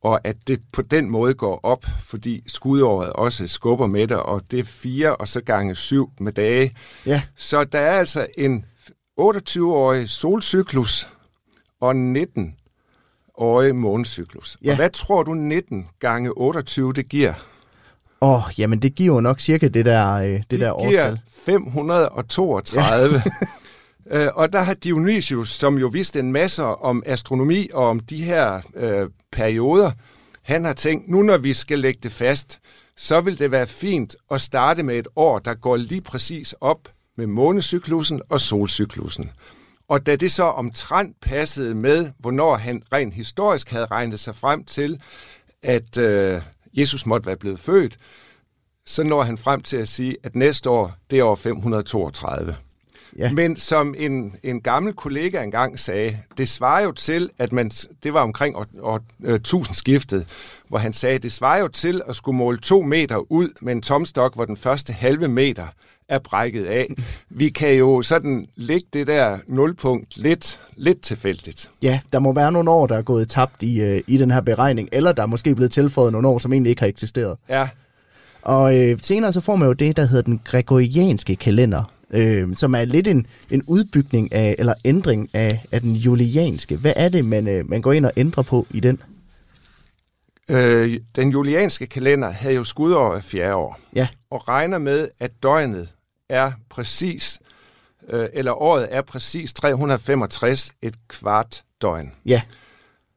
og 0.02 0.21
at 0.23 0.36
det 0.47 0.62
på 0.71 0.82
den 0.82 1.10
måde 1.10 1.34
går 1.34 1.60
op, 1.63 1.86
fordi 2.00 2.43
skudåret 2.47 3.13
også 3.13 3.47
skubber 3.47 3.88
med 3.88 4.08
det, 4.08 4.17
og 4.17 4.41
det 4.52 4.60
er 4.60 4.63
fire 4.63 5.15
og 5.15 5.28
så 5.28 5.41
gange 5.41 5.76
syv 5.76 6.12
med 6.19 6.32
dage. 6.34 6.71
Ja, 7.06 7.21
Så 7.36 7.63
der 7.63 7.80
er 7.80 8.00
altså 8.00 8.28
en 8.38 8.65
28-årig 9.19 10.10
solcyklus 10.10 11.10
og 11.80 11.91
en 11.91 12.17
19-årig 12.17 13.76
månecyklus. 13.76 14.58
Ja. 14.63 14.69
Og 14.69 14.76
hvad 14.76 14.89
tror 14.89 15.23
du 15.23 15.34
19 15.34 15.88
gange 16.00 16.38
28 16.38 16.93
det 16.93 17.10
giver? 17.10 17.34
Åh, 18.21 18.47
oh, 18.47 18.60
jamen 18.60 18.82
det 18.82 18.95
giver 18.95 19.15
jo 19.15 19.21
nok 19.21 19.39
cirka 19.39 19.67
det 19.67 19.86
der, 19.86 20.13
øh, 20.13 20.30
det, 20.30 20.51
det 20.51 20.60
der 20.60 20.73
årstal. 20.73 21.19
532. 21.45 23.21
Øh, 24.12 24.27
og 24.34 24.53
der 24.53 24.60
har 24.60 24.73
Dionysius, 24.73 25.49
som 25.49 25.77
jo 25.77 25.88
vidste 25.88 26.19
en 26.19 26.32
masse 26.32 26.63
om 26.63 27.03
astronomi 27.06 27.69
og 27.73 27.89
om 27.89 27.99
de 27.99 28.23
her 28.23 28.62
øh, 28.75 29.10
perioder, 29.32 29.91
han 30.41 30.65
har 30.65 30.73
tænkt, 30.73 31.10
nu 31.10 31.21
når 31.21 31.38
vi 31.38 31.53
skal 31.53 31.80
lægge 31.80 31.99
det 32.03 32.12
fast, 32.12 32.60
så 32.97 33.21
vil 33.21 33.39
det 33.39 33.51
være 33.51 33.67
fint 33.67 34.15
at 34.32 34.41
starte 34.41 34.84
med 34.84 34.95
et 34.95 35.08
år, 35.15 35.39
der 35.39 35.53
går 35.53 35.75
lige 35.75 36.01
præcis 36.01 36.56
op 36.62 36.80
med 37.17 37.27
månecyklusen 37.27 38.21
og 38.30 38.39
solcyklusen. 38.39 39.32
Og 39.88 40.06
da 40.06 40.15
det 40.15 40.32
så 40.32 40.43
omtrent 40.43 41.15
passede 41.21 41.75
med, 41.75 42.12
hvornår 42.19 42.56
han 42.56 42.84
rent 42.93 43.13
historisk 43.13 43.69
havde 43.69 43.86
regnet 43.86 44.19
sig 44.19 44.36
frem 44.36 44.65
til, 44.65 44.99
at 45.63 45.97
øh, 45.97 46.41
Jesus 46.77 47.05
måtte 47.05 47.25
være 47.25 47.37
blevet 47.37 47.59
født, 47.59 47.97
så 48.85 49.03
når 49.03 49.23
han 49.23 49.37
frem 49.37 49.61
til 49.61 49.77
at 49.77 49.87
sige, 49.87 50.17
at 50.23 50.35
næste 50.35 50.69
år, 50.69 50.91
det 51.11 51.19
er 51.19 51.23
år 51.23 51.35
532. 51.35 52.55
Ja. 53.17 53.31
Men 53.31 53.55
som 53.55 53.95
en, 53.97 54.35
en 54.43 54.61
gammel 54.61 54.93
kollega 54.93 55.43
engang 55.43 55.79
sagde, 55.79 56.19
det 56.37 56.49
svarer 56.49 56.83
jo 56.83 56.91
til, 56.91 57.29
at 57.37 57.51
man, 57.51 57.69
det 58.03 58.13
var 58.13 58.21
omkring 58.21 58.55
år, 58.55 58.65
år 58.81 58.99
øh, 59.23 59.39
tusindskiftet, 59.39 60.27
hvor 60.67 60.77
han 60.77 60.93
sagde, 60.93 61.19
det 61.19 61.31
svarer 61.31 61.59
jo 61.59 61.67
til 61.67 62.01
at 62.07 62.15
skulle 62.15 62.37
måle 62.37 62.57
to 62.57 62.81
meter 62.81 63.31
ud 63.31 63.49
med 63.61 63.73
en 63.73 63.81
tomstok, 63.81 64.35
hvor 64.35 64.45
den 64.45 64.57
første 64.57 64.93
halve 64.93 65.27
meter 65.27 65.67
er 66.10 66.20
brækket 66.20 66.65
af. 66.65 66.88
Vi 67.30 67.50
kan 67.50 67.74
jo 67.74 68.02
sådan 68.02 68.48
lægge 68.56 68.88
det 68.93 69.08
der 69.08 69.38
nulpunkt 69.48 70.17
lidt, 70.17 70.60
lidt 70.76 71.02
tilfældigt. 71.02 71.70
Ja, 71.82 72.00
der 72.13 72.20
må 72.20 72.34
være 72.34 72.52
nogle 72.52 72.72
år, 72.72 72.88
der 72.88 72.98
er 72.98 73.02
gået 73.02 73.30
tabt 73.30 73.63
i, 73.63 73.82
øh, 73.82 74.02
i 74.08 74.17
den 74.17 74.32
her 74.32 74.41
beregning, 74.41 74.89
eller 74.91 75.12
der 75.12 75.24
er 75.24 75.28
måske 75.28 75.56
blevet 75.56 75.72
tilføjet 75.72 76.12
nogle 76.12 76.28
år, 76.28 76.38
som 76.38 76.54
egentlig 76.54 76.70
ikke 76.70 76.82
har 76.82 76.88
eksisteret. 76.88 77.38
Ja, 77.50 77.70
Og 78.41 78.78
øh, 78.78 78.98
senere 79.02 79.34
så 79.34 79.41
får 79.41 79.56
man 79.56 79.67
jo 79.67 79.74
det, 79.74 79.98
der 79.98 80.06
hedder 80.06 80.24
den 80.24 80.41
gregorianske 80.43 81.36
kalender, 81.36 81.93
øh, 82.12 82.56
som 82.56 82.76
er 82.76 82.86
lidt 82.86 83.08
en, 83.08 83.26
en 83.52 83.63
udbygning 83.67 84.34
af, 84.34 84.56
eller 84.60 84.74
ændring 84.86 85.30
af, 85.34 85.65
af 85.72 85.82
den 85.82 85.93
julianske. 85.93 86.78
Hvad 86.78 86.93
er 86.96 87.10
det, 87.10 87.26
man, 87.26 87.48
øh, 87.48 87.70
man 87.70 87.82
går 87.82 87.93
ind 87.93 88.06
og 88.06 88.12
ændrer 88.17 88.43
på 88.43 88.67
i 88.72 88.80
den? 88.80 89.00
øh, 90.52 91.00
den 91.15 91.30
julianske 91.30 91.88
kalender 91.88 92.30
havde 92.30 92.56
jo 92.56 92.63
skudår 92.63 93.15
af 93.15 93.24
fjerde 93.24 93.56
år. 93.56 93.80
Ja, 93.96 94.08
og 94.30 94.48
regner 94.48 94.78
med, 94.78 95.10
at 95.20 95.32
døgnet 95.43 95.93
er 96.29 96.51
præcis, 96.69 97.39
øh, 98.09 98.29
eller 98.33 98.61
året 98.61 98.87
er 98.91 99.01
præcis 99.01 99.53
365 99.53 100.71
et 100.81 100.95
kvart 101.07 101.63
døgn. 101.81 102.13
ja, 102.25 102.41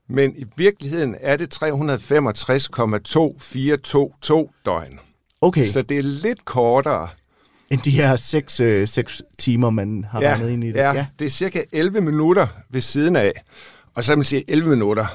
Men 0.08 0.36
i 0.36 0.44
virkeligheden 0.56 1.16
er 1.20 1.36
det 1.36 1.54
365,2422 1.54 4.52
døgn. 4.66 5.00
okay. 5.40 5.66
Så 5.66 5.82
det 5.82 5.98
er 5.98 6.02
lidt 6.02 6.44
kortere. 6.44 7.08
End 7.70 7.80
de 7.80 7.90
her 7.90 8.16
seks, 8.16 8.60
øh, 8.60 8.88
seks 8.88 9.22
timer, 9.38 9.70
man 9.70 10.06
har 10.10 10.22
ja, 10.22 10.32
regnet 10.32 10.50
ind 10.50 10.64
i 10.64 10.66
det. 10.66 10.74
Ja, 10.76 11.06
det 11.18 11.24
er 11.24 11.30
cirka 11.30 11.62
11 11.72 12.00
minutter 12.00 12.46
ved 12.70 12.80
siden 12.80 13.16
af. 13.16 13.32
Og 13.94 14.04
så 14.04 14.14
man 14.14 14.24
sige 14.24 14.44
11 14.48 14.70
minutter. 14.70 15.06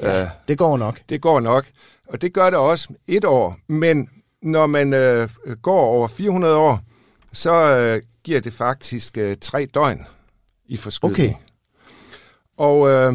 Ja. 0.00 0.22
Øh, 0.22 0.28
det 0.48 0.58
går 0.58 0.76
nok. 0.76 1.00
det 1.08 1.20
går 1.20 1.40
nok. 1.40 1.66
Og 2.08 2.22
det 2.22 2.32
gør 2.32 2.50
det 2.50 2.58
også 2.58 2.88
et 3.06 3.24
år. 3.24 3.56
Men 3.66 4.08
når 4.42 4.66
man 4.66 4.92
øh, 4.92 5.28
går 5.62 5.80
over 5.80 6.08
400 6.08 6.56
år, 6.56 6.80
så 7.32 7.54
øh, 7.54 8.02
giver 8.24 8.40
det 8.40 8.52
faktisk 8.52 9.18
øh, 9.18 9.36
tre 9.40 9.66
døgn 9.74 10.06
i 10.66 10.76
forskydning. 10.76 11.14
Okay. 11.16 11.34
Og 12.56 12.88
øh, 12.88 13.14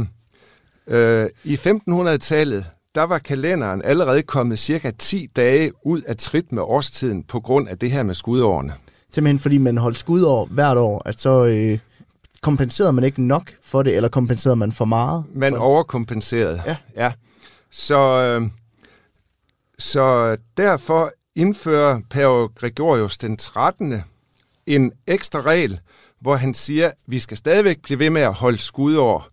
øh, 0.88 1.30
i 1.44 1.56
1500-tallet, 1.56 2.66
der 2.96 3.04
var 3.04 3.18
kalenderen 3.18 3.82
allerede 3.82 4.22
kommet 4.22 4.60
cirka 4.60 4.92
10 4.92 5.28
dage 5.36 5.72
ud 5.86 6.02
af 6.02 6.18
trit 6.18 6.52
med 6.52 6.64
årstiden 6.64 7.24
på 7.24 7.40
grund 7.40 7.70
af 7.70 7.80
det 7.80 7.92
her 7.92 8.04
med 8.04 8.16
skudårene. 8.16 8.74
Simpelthen 9.12 9.40
fordi 9.40 9.58
man 9.58 9.78
holdt 9.78 10.00
skud 10.00 10.22
over 10.22 10.46
hvert 10.46 10.78
år, 10.78 11.02
at 11.06 11.20
så 11.20 11.46
øh, 11.46 11.80
kompenserede 12.42 12.94
man 12.94 13.04
ikke 13.04 13.24
nok 13.24 13.52
for 13.64 13.84
det, 13.84 13.96
eller 13.96 14.10
kompenserede 14.10 14.56
man 14.56 14.72
for 14.72 14.86
meget? 14.86 15.24
Man 15.34 15.54
for... 15.54 15.60
overkompenserede. 15.60 16.62
Ja. 16.66 16.76
ja. 16.96 17.12
Så, 17.72 18.00
øh, 18.00 18.42
så 19.80 20.38
derfor 20.58 21.12
indfører 21.38 22.02
Pave 22.10 22.50
Gregorius 22.50 23.18
den 23.18 23.38
13. 23.38 24.04
en 24.66 24.92
ekstra 25.08 25.42
regel, 25.42 25.80
hvor 26.20 26.36
han 26.36 26.54
siger, 26.54 26.88
at 26.88 26.96
vi 27.06 27.20
skal 27.20 27.38
stadigvæk 27.38 27.82
blive 27.82 28.00
ved 28.00 28.10
med 28.10 28.22
at 28.22 28.34
holde 28.34 28.58
skudår 28.58 29.28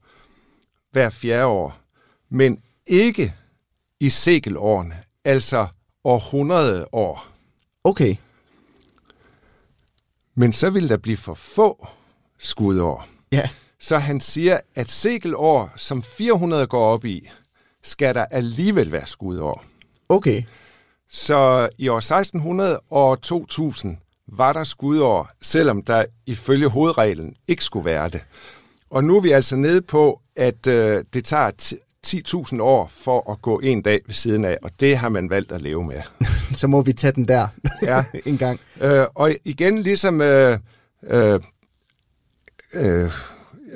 hver 0.90 1.10
fjerde 1.10 1.46
år, 1.46 1.76
men 2.28 2.62
ikke 2.86 3.34
i 4.00 4.08
sekelårene, 4.08 4.94
altså 5.24 5.66
århundrede 6.04 6.86
år. 6.92 7.26
Okay, 7.84 8.16
Men 10.34 10.52
så 10.52 10.70
vil 10.70 10.88
der 10.88 10.96
blive 10.96 11.16
for 11.16 11.34
få 11.34 11.86
skudår. 12.38 13.06
ja, 13.32 13.48
Så 13.78 13.98
han 13.98 14.20
siger, 14.20 14.60
at 14.74 14.90
sekelår, 14.90 15.72
som 15.76 16.02
400 16.02 16.66
går 16.66 16.86
op 16.86 17.04
i, 17.04 17.28
skal 17.82 18.14
der 18.14 18.24
alligevel 18.24 18.92
være 18.92 19.06
skudår. 19.06 19.64
okay. 20.08 20.42
Så 21.10 21.68
i 21.78 21.88
år 21.88 21.96
1600 21.98 22.80
og 22.90 23.22
2000 23.22 23.96
var 24.28 24.52
der 24.52 24.64
skudår, 24.64 25.28
selvom 25.42 25.82
der 25.82 26.04
ifølge 26.26 26.68
hovedreglen 26.68 27.34
ikke 27.48 27.64
skulle 27.64 27.84
være 27.84 28.08
det. 28.08 28.20
Og 28.90 29.04
nu 29.04 29.16
er 29.16 29.20
vi 29.20 29.30
altså 29.30 29.56
nede 29.56 29.82
på, 29.82 30.20
at 30.36 30.66
øh, 30.66 31.04
det 31.14 31.24
tager 31.24 31.50
ti- 31.50 31.76
10.000 32.06 32.60
år 32.62 32.86
for 32.90 33.32
at 33.32 33.42
gå 33.42 33.58
en 33.60 33.82
dag 33.82 34.00
ved 34.06 34.14
siden 34.14 34.44
af, 34.44 34.56
og 34.62 34.70
det 34.80 34.96
har 34.98 35.08
man 35.08 35.30
valgt 35.30 35.52
at 35.52 35.62
leve 35.62 35.84
med. 35.84 36.02
Så 36.60 36.66
må 36.66 36.80
vi 36.82 36.92
tage 36.92 37.12
den 37.12 37.28
der 37.28 37.48
Ja. 37.82 38.04
en 38.26 38.38
gang. 38.38 38.60
Øh, 38.80 39.06
og 39.14 39.36
igen, 39.44 39.78
ligesom 39.82 40.20
øh, 40.20 40.58
øh, 41.02 41.40
øh, 42.74 43.10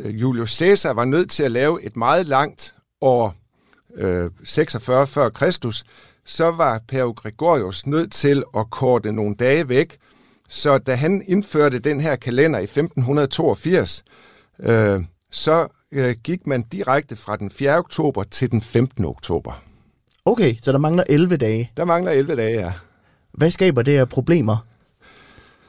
Julius 0.04 0.50
Caesar 0.58 0.92
var 0.92 1.04
nødt 1.04 1.30
til 1.30 1.42
at 1.44 1.50
lave 1.50 1.82
et 1.82 1.96
meget 1.96 2.26
langt 2.26 2.74
år 3.00 3.34
øh, 3.94 4.30
46 4.44 5.06
før 5.06 5.28
Kristus, 5.28 5.84
så 6.28 6.50
var 6.50 6.80
Pave 6.88 7.14
Gregorius 7.14 7.86
nødt 7.86 8.12
til 8.12 8.44
at 8.56 8.70
korte 8.70 9.12
nogle 9.12 9.34
dage 9.34 9.68
væk. 9.68 9.96
Så 10.48 10.78
da 10.78 10.94
han 10.94 11.24
indførte 11.26 11.78
den 11.78 12.00
her 12.00 12.16
kalender 12.16 12.58
i 12.58 12.62
1582, 12.62 14.04
øh, 14.60 15.00
så 15.30 15.68
øh, 15.92 16.16
gik 16.24 16.46
man 16.46 16.62
direkte 16.62 17.16
fra 17.16 17.36
den 17.36 17.50
4. 17.50 17.78
oktober 17.78 18.24
til 18.24 18.50
den 18.50 18.62
15. 18.62 19.04
oktober. 19.04 19.62
Okay, 20.24 20.54
så 20.62 20.72
der 20.72 20.78
mangler 20.78 21.04
11 21.08 21.36
dage. 21.36 21.70
Der 21.76 21.84
mangler 21.84 22.12
11 22.12 22.36
dage, 22.36 22.60
ja. 22.60 22.72
Hvad 23.32 23.50
skaber 23.50 23.82
det 23.82 23.98
af 23.98 24.08
problemer? 24.08 24.66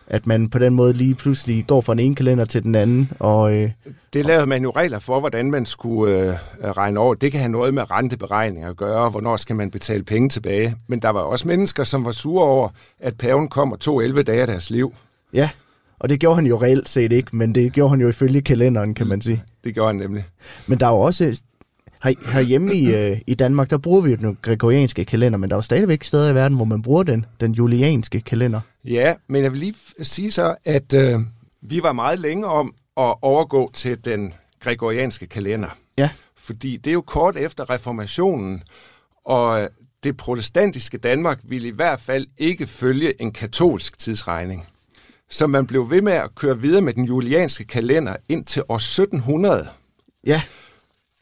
At 0.09 0.27
man 0.27 0.49
på 0.49 0.59
den 0.59 0.73
måde 0.73 0.93
lige 0.93 1.15
pludselig 1.15 1.67
går 1.67 1.81
fra 1.81 1.93
den 1.93 1.99
ene 1.99 2.15
kalender 2.15 2.45
til 2.45 2.63
den 2.63 2.75
anden, 2.75 3.11
og 3.19 3.55
øh, 3.55 3.71
Det 4.13 4.25
lavede 4.25 4.45
man 4.45 4.63
jo 4.63 4.69
regler 4.69 4.99
for, 4.99 5.19
hvordan 5.19 5.51
man 5.51 5.65
skulle 5.65 6.13
øh, 6.19 6.33
regne 6.71 6.99
over. 6.99 7.13
Det 7.13 7.31
kan 7.31 7.39
have 7.39 7.51
noget 7.51 7.73
med 7.73 7.91
renteberegninger 7.91 8.69
at 8.69 8.77
gøre, 8.77 9.09
hvornår 9.09 9.37
skal 9.37 9.55
man 9.55 9.71
betale 9.71 10.03
penge 10.03 10.29
tilbage. 10.29 10.75
Men 10.87 10.99
der 10.99 11.09
var 11.09 11.19
også 11.21 11.47
mennesker, 11.47 11.83
som 11.83 12.05
var 12.05 12.11
sure 12.11 12.43
over, 12.43 12.69
at 12.99 13.17
paven 13.17 13.47
kom 13.47 13.71
og 13.71 13.79
tog 13.79 14.03
11 14.03 14.23
dage 14.23 14.41
af 14.41 14.47
deres 14.47 14.69
liv. 14.69 14.93
ja, 15.33 15.49
og 15.99 16.09
det 16.09 16.19
gjorde 16.19 16.35
han 16.35 16.45
jo 16.45 16.61
reelt 16.61 16.89
set 16.89 17.11
ikke, 17.11 17.35
men 17.35 17.55
det 17.55 17.73
gjorde 17.73 17.89
han 17.89 18.01
jo 18.01 18.09
ifølge 18.09 18.41
kalenderen, 18.41 18.93
kan 18.93 19.07
man 19.07 19.21
sige. 19.21 19.43
Det 19.63 19.73
gjorde 19.73 19.87
han 19.87 19.95
nemlig. 19.95 20.23
Men 20.67 20.79
der 20.79 20.85
er 20.85 20.91
jo 20.91 20.99
også, 20.99 21.41
her, 22.03 22.31
herhjemme 22.31 22.75
i, 22.75 22.95
øh, 22.95 23.21
i 23.27 23.33
Danmark, 23.33 23.69
der 23.69 23.77
bruger 23.77 24.01
vi 24.01 24.09
jo 24.09 24.15
den 24.15 24.37
gregorianske 24.41 25.05
kalender, 25.05 25.37
men 25.39 25.49
der 25.49 25.55
er 25.55 25.57
jo 25.57 25.61
stadigvæk 25.61 26.03
steder 26.03 26.31
i 26.31 26.35
verden, 26.35 26.55
hvor 26.55 26.65
man 26.65 26.81
bruger 26.81 27.03
den, 27.03 27.25
den 27.41 27.51
julianske 27.51 28.21
kalender. 28.21 28.61
Ja, 28.85 29.13
men 29.27 29.43
jeg 29.43 29.51
vil 29.51 29.59
lige 29.59 29.75
sige 30.01 30.31
så, 30.31 30.55
at 30.65 30.93
øh, 30.93 31.19
vi 31.61 31.83
var 31.83 31.93
meget 31.93 32.19
længe 32.19 32.45
om 32.45 32.73
at 32.97 33.15
overgå 33.21 33.71
til 33.73 34.05
den 34.05 34.33
gregorianske 34.59 35.27
kalender. 35.27 35.67
Ja, 35.97 36.09
Fordi 36.37 36.77
det 36.77 36.91
er 36.91 36.93
jo 36.93 37.01
kort 37.01 37.37
efter 37.37 37.69
reformationen, 37.69 38.63
og 39.25 39.61
øh, 39.61 39.69
det 40.03 40.17
protestantiske 40.17 40.97
Danmark 40.97 41.39
ville 41.43 41.67
i 41.67 41.71
hvert 41.71 41.99
fald 41.99 42.27
ikke 42.37 42.67
følge 42.67 43.21
en 43.21 43.31
katolsk 43.31 43.99
tidsregning. 43.99 44.67
Så 45.29 45.47
man 45.47 45.67
blev 45.67 45.89
ved 45.91 46.01
med 46.01 46.13
at 46.13 46.35
køre 46.35 46.61
videre 46.61 46.81
med 46.81 46.93
den 46.93 47.05
julianske 47.05 47.65
kalender 47.65 48.15
ind 48.29 48.45
til 48.45 48.63
år 48.69 48.75
1700, 48.75 49.67
ja, 50.25 50.41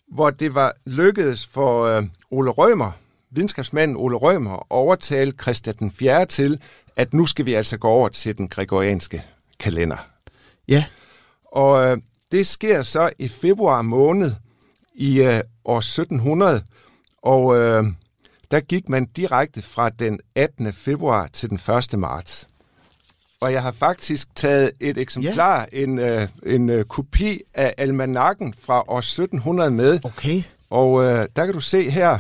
hvor 0.08 0.30
det 0.30 0.56
var 0.56 0.74
lykkedes 0.86 1.48
for 1.48 1.84
øh, 1.84 2.04
Ole 2.32 2.52
Rømer, 2.52 2.92
videnskabsmanden 3.32 3.98
Ole 3.98 4.18
Rømer, 4.18 4.56
at 4.56 4.64
overtale 4.70 5.34
Christian 5.42 5.76
den 5.80 5.92
4. 5.92 6.26
til, 6.26 6.62
at 6.96 7.14
nu 7.14 7.26
skal 7.26 7.46
vi 7.46 7.54
altså 7.54 7.78
gå 7.78 7.88
over 7.88 8.10
til 8.10 8.38
den 8.38 8.48
gregorianske 8.48 9.24
kalender. 9.60 9.98
ja, 10.68 10.86
Og 11.46 11.86
øh, 11.86 11.98
det 12.32 12.48
sker 12.48 12.82
så 12.82 13.10
i 13.20 13.28
februar 13.28 13.82
måned 13.82 14.32
i 14.94 15.22
øh, 15.22 15.42
år 15.66 15.78
1700, 15.78 16.62
og 17.22 17.58
øh, 17.58 17.84
der 18.52 18.60
gik 18.60 18.90
man 18.90 19.06
direkte 19.06 19.62
fra 19.62 19.90
den 19.90 20.20
18. 20.36 20.74
februar 20.74 21.28
til 21.28 21.50
den 21.50 21.60
1. 21.94 22.00
marts. 22.00 22.48
Og 23.42 23.54
jeg 23.54 23.62
har 23.62 23.72
faktisk 23.72 24.36
taget 24.36 24.72
et 24.80 24.98
eksemplar, 24.98 25.68
ja. 25.72 25.84
en, 25.84 26.00
øh, 26.00 26.28
en 26.46 26.70
øh, 26.70 26.86
kopi 26.86 27.42
af 27.54 27.74
almanakken 27.78 28.54
fra 28.62 28.84
år 28.88 28.98
1700 28.98 29.72
med, 29.72 30.00
okay. 30.04 30.44
og 30.70 31.04
øh, 31.04 31.28
der 31.36 31.46
kan 31.46 31.54
du 31.54 31.60
se 31.60 31.90
her, 31.90 32.20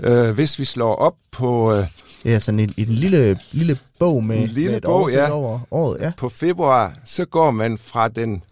øh, 0.00 0.30
hvis 0.30 0.58
vi 0.58 0.64
slår 0.64 0.94
op 0.94 1.14
på, 1.30 1.72
øh, 1.72 1.86
Ja, 2.24 2.38
sådan 2.38 2.60
en, 2.60 2.74
en 2.76 2.86
lille, 2.86 3.38
lille 3.52 3.76
bog 3.98 4.24
med, 4.24 4.36
En 4.36 4.48
lille 4.48 4.70
med 4.70 4.76
et 4.76 4.82
bog, 4.82 5.10
ja. 5.10 5.30
over 5.30 5.60
året, 5.70 6.00
ja. 6.00 6.12
på 6.16 6.28
februar, 6.28 6.94
så 7.04 7.24
går 7.24 7.50
man 7.50 7.78
fra 7.78 8.08
den 8.08 8.42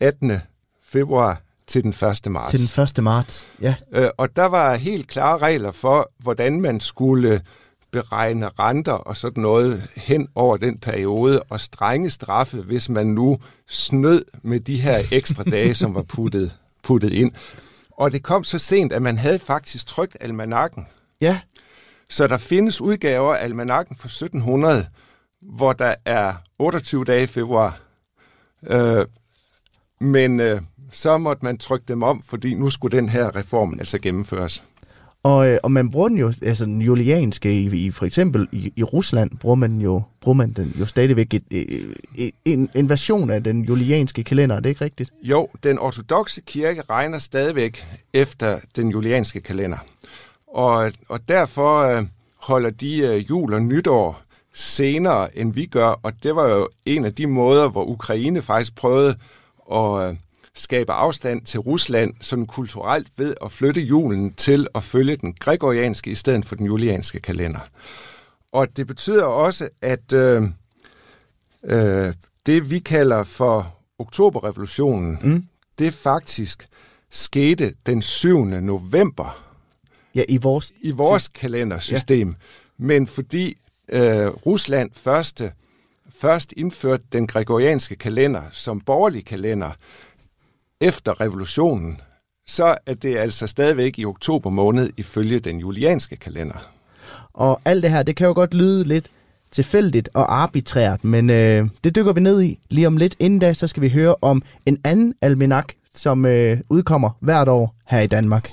18. 0.00 0.32
februar 0.84 1.40
til 1.66 1.82
den 1.82 1.90
1. 1.90 2.30
marts. 2.30 2.50
Til 2.50 2.76
den 2.76 2.82
1. 2.82 3.04
marts, 3.04 3.46
ja. 3.60 3.74
Øh, 3.92 4.08
og 4.16 4.36
der 4.36 4.44
var 4.44 4.74
helt 4.74 5.08
klare 5.08 5.38
regler 5.38 5.72
for, 5.72 6.10
hvordan 6.18 6.60
man 6.60 6.80
skulle 6.80 7.42
beregne 7.92 8.48
renter 8.58 8.92
og 8.92 9.16
sådan 9.16 9.42
noget 9.42 9.82
hen 9.96 10.28
over 10.34 10.56
den 10.56 10.78
periode, 10.78 11.42
og 11.42 11.60
strenge 11.60 12.10
straffe, 12.10 12.56
hvis 12.62 12.88
man 12.88 13.06
nu 13.06 13.38
snød 13.68 14.24
med 14.42 14.60
de 14.60 14.76
her 14.80 15.02
ekstra 15.12 15.42
dage, 15.44 15.74
som 15.74 15.94
var 15.94 16.02
puttet, 16.02 16.56
puttet 16.82 17.12
ind. 17.12 17.32
Og 17.90 18.12
det 18.12 18.22
kom 18.22 18.44
så 18.44 18.58
sent, 18.58 18.92
at 18.92 19.02
man 19.02 19.18
havde 19.18 19.38
faktisk 19.38 19.86
trykt 19.86 20.16
almanakken. 20.20 20.86
Ja, 21.20 21.40
Så 22.10 22.26
der 22.26 22.36
findes 22.36 22.80
udgaver 22.80 23.34
af 23.34 23.44
almanakken 23.44 23.96
fra 23.96 24.06
1700, 24.06 24.86
hvor 25.42 25.72
der 25.72 25.94
er 26.04 26.34
28 26.58 27.04
dage 27.04 27.22
i 27.22 27.26
februar. 27.26 27.80
Øh, 28.66 29.06
men 30.00 30.40
øh, 30.40 30.60
så 30.92 31.18
måtte 31.18 31.44
man 31.44 31.58
trykke 31.58 31.84
dem 31.88 32.02
om, 32.02 32.22
fordi 32.26 32.54
nu 32.54 32.70
skulle 32.70 32.96
den 32.96 33.08
her 33.08 33.36
reform 33.36 33.76
altså 33.78 33.98
gennemføres 33.98 34.64
og, 35.22 35.48
øh, 35.48 35.58
og 35.62 35.72
man 35.72 35.90
bruger 35.90 36.08
den 36.08 36.18
jo, 36.18 36.32
altså 36.42 36.64
den 36.64 36.82
julianske, 36.82 37.52
i, 37.52 37.86
i 37.86 37.90
for 37.90 38.06
eksempel 38.06 38.48
i, 38.52 38.72
i 38.76 38.82
Rusland, 38.82 39.30
bruger 39.38 39.54
man 39.54 39.80
jo 39.80 40.02
bruger 40.20 40.36
man 40.36 40.52
den 40.52 40.74
jo 40.80 40.86
stadigvæk 40.86 41.34
et, 41.34 41.42
et, 41.50 41.94
et, 42.16 42.34
en, 42.44 42.70
en 42.74 42.88
version 42.88 43.30
af 43.30 43.44
den 43.44 43.64
julianske 43.64 44.24
kalender, 44.24 44.56
er 44.56 44.60
det 44.60 44.68
ikke 44.68 44.84
rigtigt? 44.84 45.10
Jo, 45.22 45.48
den 45.64 45.78
ortodoxe 45.78 46.40
kirke 46.40 46.82
regner 46.90 47.18
stadigvæk 47.18 47.84
efter 48.12 48.60
den 48.76 48.88
julianske 48.88 49.40
kalender. 49.40 49.78
Og, 50.46 50.92
og 51.08 51.28
derfor 51.28 51.80
øh, 51.80 52.04
holder 52.36 52.70
de 52.70 52.98
øh, 52.98 53.30
jul 53.30 53.54
og 53.54 53.62
nytår 53.62 54.22
senere, 54.52 55.38
end 55.38 55.54
vi 55.54 55.66
gør. 55.66 56.00
Og 56.02 56.12
det 56.22 56.36
var 56.36 56.48
jo 56.48 56.68
en 56.86 57.04
af 57.04 57.14
de 57.14 57.26
måder, 57.26 57.68
hvor 57.68 57.84
Ukraine 57.84 58.42
faktisk 58.42 58.74
prøvede 58.74 59.16
at 59.72 60.16
øh, 60.56 60.60
skabe 60.60 60.92
afstand 60.92 61.42
til 61.42 61.60
Rusland 61.60 62.14
sådan 62.20 62.46
kulturelt 62.46 63.08
ved 63.16 63.34
at 63.44 63.52
flytte 63.52 63.80
julen 63.80 64.32
til 64.34 64.66
at 64.74 64.82
følge 64.82 65.16
den 65.16 65.34
gregorianske 65.40 66.10
i 66.10 66.14
stedet 66.14 66.44
for 66.44 66.56
den 66.56 66.66
julianske 66.66 67.20
kalender. 67.20 67.60
Og 68.52 68.76
det 68.76 68.86
betyder 68.86 69.24
også, 69.24 69.68
at 69.82 70.12
øh, 70.12 70.42
øh, 71.64 72.14
det 72.46 72.70
vi 72.70 72.78
kalder 72.78 73.24
for 73.24 73.76
oktoberrevolutionen, 73.98 75.18
mm. 75.22 75.44
det 75.78 75.94
faktisk 75.94 76.68
skete 77.10 77.74
den 77.86 78.02
7. 78.02 78.44
november 78.44 79.46
Ja, 80.14 80.22
i 80.28 80.36
vores... 80.36 80.72
i 80.80 80.90
vores 80.90 81.28
kalendersystem. 81.28 82.28
Ja. 82.28 82.34
Men 82.76 83.06
fordi 83.06 83.56
øh, 83.88 84.26
Rusland 84.26 84.90
første, 84.94 85.52
først 86.20 86.54
indførte 86.56 87.02
den 87.12 87.26
gregorianske 87.26 87.96
kalender 87.96 88.42
som 88.52 88.80
borgerlig 88.80 89.24
kalender 89.24 89.70
efter 90.80 91.20
revolutionen, 91.20 92.00
så 92.46 92.76
er 92.86 92.94
det 92.94 93.16
altså 93.16 93.46
stadigvæk 93.46 93.98
i 93.98 94.04
oktober 94.04 94.50
måned 94.50 94.90
ifølge 94.96 95.40
den 95.40 95.58
julianske 95.58 96.16
kalender. 96.16 96.70
Og 97.34 97.60
alt 97.64 97.82
det 97.82 97.90
her, 97.90 98.02
det 98.02 98.16
kan 98.16 98.26
jo 98.26 98.32
godt 98.32 98.54
lyde 98.54 98.84
lidt 98.84 99.10
tilfældigt 99.50 100.08
og 100.14 100.34
arbitrært, 100.42 101.04
men 101.04 101.30
øh, 101.30 101.68
det 101.84 101.96
dykker 101.96 102.12
vi 102.12 102.20
ned 102.20 102.42
i 102.42 102.58
lige 102.70 102.86
om 102.86 102.96
lidt. 102.96 103.16
Inden 103.18 103.38
da, 103.38 103.52
så 103.52 103.66
skal 103.66 103.82
vi 103.82 103.88
høre 103.88 104.14
om 104.22 104.42
en 104.66 104.78
anden 104.84 105.14
almanak, 105.20 105.72
som 105.94 106.26
øh, 106.26 106.60
udkommer 106.68 107.10
hvert 107.20 107.48
år 107.48 107.74
her 107.86 108.00
i 108.00 108.06
Danmark. 108.06 108.50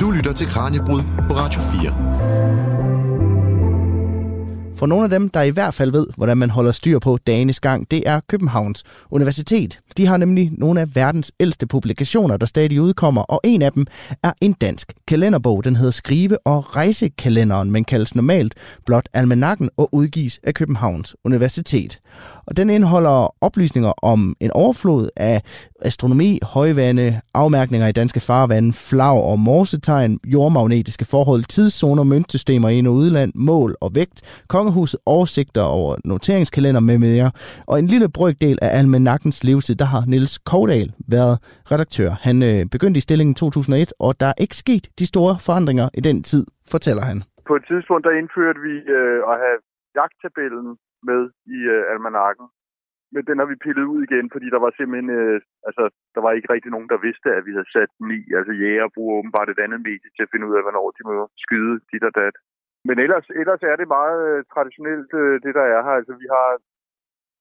Du 0.00 0.10
lytter 0.10 0.32
til 0.32 0.46
Kranjebrud 0.46 1.02
på 1.28 1.34
Radio 1.34 1.60
4. 1.60 2.73
For 4.76 4.86
nogle 4.86 5.04
af 5.04 5.10
dem, 5.10 5.28
der 5.28 5.42
i 5.42 5.50
hvert 5.50 5.74
fald 5.74 5.90
ved, 5.92 6.06
hvordan 6.16 6.38
man 6.38 6.50
holder 6.50 6.72
styr 6.72 6.98
på 6.98 7.18
dagens 7.26 7.60
gang, 7.60 7.90
det 7.90 8.02
er 8.06 8.20
Københavns 8.28 8.82
Universitet. 9.10 9.80
De 9.96 10.06
har 10.06 10.16
nemlig 10.16 10.50
nogle 10.52 10.80
af 10.80 10.96
verdens 10.96 11.32
ældste 11.40 11.66
publikationer, 11.66 12.36
der 12.36 12.46
stadig 12.46 12.80
udkommer, 12.80 13.22
og 13.22 13.40
en 13.44 13.62
af 13.62 13.72
dem 13.72 13.86
er 14.22 14.32
en 14.40 14.52
dansk 14.52 14.92
kalenderbog. 15.08 15.64
Den 15.64 15.76
hedder 15.76 15.90
Skrive- 15.90 16.46
og 16.46 16.76
Rejsekalenderen, 16.76 17.70
men 17.70 17.84
kaldes 17.84 18.14
normalt 18.14 18.54
blot 18.86 19.08
Almanakken 19.12 19.70
og 19.76 19.88
udgives 19.92 20.40
af 20.42 20.54
Københavns 20.54 21.16
Universitet. 21.24 22.00
Og 22.46 22.56
den 22.56 22.70
indeholder 22.70 23.34
oplysninger 23.40 23.92
om 24.02 24.34
en 24.40 24.50
overflod 24.50 25.08
af 25.16 25.42
astronomi, 25.80 26.38
højvande, 26.42 27.20
afmærkninger 27.34 27.88
i 27.88 27.92
danske 27.92 28.20
farvande, 28.20 28.72
flag 28.72 29.22
og 29.30 29.38
morsetegn, 29.38 30.20
jordmagnetiske 30.24 31.04
forhold, 31.04 31.44
tidszoner, 31.44 32.02
møntsystemer 32.02 32.68
i 32.68 32.78
ind- 32.78 32.88
og 32.88 32.94
udland, 32.94 33.32
mål 33.34 33.74
og 33.80 33.90
vægt, 33.94 34.44
kongehuset, 34.48 35.00
oversigter 35.06 35.62
over 35.62 35.96
noteringskalender 36.04 36.80
med 36.80 36.98
mere. 36.98 37.30
Og 37.66 37.78
en 37.78 37.86
lille 37.86 38.08
brøkdel 38.08 38.58
af 38.62 38.78
almanakkens 38.78 39.44
levetid, 39.44 39.74
der 39.74 39.84
har 39.84 40.02
Niels 40.06 40.38
Kovdal 40.38 40.92
været 41.08 41.38
redaktør. 41.72 42.10
Han 42.20 42.42
øh, 42.42 42.66
begyndte 42.74 42.98
i 42.98 43.00
stillingen 43.00 43.34
2001, 43.34 43.92
og 43.98 44.20
der 44.20 44.26
er 44.26 44.38
ikke 44.40 44.56
sket 44.56 44.84
de 44.98 45.06
store 45.06 45.36
forandringer 45.46 45.88
i 45.94 46.00
den 46.00 46.22
tid, 46.22 46.46
fortæller 46.70 47.02
han. 47.02 47.22
På 47.48 47.54
et 47.56 47.64
tidspunkt, 47.70 48.04
der 48.06 48.10
indførte 48.20 48.60
vi 48.68 48.74
øh, 48.96 49.18
at 49.30 49.36
have 49.44 49.58
jagttabellen 49.98 50.66
med 51.10 51.22
i 51.56 51.58
øh, 51.74 51.84
almanakken. 51.92 52.46
Men 53.14 53.22
den 53.28 53.36
har 53.40 53.48
vi 53.52 53.62
pillet 53.64 53.86
ud 53.94 54.00
igen, 54.08 54.26
fordi 54.34 54.46
der 54.54 54.60
var 54.64 54.72
simpelthen, 54.74 55.10
øh, 55.20 55.40
altså, 55.68 55.84
der 56.14 56.20
var 56.24 56.32
ikke 56.32 56.52
rigtig 56.54 56.70
nogen, 56.72 56.88
der 56.92 57.04
vidste, 57.06 57.28
at 57.38 57.46
vi 57.48 57.52
havde 57.56 57.72
sat 57.76 57.90
den 57.98 58.08
i. 58.18 58.20
Altså 58.38 58.52
jæger 58.62 58.94
bruger 58.94 59.18
åbenbart 59.18 59.48
et 59.50 59.64
andet 59.64 59.80
medie 59.88 60.10
til 60.12 60.22
at 60.26 60.32
finde 60.32 60.46
ud 60.48 60.54
af, 60.56 60.62
hvornår 60.64 60.86
de 60.96 61.02
må 61.08 61.14
skyde 61.44 61.74
dit 61.90 62.04
og 62.08 62.14
dat. 62.20 62.34
Men 62.88 62.96
ellers, 63.04 63.26
ellers 63.40 63.62
er 63.70 63.76
det 63.76 63.88
meget 63.98 64.20
øh, 64.30 64.44
traditionelt, 64.54 65.10
øh, 65.22 65.34
det 65.44 65.52
der 65.58 65.66
er 65.74 65.80
her. 65.86 65.96
Altså 66.00 66.14
vi 66.22 66.26
har, 66.36 66.48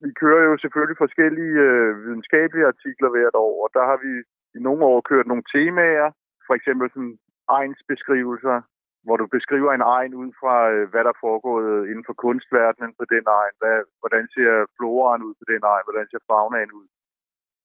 vi 0.06 0.12
kører 0.22 0.44
jo 0.50 0.56
selvfølgelig 0.64 0.98
forskellige 1.04 1.58
øh, 1.70 1.90
videnskabelige 2.04 2.70
artikler 2.74 3.10
hvert 3.10 3.36
år, 3.46 3.56
og 3.64 3.70
der 3.78 3.84
har 3.90 3.98
vi 4.06 4.12
i 4.58 4.60
nogle 4.68 4.84
år 4.92 5.02
kørt 5.10 5.28
nogle 5.28 5.46
temaer, 5.56 6.10
for 6.48 6.54
eksempel 6.60 6.88
sådan 6.94 7.18
egensbeskrivelser, 7.60 8.58
hvor 9.06 9.18
du 9.22 9.26
beskriver 9.38 9.72
en 9.74 9.88
egen 9.96 10.14
ud 10.22 10.30
fra, 10.40 10.56
øh, 10.74 10.84
hvad 10.92 11.02
der 11.04 11.12
er 11.14 11.24
foregået 11.26 11.88
inden 11.90 12.06
for 12.10 12.16
kunstverdenen 12.26 12.92
på 13.00 13.04
den 13.14 13.26
egen. 13.40 13.56
Hvad, 13.62 13.78
hvordan 14.02 14.26
ser 14.36 14.52
floraen 14.76 15.22
ud 15.28 15.34
på 15.40 15.46
den 15.52 15.64
egen? 15.74 15.86
Hvordan 15.88 16.08
ser 16.12 16.22
faunaen 16.30 16.72
ud? 16.80 16.88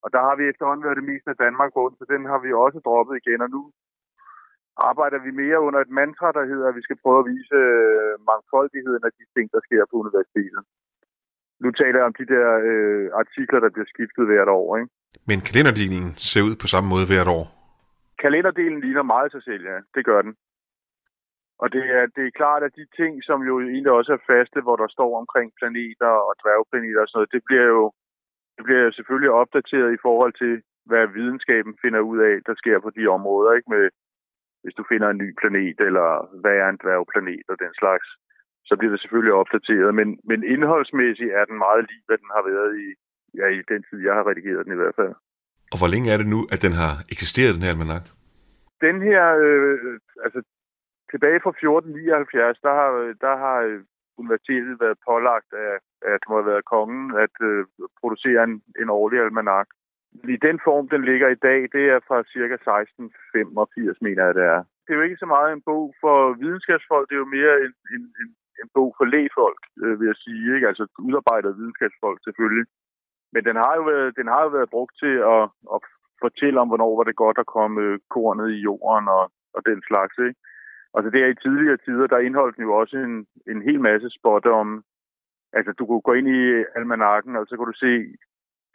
Og 0.05 0.09
der 0.15 0.23
har 0.27 0.35
vi 0.39 0.45
efterhånden 0.47 0.85
været 0.87 1.01
det 1.01 1.11
meste 1.13 1.29
af 1.35 1.41
Danmark 1.45 1.71
rundt, 1.81 1.97
så 1.99 2.05
den 2.15 2.23
har 2.31 2.41
vi 2.45 2.51
også 2.65 2.79
droppet 2.87 3.15
igen. 3.21 3.41
Og 3.47 3.51
nu 3.57 3.63
arbejder 4.91 5.19
vi 5.27 5.31
mere 5.43 5.59
under 5.67 5.81
et 5.83 5.93
mantra, 6.01 6.29
der 6.39 6.45
hedder, 6.51 6.67
at 6.69 6.77
vi 6.79 6.87
skal 6.87 6.99
prøve 7.03 7.19
at 7.23 7.29
vise 7.33 7.55
øh, 7.67 8.13
mangfoldigheden 8.31 9.05
af 9.09 9.13
de 9.19 9.25
ting, 9.35 9.47
der 9.55 9.61
sker 9.67 9.83
på 9.91 9.97
universitetet. 10.03 10.63
Nu 11.65 11.69
taler 11.81 11.99
jeg 12.01 12.09
om 12.11 12.17
de 12.21 12.27
der 12.35 12.47
øh, 12.71 13.07
artikler, 13.23 13.61
der 13.65 13.71
bliver 13.75 13.89
skiftet 13.95 14.25
hvert 14.27 14.51
år. 14.61 14.69
Ikke? 14.79 14.91
Men 15.31 15.39
kalenderdelen 15.49 16.07
ser 16.31 16.43
ud 16.49 16.55
på 16.63 16.67
samme 16.73 16.89
måde 16.93 17.07
hvert 17.11 17.31
år. 17.39 17.45
Kalenderdelen 18.23 18.81
ligner 18.85 19.03
meget 19.15 19.31
sig 19.33 19.43
selv, 19.49 19.63
ja. 19.73 19.79
Det 19.95 20.03
gør 20.11 20.21
den. 20.23 20.35
Og 21.63 21.67
det 21.75 21.85
er, 21.99 22.05
det 22.17 22.25
er 22.27 22.39
klart, 22.41 22.63
at 22.63 22.77
de 22.81 22.87
ting, 22.99 23.13
som 23.29 23.39
jo 23.49 23.55
egentlig 23.61 23.93
også 23.99 24.13
er 24.13 24.27
faste, 24.33 24.61
hvor 24.65 24.77
der 24.83 24.89
står 24.97 25.11
omkring 25.23 25.49
planeter 25.59 26.13
og 26.29 26.33
dværgplaneter 26.43 27.01
og 27.03 27.09
sådan 27.09 27.19
noget, 27.19 27.35
det 27.37 27.43
bliver 27.49 27.69
jo 27.77 27.85
det 28.57 28.65
bliver 28.67 28.83
jo 28.87 28.93
selvfølgelig 28.99 29.33
opdateret 29.43 29.91
i 29.95 30.03
forhold 30.07 30.33
til, 30.43 30.53
hvad 30.91 31.05
videnskaben 31.19 31.75
finder 31.83 32.01
ud 32.11 32.19
af, 32.31 32.35
der 32.49 32.55
sker 32.63 32.79
på 32.81 32.91
de 32.97 33.05
områder, 33.17 33.51
ikke? 33.59 33.71
Med, 33.75 33.85
hvis 34.63 34.77
du 34.79 34.85
finder 34.93 35.09
en 35.11 35.23
ny 35.25 35.29
planet, 35.41 35.79
eller 35.89 36.09
hvad 36.43 36.57
er 36.63 36.69
en 36.71 36.83
dværgplanet 36.83 37.47
og 37.53 37.57
den 37.65 37.73
slags, 37.81 38.07
så 38.69 38.73
bliver 38.77 38.93
det 38.93 39.01
selvfølgelig 39.03 39.35
opdateret. 39.43 39.91
Men, 39.99 40.09
men 40.31 40.41
indholdsmæssigt 40.55 41.33
er 41.39 41.45
den 41.51 41.59
meget 41.67 41.83
lige, 41.91 42.05
hvad 42.07 42.19
den 42.23 42.31
har 42.37 42.45
været 42.51 42.73
i, 42.85 42.89
ja, 43.39 43.47
i 43.59 43.61
den 43.73 43.81
tid, 43.89 43.99
jeg 44.07 44.15
har 44.19 44.25
redigeret 44.31 44.65
den 44.65 44.73
i 44.77 44.81
hvert 44.83 44.99
fald. 45.01 45.15
Og 45.73 45.77
hvor 45.81 45.91
længe 45.95 46.09
er 46.13 46.19
det 46.21 46.29
nu, 46.35 46.41
at 46.55 46.61
den 46.67 46.75
har 46.83 46.93
eksisteret, 47.15 47.55
den 47.57 47.65
her 47.65 47.75
almanak? 47.75 48.05
Den 48.87 48.97
her, 49.09 49.23
øh, 49.47 49.77
altså 50.25 50.41
tilbage 51.13 51.41
fra 51.45 51.51
1479, 51.51 52.59
der 52.67 52.75
har, 52.81 52.91
der 53.27 53.35
har 53.45 53.59
øh, 53.69 53.81
universitetet 54.23 54.75
været 54.85 54.99
pålagt 55.09 55.51
af, 55.67 55.75
at 56.15 56.23
må 56.29 56.35
have 56.41 56.51
været 56.53 56.71
kongen, 56.75 57.07
at 57.25 57.35
øh, 57.51 57.65
producere 58.01 58.41
en, 58.49 58.55
en 58.83 58.89
årlig 58.99 59.19
almanak. 59.21 59.69
I 60.35 60.37
den 60.47 60.59
form, 60.67 60.89
den 60.95 61.03
ligger 61.11 61.29
i 61.29 61.43
dag, 61.49 61.61
det 61.75 61.85
er 61.95 62.01
fra 62.09 62.19
ca. 62.33 62.55
1685, 62.55 64.01
mener 64.07 64.25
jeg, 64.25 64.35
det 64.35 64.45
er. 64.55 64.61
Det 64.83 64.91
er 64.91 64.99
jo 64.99 65.09
ikke 65.09 65.23
så 65.25 65.29
meget 65.37 65.53
en 65.53 65.67
bog 65.71 65.95
for 66.03 66.19
videnskabsfolk, 66.43 67.09
det 67.09 67.15
er 67.15 67.25
jo 67.25 67.37
mere 67.39 67.55
en, 67.65 67.75
en, 67.95 68.03
en, 68.21 68.29
en 68.61 68.69
bog 68.77 68.91
for 68.99 69.07
lægfolk, 69.15 69.63
øh, 69.83 69.95
vil 70.01 70.07
jeg 70.07 70.19
sige. 70.27 70.55
Ikke? 70.55 70.69
Altså 70.71 70.85
udarbejdet 71.07 71.59
videnskabsfolk 71.59 72.19
selvfølgelig. 72.25 72.67
Men 73.33 73.43
den 73.49 73.57
har 73.57 73.75
jo 73.79 73.83
været, 73.83 74.17
den 74.17 74.27
har 74.27 74.43
jo 74.43 74.49
været 74.57 74.71
brugt 74.71 74.95
til 75.03 75.15
at, 75.35 75.45
at 75.75 75.81
fortælle 76.25 76.61
om, 76.61 76.69
hvornår 76.69 76.97
var 76.97 77.07
det 77.07 77.23
godt 77.25 77.39
at 77.39 77.53
komme 77.57 77.77
øh, 77.81 77.99
kornet 78.15 78.49
i 78.57 78.61
jorden 78.69 79.09
og, 79.09 79.25
og 79.57 79.61
den 79.71 79.83
slags. 79.89 80.15
Ikke? 80.27 80.41
Altså 80.99 81.11
det 81.11 81.21
er 81.23 81.31
i 81.31 81.43
tidligere 81.45 81.77
tider, 81.77 82.07
der 82.07 82.19
indeholdt 82.19 82.57
den 82.57 82.65
jo 82.65 82.73
også 82.75 82.97
en, 82.97 83.27
en 83.53 83.63
hel 83.63 83.81
masse 83.81 84.09
spot 84.19 84.47
om, 84.47 84.85
altså 85.53 85.73
du 85.79 85.87
kunne 85.87 86.01
gå 86.09 86.13
ind 86.13 86.29
i 86.29 86.65
almanakken, 86.77 87.37
og 87.37 87.47
så 87.47 87.57
kunne 87.57 87.73
du 87.73 87.79
se 87.79 87.93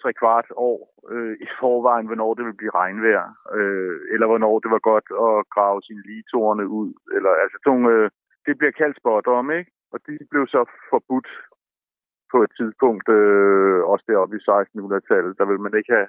tre 0.01 0.13
kvart 0.21 0.47
år 0.69 0.80
øh, 1.11 1.36
i 1.45 1.47
forvejen, 1.59 2.05
hvornår 2.05 2.34
det 2.34 2.43
ville 2.45 2.61
blive 2.61 2.78
regnvejr, 2.82 3.26
øh, 3.57 3.99
eller 4.13 4.28
hvornår 4.28 4.59
det 4.59 4.71
var 4.76 4.82
godt 4.91 5.07
at 5.28 5.49
grave 5.55 5.82
sine 5.82 6.03
ligetårne 6.07 6.65
ud, 6.67 6.89
eller 7.15 7.32
altså 7.43 7.57
sådan, 7.65 7.86
øh, 7.95 8.09
det 8.45 8.57
bliver 8.57 8.71
kaldt 8.82 8.97
spottom, 8.97 9.51
ikke? 9.51 9.71
Og 9.93 9.99
de 10.07 10.13
blev 10.32 10.47
så 10.47 10.61
forbudt 10.89 11.30
på 12.32 12.38
et 12.45 12.51
tidspunkt, 12.59 13.07
øh, 13.19 13.80
også 13.91 14.05
deroppe 14.07 14.36
i 14.38 14.45
1600-tallet, 14.49 15.38
der 15.39 15.45
vil 15.45 15.59
man 15.65 15.74
ikke 15.80 15.93
have, 15.97 16.07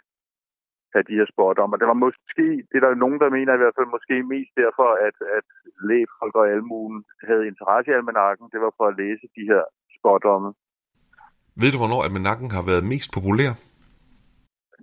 have 0.94 1.08
de 1.10 1.18
her 1.20 1.28
spottom. 1.32 1.72
Og 1.72 1.78
det 1.80 1.88
var 1.92 1.98
måske, 2.06 2.46
det 2.68 2.76
er 2.78 2.84
der 2.84 3.02
nogen, 3.04 3.18
der 3.22 3.36
mener 3.36 3.52
i 3.54 3.62
hvert 3.62 3.76
fald 3.78 3.94
måske 3.96 4.14
mest 4.34 4.52
derfor, 4.62 4.88
at, 5.08 5.16
at 5.38 5.46
lægefolk 5.88 6.34
og 6.40 6.46
almuen 6.54 6.96
havde 7.28 7.48
interesse 7.50 7.88
i 7.90 7.98
almanakken, 7.98 8.46
det 8.52 8.60
var 8.64 8.72
for 8.78 8.86
at 8.88 8.98
læse 9.02 9.26
de 9.36 9.44
her 9.50 9.62
spottomme. 9.96 10.50
Ved 11.60 11.70
du, 11.72 11.78
hvornår 11.82 12.00
almanakken 12.06 12.48
har 12.56 12.64
været 12.70 12.90
mest 12.92 13.08
populær? 13.16 13.52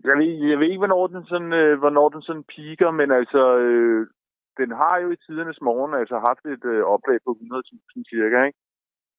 Jeg 0.08 0.16
ved, 0.22 0.32
jeg 0.52 0.58
ved 0.60 0.68
ikke, 0.70 0.84
hvornår 0.86 1.08
den 1.08 1.24
sådan, 1.32 1.54
øh, 1.62 1.80
hvornår 1.82 2.08
den 2.16 2.22
sådan 2.28 2.46
piker, 2.54 2.92
men 3.00 3.10
altså, 3.20 3.44
øh, 3.66 4.02
den 4.60 4.70
har 4.82 4.96
jo 5.04 5.08
i 5.12 5.22
tidernes 5.26 5.62
morgen 5.62 5.94
altså 6.02 6.18
haft 6.28 6.44
et 6.56 6.66
øh, 6.74 6.84
oplag 6.94 7.18
på 7.26 7.32
100.000 7.32 8.04
cirka, 8.12 8.38
ikke? 8.48 8.60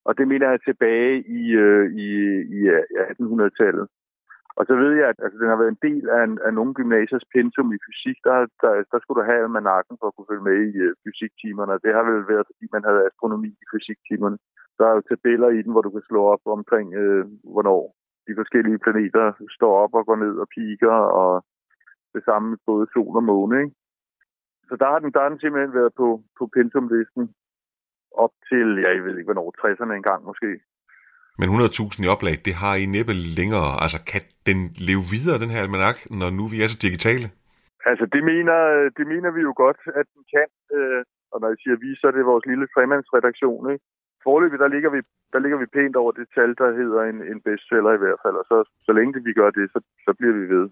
Og 0.05 0.19
det 0.19 0.29
mener 0.29 0.47
jeg 0.51 0.61
tilbage 0.69 1.15
i, 1.41 1.43
øh, 1.65 1.85
i, 2.05 2.09
i 2.57 2.59
ja, 2.71 2.79
1800-tallet. 3.13 3.87
Og 4.59 4.63
så 4.69 4.75
ved 4.83 4.93
jeg, 5.01 5.09
at 5.13 5.19
altså, 5.25 5.37
den 5.41 5.49
har 5.53 5.59
været 5.61 5.75
en 5.75 5.85
del 5.89 6.05
af, 6.17 6.23
en, 6.25 6.39
af 6.47 6.53
nogle 6.55 6.75
gymnasiers 6.79 7.27
pensum 7.35 7.73
i 7.73 7.83
fysik. 7.87 8.19
Der, 8.29 8.37
der, 8.63 8.73
der 8.93 8.99
skulle 9.01 9.19
du 9.21 9.27
have 9.31 9.43
almanakken 9.45 9.95
for 9.99 10.07
at 10.07 10.15
kunne 10.15 10.31
følge 10.31 10.49
med 10.51 10.59
i 10.71 10.77
øh, 10.87 10.95
fysiktimerne. 11.05 11.83
Det 11.85 11.93
har 11.97 12.03
vel 12.09 12.29
været, 12.33 12.49
fordi 12.51 12.65
man 12.75 12.85
havde 12.89 13.07
astronomi 13.09 13.51
i 13.63 13.67
fysiktimerne. 13.73 14.39
Der 14.79 14.85
er 14.87 14.95
jo 14.97 15.03
tabeller 15.11 15.49
i 15.49 15.63
den, 15.65 15.73
hvor 15.73 15.85
du 15.85 15.91
kan 15.95 16.05
slå 16.09 16.21
op 16.35 16.43
omkring, 16.59 16.89
øh, 17.03 17.25
hvornår 17.55 17.83
de 18.27 18.35
forskellige 18.41 18.83
planeter 18.85 19.25
står 19.57 19.73
op 19.85 19.95
og 19.99 20.07
går 20.07 20.17
ned 20.25 20.35
og 20.43 20.49
piker, 20.57 20.97
og 21.21 21.45
det 22.15 22.23
samme 22.25 22.47
med 22.51 22.59
både 22.67 22.87
sol 22.93 23.17
og 23.21 23.25
måne. 23.25 23.57
Ikke? 23.63 23.75
Så 24.69 24.77
der 24.81 24.87
har, 24.93 24.99
den, 24.99 25.13
der 25.13 25.21
har 25.23 25.29
den 25.29 25.41
simpelthen 25.41 25.75
været 25.75 25.93
på, 26.01 26.23
på 26.39 26.45
pensumlisten 26.57 27.25
op 28.25 28.35
til, 28.49 28.67
ja, 28.83 28.89
jeg 28.95 29.05
ved 29.05 29.17
ikke 29.17 29.31
hvornår, 29.33 29.49
60'erne 29.63 29.93
engang 29.93 30.25
måske. 30.25 30.51
Men 31.39 31.49
100.000 31.49 32.05
i 32.05 32.09
oplag, 32.15 32.35
det 32.47 32.55
har 32.63 32.75
I 32.83 32.85
næppe 32.97 33.15
længere. 33.39 33.71
Altså, 33.85 33.99
kan 34.11 34.23
den 34.49 34.59
leve 34.89 35.05
videre, 35.15 35.43
den 35.45 35.51
her 35.55 35.61
almanak, 35.65 35.97
når 36.21 36.31
nu 36.39 36.45
vi 36.53 36.59
er 36.63 36.69
så 36.73 36.79
digitale? 36.87 37.27
Altså, 37.91 38.05
det 38.15 38.23
mener, 38.33 38.57
det 38.97 39.05
mener 39.13 39.31
vi 39.37 39.41
jo 39.49 39.53
godt, 39.65 39.81
at 40.01 40.07
den 40.15 40.23
kan. 40.35 40.49
Øh, 40.77 41.01
og 41.33 41.37
når 41.41 41.49
jeg 41.53 41.59
siger 41.63 41.77
vi, 41.85 41.91
så 42.01 42.05
er 42.11 42.15
det 42.15 42.31
vores 42.33 42.47
lille 42.51 42.67
tremandsredaktion. 42.75 43.65
Ikke? 43.73 43.85
Forløbig, 44.25 44.59
der 44.65 44.71
ligger, 44.75 44.91
vi, 44.97 45.01
der 45.33 45.41
ligger 45.45 45.59
vi 45.63 45.67
pænt 45.77 45.97
over 46.03 46.13
det 46.19 46.27
tal, 46.37 46.51
der 46.61 46.69
hedder 46.81 47.01
en, 47.11 47.19
en 47.33 47.41
bestseller 47.47 47.93
i 47.95 48.03
hvert 48.03 48.21
fald. 48.25 48.37
Og 48.41 48.47
så, 48.51 48.57
så 48.87 48.91
længe 48.99 49.13
det, 49.15 49.23
vi 49.29 49.33
gør 49.41 49.51
det, 49.59 49.65
så, 49.75 49.79
så 50.07 50.11
bliver 50.19 50.35
vi 50.41 50.45
ved. 50.55 50.67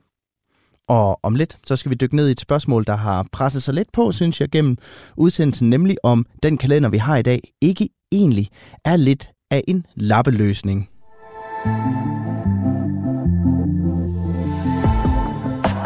Og 0.99 1.09
om 1.23 1.35
lidt, 1.35 1.53
så 1.69 1.77
skal 1.77 1.91
vi 1.91 2.01
dykke 2.03 2.17
ned 2.17 2.29
i 2.29 2.37
et 2.37 2.47
spørgsmål, 2.47 2.83
der 2.91 2.99
har 3.07 3.19
presset 3.33 3.63
sig 3.63 3.75
lidt 3.75 3.93
på, 3.99 4.05
synes 4.21 4.41
jeg, 4.41 4.49
gennem 4.49 4.77
udsendelsen, 5.17 5.71
nemlig 5.71 5.97
om 6.13 6.19
den 6.43 6.55
kalender, 6.59 6.91
vi 6.91 7.01
har 7.07 7.17
i 7.17 7.23
dag, 7.23 7.41
ikke 7.71 7.89
egentlig 8.13 8.47
er 8.85 8.97
lidt 8.97 9.25
af 9.51 9.65
en 9.69 9.87
lappeløsning. 9.95 10.89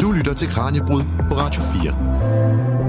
Du 0.01 0.11
lytter 0.11 0.33
til 0.37 0.47
Kranjebrud 0.47 1.01
på 1.29 1.35
Radio 1.35 1.61
4. 1.61 2.84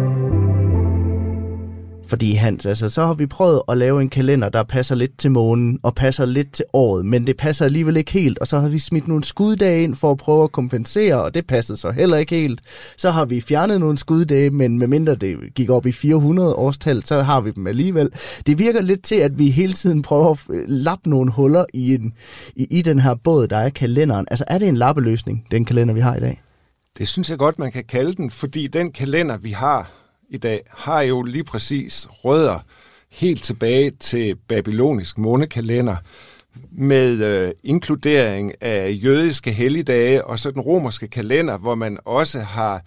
Fordi 2.07 2.33
Hans, 2.33 2.67
altså, 2.67 2.89
så 2.89 3.07
har 3.07 3.15
vi 3.15 3.27
prøvet 3.27 3.63
at 3.69 3.79
lave 3.79 4.01
en 4.03 4.09
kalender, 4.09 4.49
der 4.49 4.63
passer 4.63 4.95
lidt 4.95 5.19
til 5.19 5.31
månen 5.31 5.81
og 5.83 5.95
passer 5.95 6.25
lidt 6.25 6.53
til 6.53 6.65
året, 6.73 7.07
men 7.07 7.27
det 7.27 7.37
passer 7.37 7.65
alligevel 7.65 7.97
ikke 7.97 8.13
helt. 8.13 8.39
Og 8.39 8.47
så 8.47 8.61
har 8.61 8.69
vi 8.69 8.79
smidt 8.79 9.09
nogle 9.09 9.25
skuddage 9.25 9.83
ind 9.83 9.95
for 9.95 10.11
at 10.11 10.19
prøve 10.19 10.45
at 10.45 10.53
kompensere, 10.53 11.23
og 11.23 11.35
det 11.35 11.47
passede 11.47 11.79
så 11.79 11.91
heller 11.91 12.17
ikke 12.17 12.35
helt. 12.35 12.61
Så 12.97 13.11
har 13.11 13.25
vi 13.25 13.41
fjernet 13.41 13.81
nogle 13.81 13.99
skuddage, 13.99 14.51
men 14.51 14.79
medmindre 14.79 15.15
det 15.15 15.55
gik 15.55 15.71
op 15.71 15.87
i 15.87 15.93
400 15.93 16.55
årstal, 16.55 17.05
så 17.05 17.23
har 17.23 17.41
vi 17.41 17.51
dem 17.51 17.67
alligevel. 17.67 18.11
Det 18.47 18.59
virker 18.59 18.83
lidt 18.83 19.03
til, 19.03 19.15
at 19.15 19.39
vi 19.39 19.51
hele 19.51 19.73
tiden 19.73 20.03
prøver 20.03 20.31
at 20.31 20.39
øh, 20.51 20.65
lappe 20.69 21.11
nogle 21.11 21.33
huller 21.33 21.65
i, 21.75 21.95
en, 21.95 22.13
i, 22.57 22.67
i 22.71 22.83
den 22.83 23.01
her 23.01 23.15
båd, 23.15 23.49
der 23.49 23.57
er 23.57 23.71
kalenderen. 23.71 24.27
Altså, 24.31 24.45
er 24.49 24.59
det 24.59 24.69
en 24.69 24.77
lappeløsning, 24.77 25.47
den 25.51 25.65
kalender, 25.65 25.95
vi 25.95 26.01
har 26.01 26.17
i 26.17 26.21
dag? 26.21 26.43
Det 26.99 27.09
synes 27.09 27.31
jeg 27.31 27.39
godt, 27.39 27.59
man 27.59 27.73
kan 27.73 27.85
kalde 27.85 28.13
den, 28.13 28.31
fordi 28.31 28.67
den 28.67 28.93
kalender, 28.93 29.37
vi 29.37 29.51
har 29.51 29.91
i 30.29 30.37
dag, 30.37 30.63
har 30.71 31.01
jo 31.01 31.23
lige 31.23 31.45
præcis 31.45 32.09
rødder 32.11 32.59
helt 33.11 33.43
tilbage 33.43 33.91
til 33.91 34.35
babylonisk 34.49 35.19
månekalender 35.19 35.97
med 36.71 37.25
øh, 37.25 37.51
inkludering 37.63 38.53
af 38.63 38.99
jødiske 39.03 39.53
helligdage 39.53 40.25
og 40.25 40.39
så 40.39 40.51
den 40.51 40.61
romerske 40.61 41.09
kalender, 41.09 41.59
hvor 41.59 41.75
man 41.75 41.99
også 42.05 42.41
har, 42.41 42.83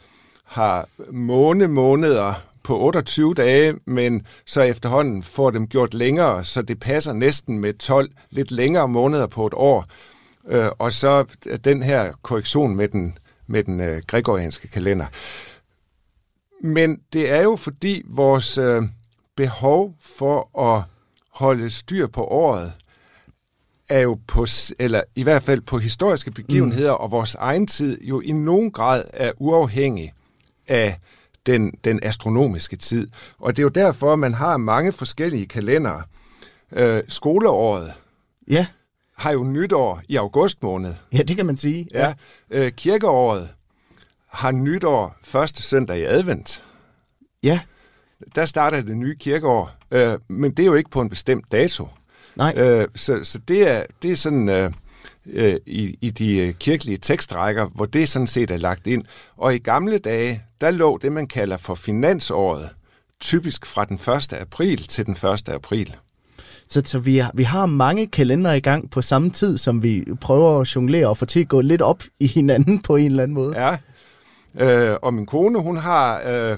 har 0.46 0.88
månemåneder 1.12 2.34
på 2.64 2.80
28 2.80 3.34
dage, 3.34 3.76
men 3.86 4.26
så 4.46 4.62
efterhånden 4.62 5.24
får 5.24 5.52
dem 5.52 5.68
gjort 5.68 5.94
længere, 5.94 6.44
så 6.44 6.62
det 6.62 6.80
passer 6.80 7.14
næsten 7.14 7.60
med 7.60 7.74
12 7.74 8.10
lidt 8.30 8.52
længere 8.52 8.88
måneder 8.88 9.28
på 9.28 9.48
et 9.48 9.54
år. 9.54 9.86
Øh, 10.48 10.68
og 10.80 10.94
så 10.94 11.26
den 11.66 11.84
her 11.84 12.14
korrektion 12.22 12.76
med 12.76 12.88
den, 12.88 13.18
med 13.48 13.64
den 13.64 13.82
øh, 13.82 14.02
gregorianske 14.08 14.68
kalender. 14.68 15.06
Men 16.64 17.00
det 17.14 17.30
er 17.30 17.42
jo 17.42 17.56
fordi 17.56 18.02
vores 18.06 18.58
øh, 18.58 18.84
behov 19.36 19.96
for 20.02 20.60
at 20.76 20.84
holde 21.32 21.70
styr 21.70 22.08
på 22.08 22.24
året 22.24 22.74
er 23.90 24.00
jo 24.00 24.20
på, 24.28 24.46
eller 24.80 25.02
i 25.16 25.24
hvert 25.24 25.44
fald 25.44 25.62
på 25.62 25.78
historiske 25.78 26.32
begivenheder, 26.32 26.92
mm. 26.98 27.02
og 27.04 27.12
vores 27.12 27.36
egen 27.36 27.68
tid 27.68 28.02
jo 28.02 28.22
i 28.22 28.32
nogen 28.32 28.72
grad 28.72 29.04
er 29.14 29.32
uafhængig 29.38 30.14
af 30.68 31.00
den, 31.46 31.72
den 31.84 32.00
astronomiske 32.04 32.76
tid. 32.76 33.08
Og 33.40 33.56
det 33.58 33.62
er 33.62 33.64
jo 33.64 33.70
derfor, 33.70 34.16
man 34.16 34.34
har 34.34 34.58
mange 34.58 34.92
forskellige 34.92 35.46
kalendere. 35.48 36.04
Øh, 36.72 37.04
skoleåret 37.08 37.94
Ja, 38.48 38.66
har 39.18 39.32
jo 39.32 39.44
nytår 39.44 40.02
i 40.08 40.16
august 40.16 40.64
måned. 40.64 40.94
ja 41.14 41.18
det 41.18 41.38
kan 41.38 41.46
man 41.46 41.58
sige. 41.58 41.88
Ja. 41.94 42.14
Øh, 42.50 42.72
kirkeåret 42.72 43.50
har 44.32 44.52
nytår 44.52 45.16
første 45.24 45.62
søndag 45.62 46.00
i 46.00 46.04
advent. 46.04 46.64
ja. 47.44 47.60
der 48.36 48.46
starter 48.46 48.82
det 48.82 48.98
nye 48.98 49.16
kirkeår. 49.16 49.72
Øh, 49.92 50.18
men 50.28 50.52
det 50.52 50.64
er 50.64 50.68
jo 50.68 50.74
ikke 50.74 50.90
på 50.90 51.02
en 51.02 51.10
bestemt 51.10 51.52
dato. 51.52 51.88
Nej. 52.36 52.54
Øh, 52.58 52.88
så, 52.96 53.20
så 53.24 53.40
det 53.48 53.68
er, 53.68 53.84
det 54.02 54.12
er 54.12 54.16
sådan 54.16 54.50
øh, 54.50 54.72
øh, 55.26 55.56
i, 55.66 55.98
i 56.02 56.10
de 56.10 56.38
øh, 56.38 56.54
kirkelige 56.54 56.98
tekstrækker, 56.98 57.66
hvor 57.66 57.86
det 57.86 58.10
sådan 58.10 58.28
set 58.28 58.52
er 58.52 58.58
lagt 58.58 58.88
ind. 58.88 59.04
Og 59.38 59.56
i 59.56 59.58
gamle 59.58 59.98
dage, 59.98 60.44
der 60.62 60.72
lå 60.72 60.98
det, 60.98 61.12
man 61.12 61.28
kalder 61.28 61.58
for 61.58 61.76
finansåret, 61.76 62.70
typisk 63.20 63.66
fra 63.66 63.86
den 63.86 63.96
1. 64.16 64.34
april 64.34 64.88
til 64.88 65.06
den 65.06 65.14
1. 65.14 65.50
april. 65.50 65.96
Så, 66.68 66.82
så 66.86 67.00
vi, 67.00 67.18
har, 67.18 67.32
vi 67.34 67.44
har 67.44 67.66
mange 67.66 68.08
kalender 68.08 68.52
i 68.52 68.60
gang 68.60 68.92
på 68.92 69.02
samme 69.02 69.30
tid, 69.30 69.58
som 69.58 69.84
vi 69.84 70.06
prøver 70.22 70.62
at 70.62 70.76
jonglere 70.76 71.08
og 71.08 71.18
få 71.18 71.26
til 71.26 71.40
at 71.40 71.48
gå 71.48 71.62
lidt 71.62 71.82
op 71.82 72.04
i 72.20 72.28
hinanden 72.28 72.82
på 72.82 72.96
en 72.96 73.06
eller 73.06 73.24
anden 73.24 73.36
måde. 73.36 73.68
Ja. 73.68 73.78
Øh, 74.60 74.96
og 75.02 75.14
min 75.14 75.26
kone, 75.26 75.62
hun 75.62 75.78
har 75.78 76.22
øh, 76.26 76.58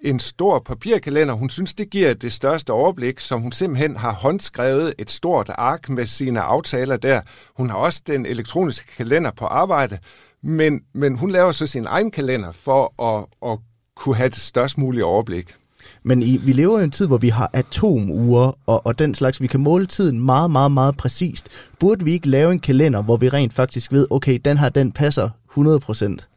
en 0.00 0.20
stor 0.20 0.58
papirkalender. 0.58 1.34
Hun 1.34 1.50
synes, 1.50 1.74
det 1.74 1.90
giver 1.90 2.14
det 2.14 2.32
største 2.32 2.70
overblik, 2.70 3.20
som 3.20 3.40
hun 3.40 3.52
simpelthen 3.52 3.96
har 3.96 4.12
håndskrevet 4.12 4.94
et 4.98 5.10
stort 5.10 5.50
ark 5.54 5.88
med 5.88 6.06
sine 6.06 6.40
aftaler 6.40 6.96
der. 6.96 7.20
Hun 7.56 7.70
har 7.70 7.76
også 7.76 8.02
den 8.06 8.26
elektroniske 8.26 8.96
kalender 8.96 9.30
på 9.30 9.44
arbejde, 9.44 9.98
men, 10.42 10.80
men 10.92 11.18
hun 11.18 11.30
laver 11.30 11.52
så 11.52 11.66
sin 11.66 11.86
egen 11.86 12.10
kalender 12.10 12.52
for 12.52 13.02
at, 13.02 13.26
at 13.50 13.58
kunne 13.96 14.16
have 14.16 14.28
det 14.28 14.36
størst 14.36 14.78
mulige 14.78 15.04
overblik. 15.04 15.54
Men 16.02 16.22
i, 16.22 16.36
vi 16.36 16.52
lever 16.52 16.80
i 16.80 16.84
en 16.84 16.90
tid, 16.90 17.06
hvor 17.06 17.18
vi 17.18 17.28
har 17.28 17.50
atomuger 17.52 18.58
og, 18.66 18.86
og 18.86 18.98
den 18.98 19.14
slags. 19.14 19.40
Vi 19.40 19.46
kan 19.46 19.60
måle 19.60 19.86
tiden 19.86 20.20
meget, 20.20 20.50
meget, 20.50 20.72
meget 20.72 20.96
præcist. 20.96 21.48
Burde 21.78 22.04
vi 22.04 22.12
ikke 22.12 22.28
lave 22.28 22.52
en 22.52 22.58
kalender, 22.58 23.02
hvor 23.02 23.16
vi 23.16 23.28
rent 23.28 23.52
faktisk 23.52 23.92
ved, 23.92 24.06
okay, 24.10 24.40
den 24.44 24.58
her, 24.58 24.68
den 24.68 24.92
passer 24.92 25.30
100%? 25.58 26.33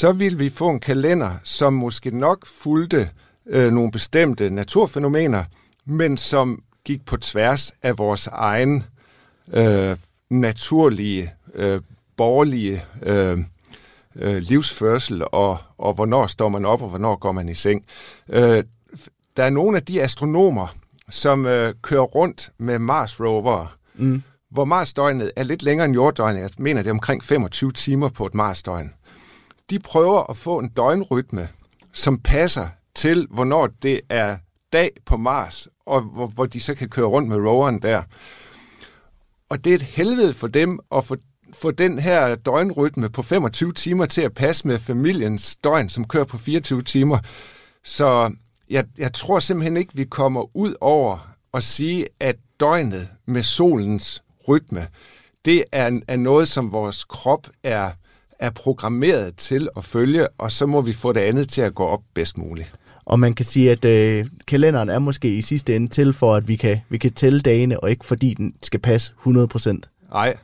Så 0.00 0.12
ville 0.12 0.38
vi 0.38 0.48
få 0.48 0.68
en 0.68 0.80
kalender, 0.80 1.30
som 1.44 1.72
måske 1.72 2.18
nok 2.18 2.46
fulgte 2.46 3.10
øh, 3.46 3.72
nogle 3.72 3.92
bestemte 3.92 4.50
naturfænomener, 4.50 5.44
men 5.84 6.16
som 6.16 6.62
gik 6.84 7.06
på 7.06 7.16
tværs 7.16 7.72
af 7.82 7.98
vores 7.98 8.26
egen 8.26 8.84
øh, 9.52 9.96
naturlige, 10.30 11.30
øh, 11.54 11.80
borgerlige 12.16 12.82
øh, 13.02 13.38
øh, 14.16 14.36
livsførsel, 14.36 15.22
og, 15.32 15.58
og 15.78 15.94
hvornår 15.94 16.26
står 16.26 16.48
man 16.48 16.64
op, 16.64 16.82
og 16.82 16.88
hvornår 16.88 17.16
går 17.16 17.32
man 17.32 17.48
i 17.48 17.54
seng. 17.54 17.84
Øh, 18.28 18.64
der 19.36 19.44
er 19.44 19.50
nogle 19.50 19.76
af 19.76 19.82
de 19.84 20.02
astronomer, 20.02 20.74
som 21.08 21.46
øh, 21.46 21.74
kører 21.82 22.02
rundt 22.02 22.50
med 22.58 22.78
Mars 22.78 23.20
rover, 23.20 23.74
Mm. 23.94 24.22
hvor 24.50 24.64
Marsdøgnet 24.64 25.32
er 25.36 25.42
lidt 25.42 25.62
længere 25.62 25.84
end 25.84 25.94
jorddøgnet. 25.94 26.40
Jeg 26.40 26.50
mener, 26.58 26.82
det 26.82 26.90
er 26.90 26.94
omkring 26.94 27.24
25 27.24 27.72
timer 27.72 28.08
på 28.08 28.26
et 28.26 28.34
Marsdøgn. 28.34 28.92
De 29.70 29.78
prøver 29.78 30.30
at 30.30 30.36
få 30.36 30.58
en 30.58 30.68
døgnrytme, 30.68 31.48
som 31.92 32.18
passer 32.18 32.68
til, 32.94 33.26
hvornår 33.30 33.68
det 33.82 34.00
er 34.08 34.36
dag 34.72 34.90
på 35.06 35.16
Mars, 35.16 35.68
og 35.86 36.02
hvor, 36.02 36.26
hvor 36.26 36.46
de 36.46 36.60
så 36.60 36.74
kan 36.74 36.88
køre 36.88 37.06
rundt 37.06 37.28
med 37.28 37.36
roveren 37.36 37.82
der. 37.82 38.02
Og 39.48 39.64
det 39.64 39.70
er 39.70 39.74
et 39.74 39.82
helvede 39.82 40.34
for 40.34 40.46
dem 40.46 40.78
at 40.94 41.04
få, 41.04 41.16
få 41.52 41.70
den 41.70 41.98
her 41.98 42.34
døgnrytme 42.34 43.08
på 43.08 43.22
25 43.22 43.72
timer 43.72 44.06
til 44.06 44.22
at 44.22 44.34
passe 44.34 44.66
med 44.66 44.78
familiens 44.78 45.56
døgn, 45.56 45.88
som 45.88 46.08
kører 46.08 46.24
på 46.24 46.38
24 46.38 46.82
timer. 46.82 47.18
Så 47.84 48.34
jeg, 48.70 48.84
jeg 48.98 49.12
tror 49.12 49.38
simpelthen 49.38 49.76
ikke, 49.76 49.96
vi 49.96 50.04
kommer 50.04 50.56
ud 50.56 50.74
over 50.80 51.34
at 51.54 51.64
sige, 51.64 52.06
at 52.20 52.36
døgnet 52.60 53.08
med 53.26 53.42
solens 53.42 54.22
rytme, 54.48 54.80
det 55.44 55.64
er, 55.72 56.00
er 56.08 56.16
noget, 56.16 56.48
som 56.48 56.72
vores 56.72 57.04
krop 57.04 57.48
er, 57.62 57.90
er 58.40 58.50
programmeret 58.50 59.36
til 59.36 59.68
at 59.76 59.84
følge, 59.84 60.28
og 60.28 60.52
så 60.52 60.66
må 60.66 60.80
vi 60.80 60.92
få 60.92 61.12
det 61.12 61.20
andet 61.20 61.48
til 61.48 61.62
at 61.62 61.74
gå 61.74 61.84
op 61.84 62.00
bedst 62.14 62.38
muligt. 62.38 62.72
Og 63.04 63.20
man 63.20 63.34
kan 63.34 63.44
sige, 63.44 63.70
at 63.70 63.84
øh, 63.84 64.26
kalenderen 64.46 64.88
er 64.88 64.98
måske 64.98 65.36
i 65.36 65.42
sidste 65.42 65.76
ende 65.76 65.88
til 65.88 66.12
for, 66.12 66.34
at 66.34 66.48
vi 66.48 66.56
kan, 66.56 66.80
vi 66.88 66.98
kan 66.98 67.12
tælle 67.12 67.40
dagene, 67.40 67.80
og 67.80 67.90
ikke 67.90 68.06
fordi 68.06 68.34
den 68.34 68.54
skal 68.62 68.80
passe 68.80 69.12
100%. 69.26 69.78
Nej, 70.12 70.36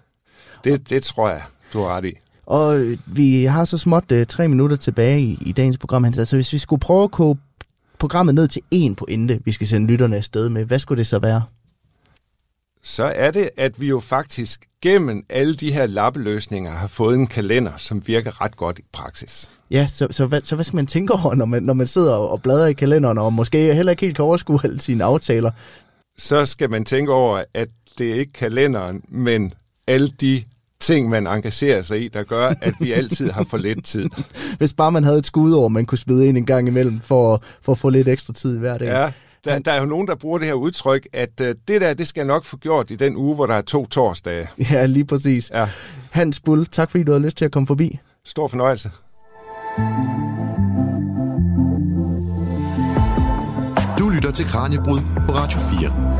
det, 0.64 0.90
det 0.90 1.02
tror 1.02 1.28
jeg, 1.28 1.42
du 1.72 1.78
har 1.78 1.96
ret 1.96 2.04
i. 2.04 2.12
Og 2.46 2.78
øh, 2.78 2.98
vi 3.06 3.44
har 3.44 3.64
så 3.64 3.78
småt 3.78 4.12
øh, 4.12 4.26
tre 4.26 4.48
minutter 4.48 4.76
tilbage 4.76 5.20
i, 5.20 5.38
i 5.40 5.52
dagens 5.52 5.78
program. 5.78 6.04
Hans. 6.04 6.18
Altså 6.18 6.36
hvis 6.36 6.52
vi 6.52 6.58
skulle 6.58 6.80
prøve 6.80 7.04
at 7.04 7.10
koge 7.10 7.36
programmet 7.98 8.34
ned 8.34 8.48
til 8.48 8.62
én 8.74 8.94
pointe, 8.94 9.40
vi 9.44 9.52
skal 9.52 9.66
sende 9.66 9.86
lytterne 9.86 10.16
afsted 10.16 10.48
med, 10.48 10.64
hvad 10.64 10.78
skulle 10.78 10.98
det 10.98 11.06
så 11.06 11.18
være? 11.18 11.42
Så 12.88 13.04
er 13.04 13.30
det, 13.30 13.50
at 13.56 13.80
vi 13.80 13.86
jo 13.86 14.00
faktisk 14.00 14.66
gennem 14.82 15.24
alle 15.28 15.54
de 15.54 15.72
her 15.72 15.86
lappeløsninger 15.86 16.70
har 16.70 16.86
fået 16.86 17.18
en 17.18 17.26
kalender, 17.26 17.72
som 17.76 18.02
virker 18.06 18.40
ret 18.40 18.56
godt 18.56 18.78
i 18.78 18.82
praksis. 18.92 19.50
Ja, 19.70 19.86
så, 19.90 20.08
så, 20.10 20.26
hvad, 20.26 20.40
så 20.40 20.54
hvad 20.54 20.64
skal 20.64 20.76
man 20.76 20.86
tænke 20.86 21.12
over, 21.12 21.34
når 21.34 21.44
man, 21.44 21.62
når 21.62 21.74
man 21.74 21.86
sidder 21.86 22.14
og, 22.14 22.42
bladrer 22.42 22.66
i 22.66 22.72
kalenderen, 22.72 23.18
og 23.18 23.32
måske 23.32 23.74
heller 23.74 23.90
ikke 23.90 24.04
helt 24.04 24.16
kan 24.16 24.24
overskue 24.24 24.60
alle 24.64 24.80
sine 24.80 25.04
aftaler? 25.04 25.50
Så 26.18 26.44
skal 26.44 26.70
man 26.70 26.84
tænke 26.84 27.12
over, 27.12 27.44
at 27.54 27.68
det 27.98 28.10
er 28.10 28.14
ikke 28.14 28.32
kalenderen, 28.32 29.02
men 29.08 29.54
alle 29.86 30.08
de 30.08 30.42
ting, 30.80 31.08
man 31.08 31.26
engagerer 31.26 31.82
sig 31.82 32.04
i, 32.04 32.08
der 32.08 32.22
gør, 32.22 32.54
at 32.60 32.74
vi 32.80 32.92
altid 32.92 33.30
har 33.30 33.44
for 33.44 33.56
lidt 33.56 33.84
tid. 33.84 34.10
Hvis 34.58 34.72
bare 34.72 34.92
man 34.92 35.04
havde 35.04 35.18
et 35.18 35.26
skudår, 35.26 35.68
man 35.68 35.86
kunne 35.86 35.98
smide 35.98 36.26
ind 36.26 36.38
en 36.38 36.46
gang 36.46 36.68
imellem, 36.68 37.00
for, 37.00 37.42
for 37.62 37.72
at 37.72 37.78
få 37.78 37.90
lidt 37.90 38.08
ekstra 38.08 38.32
tid 38.32 38.58
hver 38.58 38.78
dag. 38.78 38.86
Ja, 38.86 39.12
der, 39.46 39.58
der 39.58 39.72
er 39.72 39.80
jo 39.80 39.86
nogen, 39.86 40.08
der 40.08 40.14
bruger 40.14 40.38
det 40.38 40.46
her 40.46 40.54
udtryk, 40.54 41.08
at 41.12 41.40
uh, 41.40 41.46
det 41.46 41.80
der, 41.80 41.94
det 41.94 42.08
skal 42.08 42.20
jeg 42.20 42.26
nok 42.26 42.44
få 42.44 42.56
gjort 42.56 42.90
i 42.90 42.96
den 42.96 43.16
uge, 43.16 43.34
hvor 43.34 43.46
der 43.46 43.54
er 43.54 43.62
to 43.62 43.86
torsdage. 43.86 44.48
ja 44.70 44.86
lige 44.86 45.04
præcis. 45.04 45.50
Ja, 45.54 45.68
Hans 46.10 46.40
Bull, 46.40 46.66
tak 46.66 46.90
fordi 46.90 47.04
du 47.04 47.12
havde 47.12 47.24
lyst 47.24 47.36
til 47.36 47.44
at 47.44 47.52
komme 47.52 47.66
forbi. 47.66 47.98
stor 48.24 48.48
fornøjelse. 48.48 48.90
Du 53.98 54.08
lytter 54.08 54.30
til 54.30 54.44
Kranjebrud 54.44 55.00
på 55.26 55.32
Radio 55.32 55.58
4. 55.58 56.15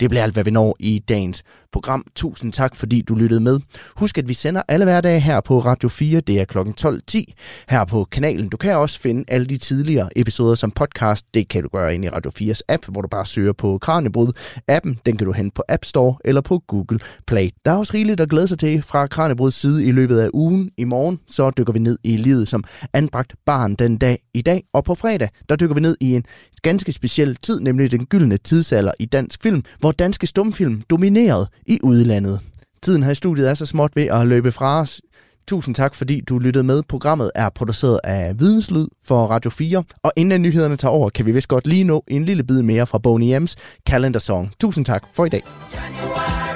Det 0.00 0.10
bliver 0.10 0.22
alt, 0.22 0.34
hvad 0.34 0.44
vi 0.44 0.50
når 0.50 0.76
i 0.78 0.98
dagens 1.08 1.42
program. 1.72 2.04
Tusind 2.16 2.52
tak, 2.52 2.76
fordi 2.76 3.02
du 3.02 3.14
lyttede 3.14 3.40
med. 3.40 3.60
Husk, 3.96 4.18
at 4.18 4.28
vi 4.28 4.34
sender 4.34 4.62
alle 4.68 4.84
hverdage 4.84 5.20
her 5.20 5.40
på 5.40 5.58
Radio 5.58 5.88
4. 5.88 6.20
Det 6.20 6.40
er 6.40 6.44
kl. 6.44 6.58
12.10 6.58 7.22
her 7.68 7.84
på 7.84 8.04
kanalen. 8.04 8.48
Du 8.48 8.56
kan 8.56 8.76
også 8.76 9.00
finde 9.00 9.24
alle 9.28 9.46
de 9.46 9.56
tidligere 9.56 10.18
episoder 10.18 10.54
som 10.54 10.70
podcast. 10.70 11.26
Det 11.34 11.48
kan 11.48 11.62
du 11.62 11.68
gøre 11.68 11.94
ind 11.94 12.04
i 12.04 12.08
Radio 12.08 12.30
4's 12.40 12.60
app, 12.68 12.86
hvor 12.88 13.00
du 13.00 13.08
bare 13.08 13.26
søger 13.26 13.52
på 13.52 13.78
Kranjebrud. 13.78 14.32
Appen, 14.68 14.98
den 15.06 15.16
kan 15.16 15.26
du 15.26 15.32
hente 15.32 15.54
på 15.54 15.62
App 15.68 15.84
Store 15.84 16.16
eller 16.24 16.40
på 16.40 16.62
Google 16.66 16.98
Play. 17.26 17.48
Der 17.64 17.70
er 17.70 17.76
også 17.76 17.92
rigeligt 17.94 18.20
at 18.20 18.30
glæde 18.30 18.48
sig 18.48 18.58
til 18.58 18.82
fra 18.82 19.06
Kranjebruds 19.06 19.54
side 19.54 19.84
i 19.84 19.90
løbet 19.90 20.18
af 20.18 20.30
ugen. 20.34 20.70
I 20.76 20.84
morgen 20.84 21.18
så 21.28 21.50
dykker 21.50 21.72
vi 21.72 21.78
ned 21.78 21.98
i 22.04 22.16
livet 22.16 22.48
som 22.48 22.64
anbragt 22.92 23.34
barn 23.46 23.74
den 23.74 23.98
dag 23.98 24.18
i 24.34 24.42
dag. 24.42 24.64
Og 24.72 24.84
på 24.84 24.94
fredag, 24.94 25.28
der 25.48 25.56
dykker 25.56 25.74
vi 25.74 25.80
ned 25.80 25.96
i 26.00 26.14
en 26.14 26.24
ganske 26.62 26.92
speciel 26.92 27.36
tid, 27.36 27.60
nemlig 27.60 27.90
den 27.90 28.06
gyldne 28.06 28.36
tidsalder 28.36 28.92
i 28.98 29.06
dansk 29.06 29.42
film, 29.42 29.62
hvor 29.78 29.87
danske 29.92 30.26
stumfilm 30.26 30.82
dominerede 30.90 31.46
i 31.66 31.78
udlandet. 31.82 32.40
Tiden 32.82 33.02
her 33.02 33.10
i 33.10 33.14
studiet 33.14 33.50
er 33.50 33.54
så 33.54 33.66
småt 33.66 33.96
ved 33.96 34.06
at 34.06 34.26
løbe 34.26 34.52
fra 34.52 34.80
os. 34.80 35.00
Tusind 35.48 35.74
tak, 35.74 35.94
fordi 35.94 36.20
du 36.20 36.38
lyttede 36.38 36.64
med. 36.64 36.82
Programmet 36.88 37.30
er 37.34 37.48
produceret 37.48 38.00
af 38.04 38.40
Videnslyd 38.40 38.86
for 39.04 39.26
Radio 39.26 39.50
4. 39.50 39.84
Og 40.02 40.12
inden 40.16 40.42
nyhederne 40.42 40.76
tager 40.76 40.92
over, 40.92 41.10
kan 41.10 41.26
vi 41.26 41.32
vist 41.32 41.48
godt 41.48 41.66
lige 41.66 41.84
nå 41.84 42.04
en 42.08 42.24
lille 42.24 42.44
bid 42.44 42.62
mere 42.62 42.86
fra 42.86 42.98
Boney 42.98 43.36
M's 43.36 43.54
Calendar 43.88 44.20
Song. 44.20 44.52
Tusind 44.60 44.84
tak 44.84 45.02
for 45.14 45.24
i 45.24 45.28
dag. 45.28 45.42
January, 45.74 46.47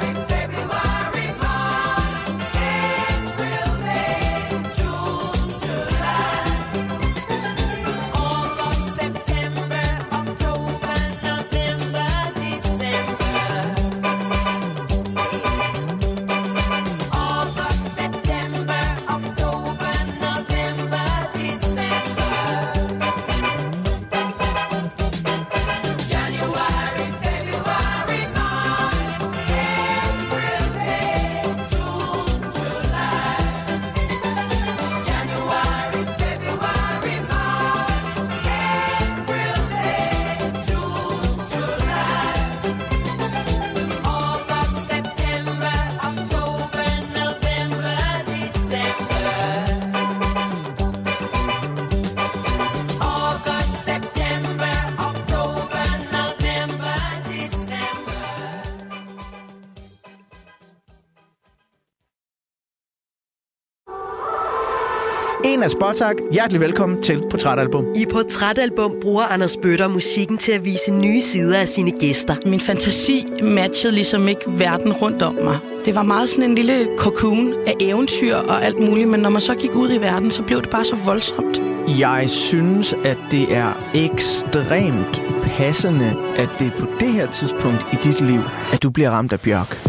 En 65.72 65.76
af 65.76 65.96
Spotak. 65.96 66.16
Hjertelig 66.32 66.60
velkommen 66.60 67.02
til 67.02 67.22
Portrætalbum. 67.30 67.84
I 67.96 68.06
Portrætalbum 68.12 68.92
bruger 69.02 69.22
Anders 69.22 69.56
Bøtter 69.56 69.88
musikken 69.88 70.38
til 70.38 70.52
at 70.52 70.64
vise 70.64 70.94
nye 70.94 71.20
sider 71.20 71.58
af 71.58 71.68
sine 71.68 71.90
gæster. 71.90 72.36
Min 72.46 72.60
fantasi 72.60 73.26
matchede 73.42 73.94
ligesom 73.94 74.28
ikke 74.28 74.40
verden 74.46 74.92
rundt 74.92 75.22
om 75.22 75.34
mig. 75.34 75.58
Det 75.84 75.94
var 75.94 76.02
meget 76.02 76.28
sådan 76.28 76.44
en 76.44 76.54
lille 76.54 76.88
cocoon 76.96 77.54
af 77.66 77.74
eventyr 77.80 78.36
og 78.36 78.64
alt 78.64 78.78
muligt, 78.78 79.08
men 79.08 79.20
når 79.20 79.30
man 79.30 79.40
så 79.40 79.54
gik 79.54 79.74
ud 79.74 79.92
i 79.92 79.96
verden, 79.96 80.30
så 80.30 80.42
blev 80.42 80.62
det 80.62 80.70
bare 80.70 80.84
så 80.84 80.96
voldsomt. 81.04 81.62
Jeg 81.98 82.24
synes, 82.28 82.94
at 83.04 83.18
det 83.30 83.56
er 83.56 83.72
ekstremt 83.94 85.22
passende, 85.44 86.16
at 86.36 86.48
det 86.58 86.66
er 86.66 86.80
på 86.80 86.86
det 87.00 87.08
her 87.08 87.30
tidspunkt 87.30 87.86
i 87.92 87.96
dit 87.96 88.20
liv, 88.20 88.40
at 88.72 88.82
du 88.82 88.90
bliver 88.90 89.10
ramt 89.10 89.32
af 89.32 89.40
bjørk. 89.40 89.86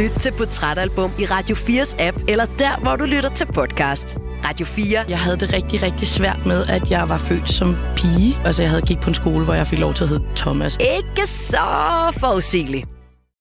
Lyt 0.00 0.10
til 0.20 0.32
Portrætalbum 0.32 1.10
i 1.18 1.24
Radio 1.24 1.56
4's 1.56 2.02
app, 2.02 2.18
eller 2.28 2.46
der, 2.58 2.80
hvor 2.82 2.96
du 2.96 3.04
lytter 3.04 3.30
til 3.30 3.46
podcast. 3.46 4.15
Radio 4.48 4.66
4. 4.66 5.04
Jeg 5.08 5.20
havde 5.20 5.36
det 5.36 5.52
rigtig, 5.52 5.82
rigtig 5.82 6.08
svært 6.08 6.46
med, 6.46 6.66
at 6.66 6.90
jeg 6.90 7.08
var 7.08 7.18
født 7.18 7.50
som 7.50 7.76
pige. 7.96 8.38
Altså, 8.44 8.62
jeg 8.62 8.70
havde 8.70 8.82
gik 8.82 9.00
på 9.00 9.10
en 9.10 9.14
skole, 9.14 9.44
hvor 9.44 9.54
jeg 9.54 9.66
fik 9.66 9.78
lov 9.78 9.94
til 9.94 10.04
at 10.04 10.08
hedde 10.08 10.24
Thomas. 10.36 10.78
Ikke 10.80 11.26
så 11.26 11.66
forudsigeligt. 12.20 12.95